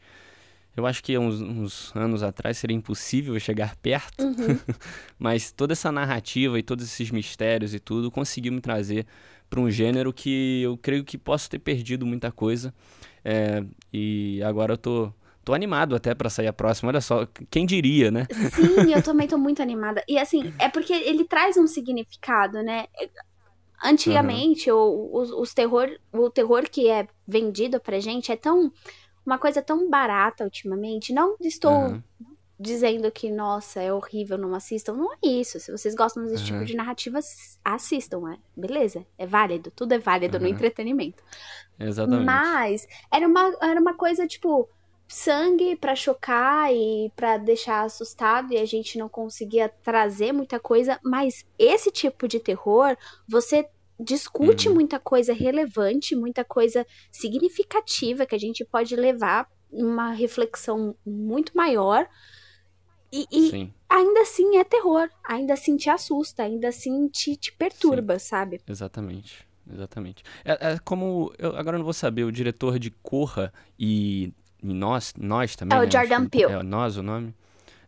eu 0.76 0.88
acho 0.88 1.04
que 1.04 1.16
uns, 1.18 1.40
uns 1.40 1.96
anos 1.96 2.24
atrás 2.24 2.58
seria 2.58 2.76
impossível 2.76 3.40
chegar 3.40 3.76
perto, 3.76 4.24
uhum. 4.24 4.60
mas 5.20 5.52
toda 5.52 5.74
essa 5.74 5.92
narrativa 5.92 6.58
e 6.58 6.64
todos 6.64 6.84
esses 6.84 7.12
mistérios 7.12 7.76
e 7.76 7.80
tudo 7.80 8.10
conseguiu 8.10 8.52
me 8.52 8.60
trazer 8.60 9.06
para 9.50 9.60
um 9.60 9.70
gênero 9.70 10.12
que 10.12 10.62
eu 10.64 10.76
creio 10.76 11.04
que 11.04 11.16
posso 11.16 11.48
ter 11.48 11.60
perdido 11.60 12.08
muita 12.08 12.32
coisa. 12.32 12.74
É, 13.24 13.64
e 13.92 14.42
agora 14.44 14.74
eu 14.74 14.78
tô 14.78 15.14
Tô 15.44 15.54
animado 15.54 15.94
até 15.96 16.16
para 16.16 16.30
sair 16.30 16.48
a 16.48 16.54
próxima, 16.54 16.90
olha 16.90 17.02
só, 17.02 17.28
quem 17.50 17.66
diria, 17.66 18.10
né? 18.10 18.26
Sim, 18.32 18.94
eu 18.94 19.02
também 19.04 19.28
tô 19.28 19.38
muito 19.38 19.62
animada. 19.62 20.02
E 20.08 20.18
assim, 20.18 20.54
é 20.58 20.70
porque 20.70 20.94
ele 20.94 21.26
traz 21.26 21.58
um 21.58 21.68
significado, 21.68 22.64
né? 22.64 22.86
Antigamente, 23.84 24.72
uhum. 24.72 24.78
o, 24.78 25.20
os, 25.20 25.32
os 25.32 25.54
terror, 25.54 25.90
o 26.14 26.30
terror 26.30 26.64
que 26.70 26.90
é 26.90 27.06
vendido 27.28 27.80
pra 27.80 28.00
gente 28.00 28.32
é 28.32 28.38
tão. 28.38 28.72
Uma 29.26 29.38
coisa 29.38 29.62
tão 29.62 29.90
barata 29.90 30.44
ultimamente. 30.44 31.14
Não 31.14 31.36
estou 31.42 31.72
uhum. 31.72 32.02
dizendo 32.58 33.10
que, 33.12 33.30
nossa, 33.30 33.82
é 33.82 33.92
horrível, 33.92 34.38
não 34.38 34.54
assistam. 34.54 34.94
Não 34.94 35.14
é 35.14 35.18
isso. 35.24 35.60
Se 35.60 35.72
vocês 35.72 35.94
gostam 35.96 36.24
desse 36.24 36.44
uhum. 36.44 36.60
tipo 36.60 36.66
de 36.66 36.76
narrativa, 36.76 37.20
assistam, 37.64 38.32
é. 38.32 38.38
Beleza, 38.56 39.06
é 39.18 39.26
válido. 39.26 39.72
Tudo 39.72 39.94
é 39.94 40.00
válido 40.00 40.40
no 40.40 40.48
entretenimento. 40.48 41.22
Exatamente. 41.80 42.26
Mas 42.26 42.88
era 43.12 43.28
uma, 43.28 43.54
era 43.62 43.80
uma 43.80 43.94
coisa, 43.94 44.28
tipo 44.28 44.70
sangue 45.08 45.76
para 45.76 45.96
chocar 45.96 46.74
e 46.74 47.12
para 47.16 47.38
deixar 47.38 47.84
assustado 47.84 48.54
e 48.54 48.58
a 48.58 48.66
gente 48.66 48.98
não 48.98 49.08
conseguia 49.08 49.70
trazer 49.70 50.32
muita 50.32 50.60
coisa, 50.60 51.00
mas 51.04 51.46
esse 51.58 51.92
tipo 51.92 52.28
de 52.28 52.40
terror, 52.40 52.98
você 53.28 53.68
discute 54.00 54.68
uhum. 54.68 54.76
muita 54.76 55.00
coisa 55.00 55.34
relevante, 55.34 56.16
muita 56.16 56.44
coisa 56.44 56.86
significativa 57.12 58.26
que 58.26 58.36
a 58.36 58.40
gente 58.40 58.66
pode 58.66 58.96
levar 58.96 59.50
uma 59.72 60.12
reflexão 60.12 60.96
muito 61.06 61.56
maior. 61.56 62.08
E, 63.12 63.28
e 63.32 63.72
ainda 63.88 64.22
assim 64.22 64.58
é 64.58 64.64
terror, 64.64 65.08
ainda 65.24 65.54
assim 65.54 65.78
te 65.78 65.90
assusta, 65.90 66.44
ainda 66.44 66.70
assim 66.70 67.08
te, 67.08 67.36
te 67.36 67.52
perturba, 67.52 68.18
Sim. 68.18 68.28
sabe? 68.28 68.62
Exatamente. 68.68 69.48
Exatamente. 69.72 70.24
É, 70.44 70.74
é 70.74 70.80
como. 70.80 71.34
Eu 71.38 71.56
agora 71.56 71.78
não 71.78 71.86
vou 71.86 71.94
saber, 71.94 72.26
o 72.26 72.32
diretor 72.32 72.78
de 72.78 72.92
Corra 72.92 73.54
e 73.80 74.34
e 74.64 74.74
nós, 74.74 75.14
nós 75.18 75.56
também. 75.56 75.78
É 75.78 75.82
o 75.82 75.84
né? 75.84 75.92
Jordan 75.92 76.26
Peele. 76.28 76.54
É 76.54 76.64
nós 76.64 76.98
o 76.98 77.04
nome. 77.04 77.34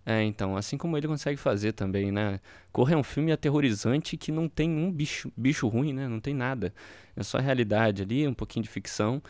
É, 0.06 0.22
então, 0.22 0.56
assim 0.56 0.78
como 0.78 0.96
ele 0.96 1.08
consegue 1.08 1.38
fazer 1.38 1.72
também, 1.72 2.12
né? 2.12 2.40
Corra 2.72 2.94
é 2.94 2.98
um 2.98 3.04
filme 3.04 3.32
aterrorizante 3.32 4.16
que 4.16 4.32
não 4.32 4.48
tem 4.48 4.70
um 4.70 4.92
bicho, 4.92 5.32
bicho 5.36 5.68
ruim, 5.68 5.94
né? 5.94 6.08
Não 6.08 6.20
tem 6.20 6.34
nada. 6.34 6.72
É 7.16 7.24
só 7.24 7.40
realidade 7.40 8.04
ali, 8.04 8.28
um 8.28 8.34
pouquinho 8.34 8.62
de 8.62 8.70
ficção. 8.70 9.22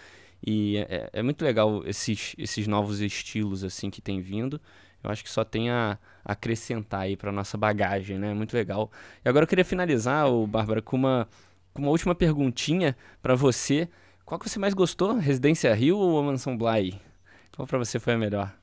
E 0.46 0.78
é, 0.78 0.82
é, 0.82 1.10
é 1.14 1.24
muito 1.24 1.46
legal 1.46 1.82
esses, 1.86 2.36
esses 2.38 2.68
novos 2.68 3.00
estilos, 3.00 3.64
assim, 3.64 3.90
que 3.90 4.02
tem 4.02 4.20
vindo. 4.20 4.60
Eu 5.02 5.10
acho 5.10 5.24
que 5.24 5.30
só 5.30 5.46
tem 5.46 5.70
a 5.70 5.98
acrescentar 6.26 7.02
aí 7.02 7.16
para 7.16 7.32
nossa 7.32 7.58
bagagem, 7.58 8.18
né? 8.18 8.34
Muito 8.34 8.54
legal. 8.54 8.92
E 9.24 9.30
agora 9.30 9.44
eu 9.44 9.48
queria 9.48 9.64
finalizar, 9.64 10.28
o 10.28 10.46
Bárbara, 10.46 10.82
com 10.82 10.98
uma, 10.98 11.30
com 11.74 11.84
uma 11.84 11.92
última 11.92 12.14
perguntinha 12.14 12.98
para 13.22 13.34
você. 13.34 13.88
Qual 14.26 14.38
que 14.38 14.50
você 14.50 14.60
mais 14.60 14.74
gostou? 14.74 15.16
Residência 15.16 15.74
Rio 15.74 15.98
ou 16.00 16.20
a 16.20 16.24
Mansão 16.24 16.58
Bly? 16.58 17.00
Qual 17.56 17.68
pra 17.68 17.78
você 17.78 18.00
foi 18.00 18.14
a 18.14 18.18
melhor? 18.18 18.54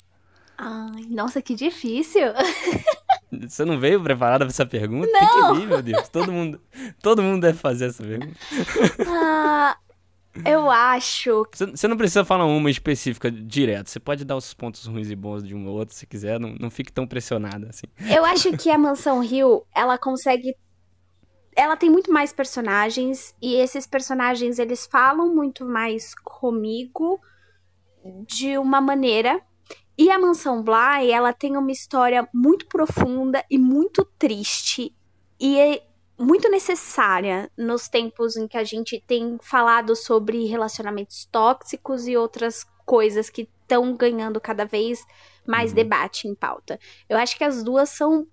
Ai, 0.59 1.07
nossa, 1.11 1.41
que 1.41 1.55
difícil. 1.55 2.29
Você 3.33 3.65
não 3.65 3.81
veio 3.81 4.03
preparada 4.03 4.45
pra 4.45 4.53
essa 4.53 4.67
pergunta? 4.67 5.09
Não. 5.11 5.21
Tem 5.21 5.29
que 5.29 5.61
vir, 5.61 5.67
meu 5.67 5.83
Deus. 5.83 6.07
Todo 6.11 6.31
mundo, 6.31 6.61
todo 7.03 7.23
mundo 7.23 7.41
deve 7.41 7.59
fazer 7.59 7.87
essa 7.87 8.05
pergunta. 8.05 8.37
Ah, 9.09 9.77
eu 10.45 10.71
acho. 10.71 11.47
Você 11.51 11.89
não 11.89 11.97
precisa 11.97 12.27
falar 12.27 12.45
uma 12.45 12.71
específica 12.71 13.31
direto. 13.31 13.89
Você 13.89 13.99
pode 13.99 14.25
dar 14.25 14.37
os 14.37 14.53
pontos 14.53 14.85
ruins 14.85 15.11
e 15.11 15.17
bons 15.17 15.43
de 15.43 15.55
um 15.55 15.67
ou 15.67 15.79
outro 15.79 15.95
se 15.95 16.07
quiser. 16.07 16.39
Não, 16.39 16.55
não 16.61 16.71
fique 16.71 16.93
tão 16.93 17.07
pressionada 17.07 17.69
assim. 17.71 17.87
Eu 18.15 18.23
acho 18.25 18.55
que 18.57 18.71
a 18.71 18.77
Mansão 18.77 19.21
Rio, 19.21 19.65
ela 19.75 19.97
consegue. 19.97 20.55
Ela 21.57 21.77
tem 21.77 21.91
muito 21.91 22.13
mais 22.13 22.35
personagens. 22.35 23.35
E 23.41 23.55
esses 23.55 23.87
personagens, 23.87 24.59
eles 24.59 24.87
falam 24.87 25.35
muito 25.35 25.65
mais 25.65 26.15
comigo 26.15 27.19
de 28.27 28.59
uma 28.59 28.81
maneira. 28.81 29.41
E 29.97 30.11
a 30.11 30.19
Mansão 30.19 30.63
Bly, 30.63 31.11
ela 31.11 31.33
tem 31.33 31.57
uma 31.57 31.71
história 31.71 32.29
muito 32.33 32.67
profunda 32.67 33.45
e 33.51 33.59
muito 33.59 34.05
triste. 34.19 34.95
E 35.39 35.59
é 35.59 35.83
muito 36.19 36.49
necessária 36.49 37.51
nos 37.57 37.89
tempos 37.89 38.37
em 38.37 38.47
que 38.47 38.57
a 38.57 38.65
gente 38.65 39.03
tem 39.07 39.39
falado 39.43 39.95
sobre 39.97 40.47
relacionamentos 40.47 41.25
tóxicos 41.31 42.07
e 42.07 42.17
outras 42.17 42.65
coisas 42.87 43.29
que 43.29 43.49
estão 43.63 43.95
ganhando 43.97 44.41
cada 44.41 44.65
vez 44.65 45.05
mais 45.47 45.71
uhum. 45.71 45.77
debate 45.77 46.29
em 46.29 46.35
pauta. 46.35 46.79
Eu 47.09 47.19
acho 47.19 47.37
que 47.37 47.45
as 47.45 47.63
duas 47.63 47.89
são 47.91 48.27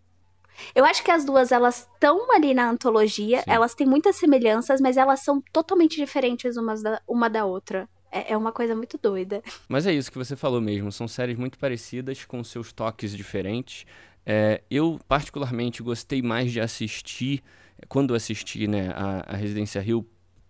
Eu 0.75 0.83
acho 0.83 1.03
que 1.03 1.11
as 1.11 1.23
duas, 1.23 1.51
elas 1.51 1.87
estão 1.93 2.31
ali 2.31 2.53
na 2.53 2.69
antologia, 2.69 3.39
Sim. 3.39 3.45
elas 3.47 3.73
têm 3.73 3.87
muitas 3.87 4.17
semelhanças, 4.17 4.81
mas 4.81 4.97
elas 4.97 5.21
são 5.21 5.41
totalmente 5.53 5.95
diferentes 5.95 6.57
umas 6.57 6.83
da, 6.83 7.01
uma 7.07 7.29
da 7.29 7.45
outra. 7.45 7.87
É, 8.11 8.33
é 8.33 8.37
uma 8.37 8.51
coisa 8.51 8.75
muito 8.75 8.97
doida. 8.97 9.41
Mas 9.67 9.85
é 9.85 9.93
isso 9.93 10.11
que 10.11 10.17
você 10.17 10.35
falou 10.35 10.61
mesmo, 10.61 10.91
são 10.91 11.07
séries 11.07 11.37
muito 11.37 11.57
parecidas, 11.57 12.25
com 12.25 12.43
seus 12.43 12.71
toques 12.71 13.15
diferentes. 13.15 13.85
É, 14.25 14.61
eu, 14.69 14.99
particularmente, 15.07 15.81
gostei 15.81 16.21
mais 16.21 16.51
de 16.51 16.59
assistir, 16.59 17.41
quando 17.87 18.13
assisti 18.13 18.67
né, 18.67 18.89
a, 18.89 19.33
a 19.33 19.35
Residência 19.35 19.81
Rio, 19.81 20.05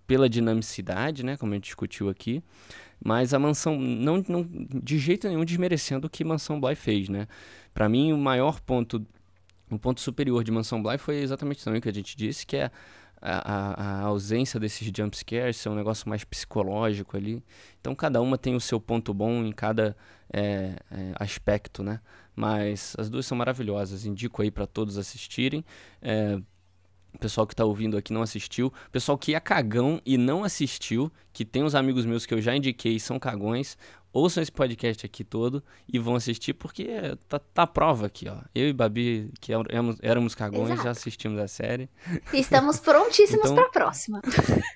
pela 0.08 0.28
dinamicidade, 0.28 1.24
né, 1.24 1.38
como 1.38 1.52
a 1.52 1.56
gente 1.56 1.66
discutiu 1.66 2.10
aqui. 2.10 2.42
Mas 3.04 3.34
a 3.34 3.40
Mansão, 3.40 3.80
não, 3.80 4.24
não 4.28 4.46
de 4.50 4.98
jeito 4.98 5.28
nenhum 5.28 5.46
desmerecendo 5.46 6.08
o 6.08 6.10
que 6.10 6.24
Mansão 6.24 6.60
Bly 6.60 6.76
fez, 6.76 7.08
né? 7.08 7.28
Para 7.74 7.88
mim, 7.88 8.12
o 8.12 8.18
maior 8.18 8.60
ponto, 8.60 9.06
o 9.72 9.80
ponto 9.80 10.02
superior 10.02 10.44
de 10.44 10.52
Mansão 10.52 10.84
Bly 10.84 10.98
foi 10.98 11.18
exatamente 11.22 11.64
também 11.64 11.80
o 11.80 11.82
que 11.82 11.88
a 11.88 11.94
gente 11.94 12.18
disse, 12.18 12.46
que 12.46 12.58
é 12.58 12.72
a, 13.22 14.02
a, 14.02 14.02
ausência 14.02 14.60
desses 14.60 14.92
jump 14.96 15.16
scares, 15.16 15.58
ser 15.58 15.70
um 15.70 15.76
negócio 15.76 16.08
mais 16.08 16.24
psicológico 16.24 17.18
ali. 17.18 17.44
Então, 17.80 17.94
cada 17.96 18.22
uma 18.22 18.38
tem 18.38 18.56
o 18.56 18.60
seu 18.60 18.80
ponto 18.80 19.14
bom 19.14 19.44
em 19.44 19.52
cada 19.52 19.96
é, 20.32 20.76
é, 20.92 21.14
aspecto, 21.16 21.84
né? 21.84 22.00
Mas 22.36 22.96
as 22.98 23.10
duas 23.10 23.26
são 23.26 23.38
maravilhosas, 23.38 24.06
indico 24.06 24.42
aí 24.42 24.50
para 24.50 24.66
todos 24.66 24.98
assistirem. 24.98 25.66
É, 26.02 26.40
o 27.14 27.18
pessoal 27.18 27.48
que 27.48 27.54
está 27.54 27.66
ouvindo 27.66 27.98
aqui 27.98 28.14
não 28.14 28.22
assistiu. 28.22 28.68
O 28.68 28.92
pessoal 28.92 29.18
que 29.18 29.36
é 29.36 29.40
cagão 29.40 30.02
e 30.06 30.18
não 30.18 30.44
assistiu, 30.44 31.12
que 31.34 31.44
tem 31.44 31.64
uns 31.64 31.76
amigos 31.76 32.06
meus 32.06 32.26
que 32.26 32.34
eu 32.34 32.42
já 32.42 32.56
indiquei 32.56 33.00
são 33.00 33.20
cagões, 33.20 33.78
ouçam 34.14 34.42
esse 34.42 34.52
podcast 34.52 35.06
aqui 35.06 35.24
todo 35.24 35.64
e 35.92 36.00
vão 36.00 36.16
assistir, 36.16 36.54
porque 36.54 36.88
tá, 37.28 37.40
tá 37.40 37.64
a 37.64 37.68
prova 37.68 38.08
aqui, 38.08 38.28
ó. 38.28 38.38
Eu 38.54 38.68
e 38.68 38.74
Babi, 38.74 39.32
que 39.40 39.54
éramos, 39.54 39.98
éramos 40.02 40.36
cagões, 40.36 40.72
Exato. 40.72 40.84
já 40.84 40.92
assistimos 40.92 41.40
a 41.40 41.48
série. 41.48 41.90
Estamos 42.34 42.80
prontíssimos 42.80 43.46
então... 43.46 43.56
para 43.56 43.66
a 43.66 43.70
próxima. 43.70 44.22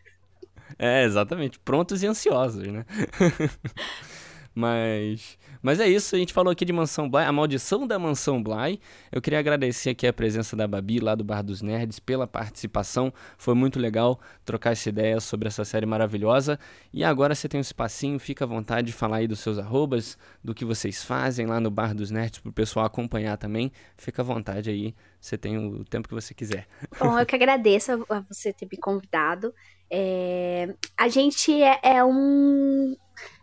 é, 0.78 1.04
exatamente. 1.04 1.60
Prontos 1.60 2.04
e 2.04 2.08
ansiosos, 2.08 2.68
né? 2.68 2.86
Mas, 4.56 5.38
mas 5.64 5.80
é 5.80 5.88
isso, 5.88 6.16
a 6.16 6.20
gente 6.20 6.32
falou 6.32 6.52
aqui 6.52 6.64
de 6.64 6.72
Mansão 6.72 7.10
Bly, 7.10 7.24
a 7.24 7.32
maldição 7.32 7.88
da 7.88 7.98
Mansão 7.98 8.42
Bly. 8.42 8.80
Eu 9.12 9.20
queria 9.20 9.40
agradecer 9.40 9.90
aqui 9.90 10.06
a 10.06 10.14
presença 10.14 10.56
da 10.56 10.68
Babi 10.68 11.00
lá 11.00 11.16
do 11.16 11.24
Bar 11.24 11.42
dos 11.42 11.64
Nerds 11.64 12.00
pela 12.00 12.28
participação. 12.28 13.12
Foi 13.36 13.56
muito 13.56 13.80
legal 13.80 14.20
trocar 14.46 14.72
essa 14.72 14.90
ideia 14.90 15.20
sobre 15.20 15.48
essa 15.48 15.66
série 15.66 15.88
maravilhosa. 15.88 16.60
E 16.94 17.04
agora 17.04 17.34
você 17.34 17.50
tem 17.50 17.58
um 17.58 17.62
espacinho, 17.62 18.20
fica 18.20 18.46
à 18.46 18.48
vontade 18.48 18.88
de 18.88 18.94
falar 18.94 19.18
aí 19.18 19.28
dos 19.28 19.40
seus 19.40 19.58
arrobas, 19.58 20.18
do 20.44 20.54
que 20.54 20.64
vocês 20.64 21.04
fazem 21.04 21.48
lá 21.48 21.60
no 21.60 21.72
Bar 21.72 21.96
dos 21.96 22.12
Nerds 22.12 22.40
para 22.40 22.50
o 22.50 22.54
pessoal 22.54 22.86
acompanhar 22.86 23.38
também. 23.38 23.72
Fica 23.98 24.22
à 24.22 24.26
vontade 24.26 24.70
aí, 24.70 24.94
você 25.20 25.36
tem 25.36 25.58
o 25.58 25.84
tempo 25.84 26.08
que 26.08 26.14
você 26.14 26.34
quiser. 26.34 26.68
Bom, 27.00 27.18
eu 27.18 27.26
que 27.26 27.36
agradeço 27.36 28.06
a 28.08 28.20
você 28.20 28.54
ter 28.54 28.68
me 28.72 28.78
convidado. 28.78 29.52
É, 29.90 30.74
a 30.98 31.08
gente 31.08 31.52
é, 31.62 31.80
é, 31.84 32.04
um 32.04 32.96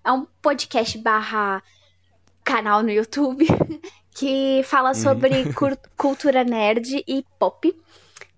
é 0.04 0.12
um 0.12 0.26
podcast 0.42 0.96
barra 0.98 1.62
canal 2.44 2.82
no 2.82 2.90
YouTube 2.90 3.46
que 4.14 4.62
fala 4.64 4.94
sobre 4.94 5.42
uhum. 5.42 5.76
cultura 5.96 6.44
nerd 6.44 7.04
e 7.06 7.24
pop. 7.38 7.74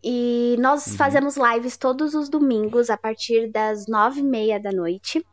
E 0.05 0.57
nós 0.59 0.87
uhum. 0.87 0.97
fazemos 0.97 1.37
lives 1.37 1.77
todos 1.77 2.15
os 2.15 2.29
domingos 2.29 2.91
a 2.91 2.97
partir 2.97 3.51
das 3.51 3.87
nove 3.87 4.21
e 4.21 4.25
meia 4.25 4.61
da 4.61 4.73
noite. 4.73 5.25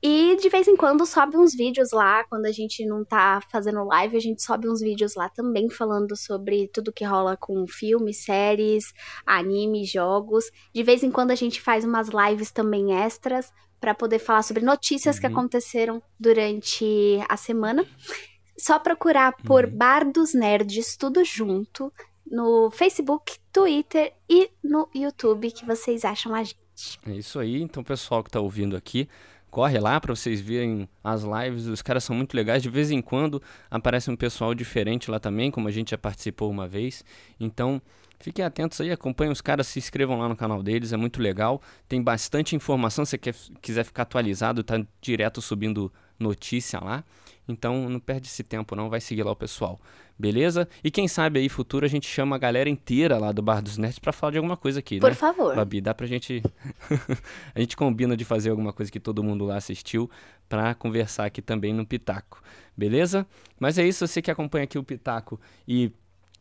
E 0.00 0.36
de 0.36 0.48
vez 0.48 0.68
em 0.68 0.76
quando 0.76 1.04
sobe 1.04 1.36
uns 1.36 1.52
vídeos 1.52 1.90
lá, 1.90 2.22
quando 2.24 2.46
a 2.46 2.52
gente 2.52 2.86
não 2.86 3.04
tá 3.04 3.40
fazendo 3.50 3.84
live, 3.84 4.16
a 4.16 4.20
gente 4.20 4.42
sobe 4.42 4.68
uns 4.68 4.80
vídeos 4.80 5.16
lá 5.16 5.28
também 5.28 5.68
falando 5.68 6.16
sobre 6.16 6.68
tudo 6.68 6.92
que 6.92 7.04
rola 7.04 7.36
com 7.36 7.66
filmes, 7.66 8.24
séries, 8.24 8.94
anime, 9.26 9.84
jogos. 9.84 10.44
De 10.72 10.84
vez 10.84 11.02
em 11.02 11.10
quando 11.10 11.32
a 11.32 11.34
gente 11.34 11.60
faz 11.60 11.84
umas 11.84 12.08
lives 12.08 12.52
também 12.52 12.94
extras 12.94 13.52
para 13.80 13.94
poder 13.94 14.18
falar 14.18 14.42
sobre 14.42 14.62
notícias 14.62 15.16
uhum. 15.16 15.20
que 15.20 15.26
aconteceram 15.26 16.02
durante 16.18 16.84
a 17.28 17.36
semana. 17.36 17.86
Só 18.56 18.78
procurar 18.78 19.32
por 19.44 19.64
uhum. 19.64 19.70
Bar 19.70 20.10
dos 20.10 20.34
Nerds, 20.34 20.96
tudo 20.96 21.24
junto, 21.24 21.92
no 22.30 22.70
Facebook, 22.70 23.38
Twitter 23.52 24.12
e 24.28 24.50
no 24.62 24.88
YouTube, 24.94 25.50
que 25.50 25.64
vocês 25.64 26.04
acham 26.04 26.34
a 26.34 26.42
gente. 26.42 26.58
É 27.06 27.12
isso 27.12 27.38
aí, 27.38 27.60
então 27.62 27.82
pessoal 27.82 28.22
que 28.22 28.28
está 28.28 28.40
ouvindo 28.40 28.76
aqui, 28.76 29.08
corre 29.50 29.78
lá 29.78 30.00
para 30.00 30.14
vocês 30.14 30.40
verem 30.40 30.88
as 31.02 31.22
lives, 31.22 31.66
os 31.66 31.82
caras 31.82 32.04
são 32.04 32.14
muito 32.14 32.34
legais, 32.34 32.62
de 32.62 32.70
vez 32.70 32.90
em 32.90 33.00
quando 33.00 33.42
aparece 33.70 34.10
um 34.10 34.16
pessoal 34.16 34.54
diferente 34.54 35.10
lá 35.10 35.18
também, 35.18 35.50
como 35.50 35.66
a 35.66 35.72
gente 35.72 35.90
já 35.90 35.98
participou 35.98 36.50
uma 36.50 36.68
vez, 36.68 37.04
então 37.40 37.82
Fiquem 38.20 38.44
atentos 38.44 38.80
aí, 38.80 38.90
acompanhem 38.90 39.32
os 39.32 39.40
caras, 39.40 39.66
se 39.68 39.78
inscrevam 39.78 40.18
lá 40.18 40.28
no 40.28 40.36
canal 40.36 40.62
deles, 40.62 40.92
é 40.92 40.96
muito 40.96 41.22
legal. 41.22 41.62
Tem 41.88 42.02
bastante 42.02 42.56
informação, 42.56 43.04
se 43.04 43.10
você 43.10 43.18
quer, 43.18 43.34
quiser 43.62 43.84
ficar 43.84 44.02
atualizado, 44.02 44.62
tá 44.64 44.84
direto 45.00 45.40
subindo 45.40 45.92
notícia 46.18 46.80
lá. 46.80 47.04
Então 47.48 47.88
não 47.88 47.98
perde 47.98 48.28
esse 48.28 48.42
tempo 48.42 48.76
não, 48.76 48.90
vai 48.90 49.00
seguir 49.00 49.22
lá 49.22 49.32
o 49.32 49.36
pessoal. 49.36 49.80
Beleza? 50.18 50.68
E 50.82 50.90
quem 50.90 51.06
sabe 51.06 51.38
aí 51.38 51.48
futuro 51.48 51.86
a 51.86 51.88
gente 51.88 52.06
chama 52.06 52.34
a 52.34 52.38
galera 52.38 52.68
inteira 52.68 53.16
lá 53.18 53.30
do 53.30 53.40
Bar 53.40 53.62
dos 53.62 53.78
Nerds 53.78 54.00
para 54.00 54.12
falar 54.12 54.32
de 54.32 54.38
alguma 54.38 54.56
coisa 54.56 54.80
aqui, 54.80 54.98
Por 54.98 55.08
né? 55.08 55.14
Por 55.14 55.18
favor. 55.18 55.54
Babi, 55.54 55.80
dá 55.80 55.94
pra 55.94 56.06
gente 56.06 56.42
a 57.54 57.60
gente 57.60 57.76
combina 57.76 58.16
de 58.16 58.24
fazer 58.24 58.50
alguma 58.50 58.72
coisa 58.72 58.90
que 58.90 58.98
todo 58.98 59.22
mundo 59.22 59.46
lá 59.46 59.56
assistiu 59.56 60.10
para 60.48 60.74
conversar 60.74 61.24
aqui 61.24 61.40
também 61.40 61.72
no 61.72 61.86
Pitaco. 61.86 62.42
Beleza? 62.76 63.26
Mas 63.60 63.78
é 63.78 63.86
isso, 63.86 64.06
você 64.06 64.20
que 64.20 64.30
acompanha 64.30 64.64
aqui 64.64 64.76
o 64.76 64.82
Pitaco 64.82 65.40
e 65.66 65.92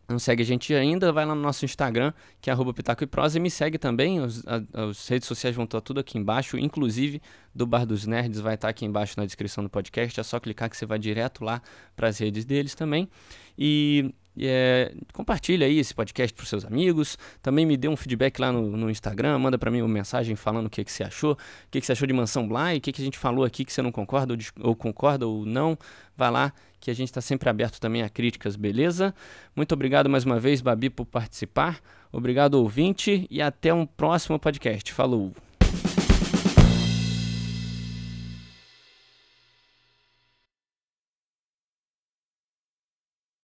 não 0.07 0.19
segue 0.19 0.41
a 0.41 0.45
gente 0.45 0.73
ainda, 0.73 1.11
vai 1.11 1.25
lá 1.25 1.35
no 1.35 1.41
nosso 1.41 1.65
Instagram, 1.65 2.13
que 2.39 2.49
é 2.49 2.53
arroba 2.53 2.73
Pitaco 2.73 3.03
e 3.03 3.07
Prosa, 3.07 3.37
e 3.37 3.41
me 3.41 3.51
segue 3.51 3.77
também, 3.77 4.19
os, 4.19 4.43
a, 4.47 4.61
as 4.89 5.07
redes 5.07 5.27
sociais 5.27 5.55
vão 5.55 5.65
estar 5.65 5.81
tudo 5.81 5.99
aqui 5.99 6.17
embaixo, 6.17 6.57
inclusive 6.57 7.21
do 7.53 7.67
Bar 7.67 7.85
dos 7.85 8.05
Nerds 8.05 8.39
vai 8.39 8.55
estar 8.55 8.69
aqui 8.69 8.85
embaixo 8.85 9.15
na 9.17 9.25
descrição 9.25 9.63
do 9.63 9.69
podcast, 9.69 10.19
é 10.19 10.23
só 10.23 10.39
clicar 10.39 10.69
que 10.69 10.77
você 10.77 10.85
vai 10.85 10.97
direto 10.97 11.43
lá 11.43 11.61
para 11.95 12.07
as 12.07 12.17
redes 12.19 12.45
deles 12.45 12.73
também. 12.73 13.09
E 13.57 14.13
é, 14.41 14.93
compartilha 15.13 15.65
aí 15.65 15.79
esse 15.79 15.93
podcast 15.93 16.33
para 16.33 16.45
seus 16.45 16.65
amigos. 16.65 17.17
Também 17.41 17.65
me 17.65 17.75
dê 17.75 17.87
um 17.87 17.95
feedback 17.95 18.39
lá 18.39 18.51
no, 18.51 18.75
no 18.77 18.89
Instagram. 18.89 19.39
Manda 19.39 19.57
para 19.57 19.71
mim 19.71 19.81
uma 19.81 19.93
mensagem 19.93 20.35
falando 20.35 20.67
o 20.67 20.69
que, 20.69 20.83
que 20.83 20.91
você 20.91 21.03
achou. 21.03 21.33
O 21.33 21.37
que, 21.71 21.79
que 21.79 21.85
você 21.85 21.93
achou 21.93 22.07
de 22.07 22.13
Mansão 22.13 22.47
Bly. 22.47 22.77
O 22.77 22.81
que, 22.81 22.91
que 22.91 23.01
a 23.01 23.05
gente 23.05 23.17
falou 23.17 23.43
aqui 23.43 23.65
que 23.65 23.73
você 23.73 23.81
não 23.81 23.91
concorda 23.91 24.33
ou, 24.33 24.69
ou 24.69 24.75
concorda 24.75 25.25
ou 25.25 25.45
não. 25.45 25.77
Vai 26.15 26.31
lá 26.31 26.53
que 26.79 26.91
a 26.91 26.93
gente 26.93 27.09
está 27.09 27.21
sempre 27.21 27.49
aberto 27.49 27.79
também 27.79 28.03
a 28.03 28.09
críticas, 28.09 28.55
beleza? 28.55 29.13
Muito 29.55 29.71
obrigado 29.73 30.09
mais 30.09 30.23
uma 30.25 30.39
vez, 30.39 30.61
Babi, 30.61 30.89
por 30.89 31.05
participar. 31.05 31.79
Obrigado, 32.11 32.55
ouvinte. 32.55 33.27
E 33.29 33.41
até 33.41 33.73
um 33.73 33.85
próximo 33.85 34.39
podcast. 34.39 34.93
Falou! 34.93 35.46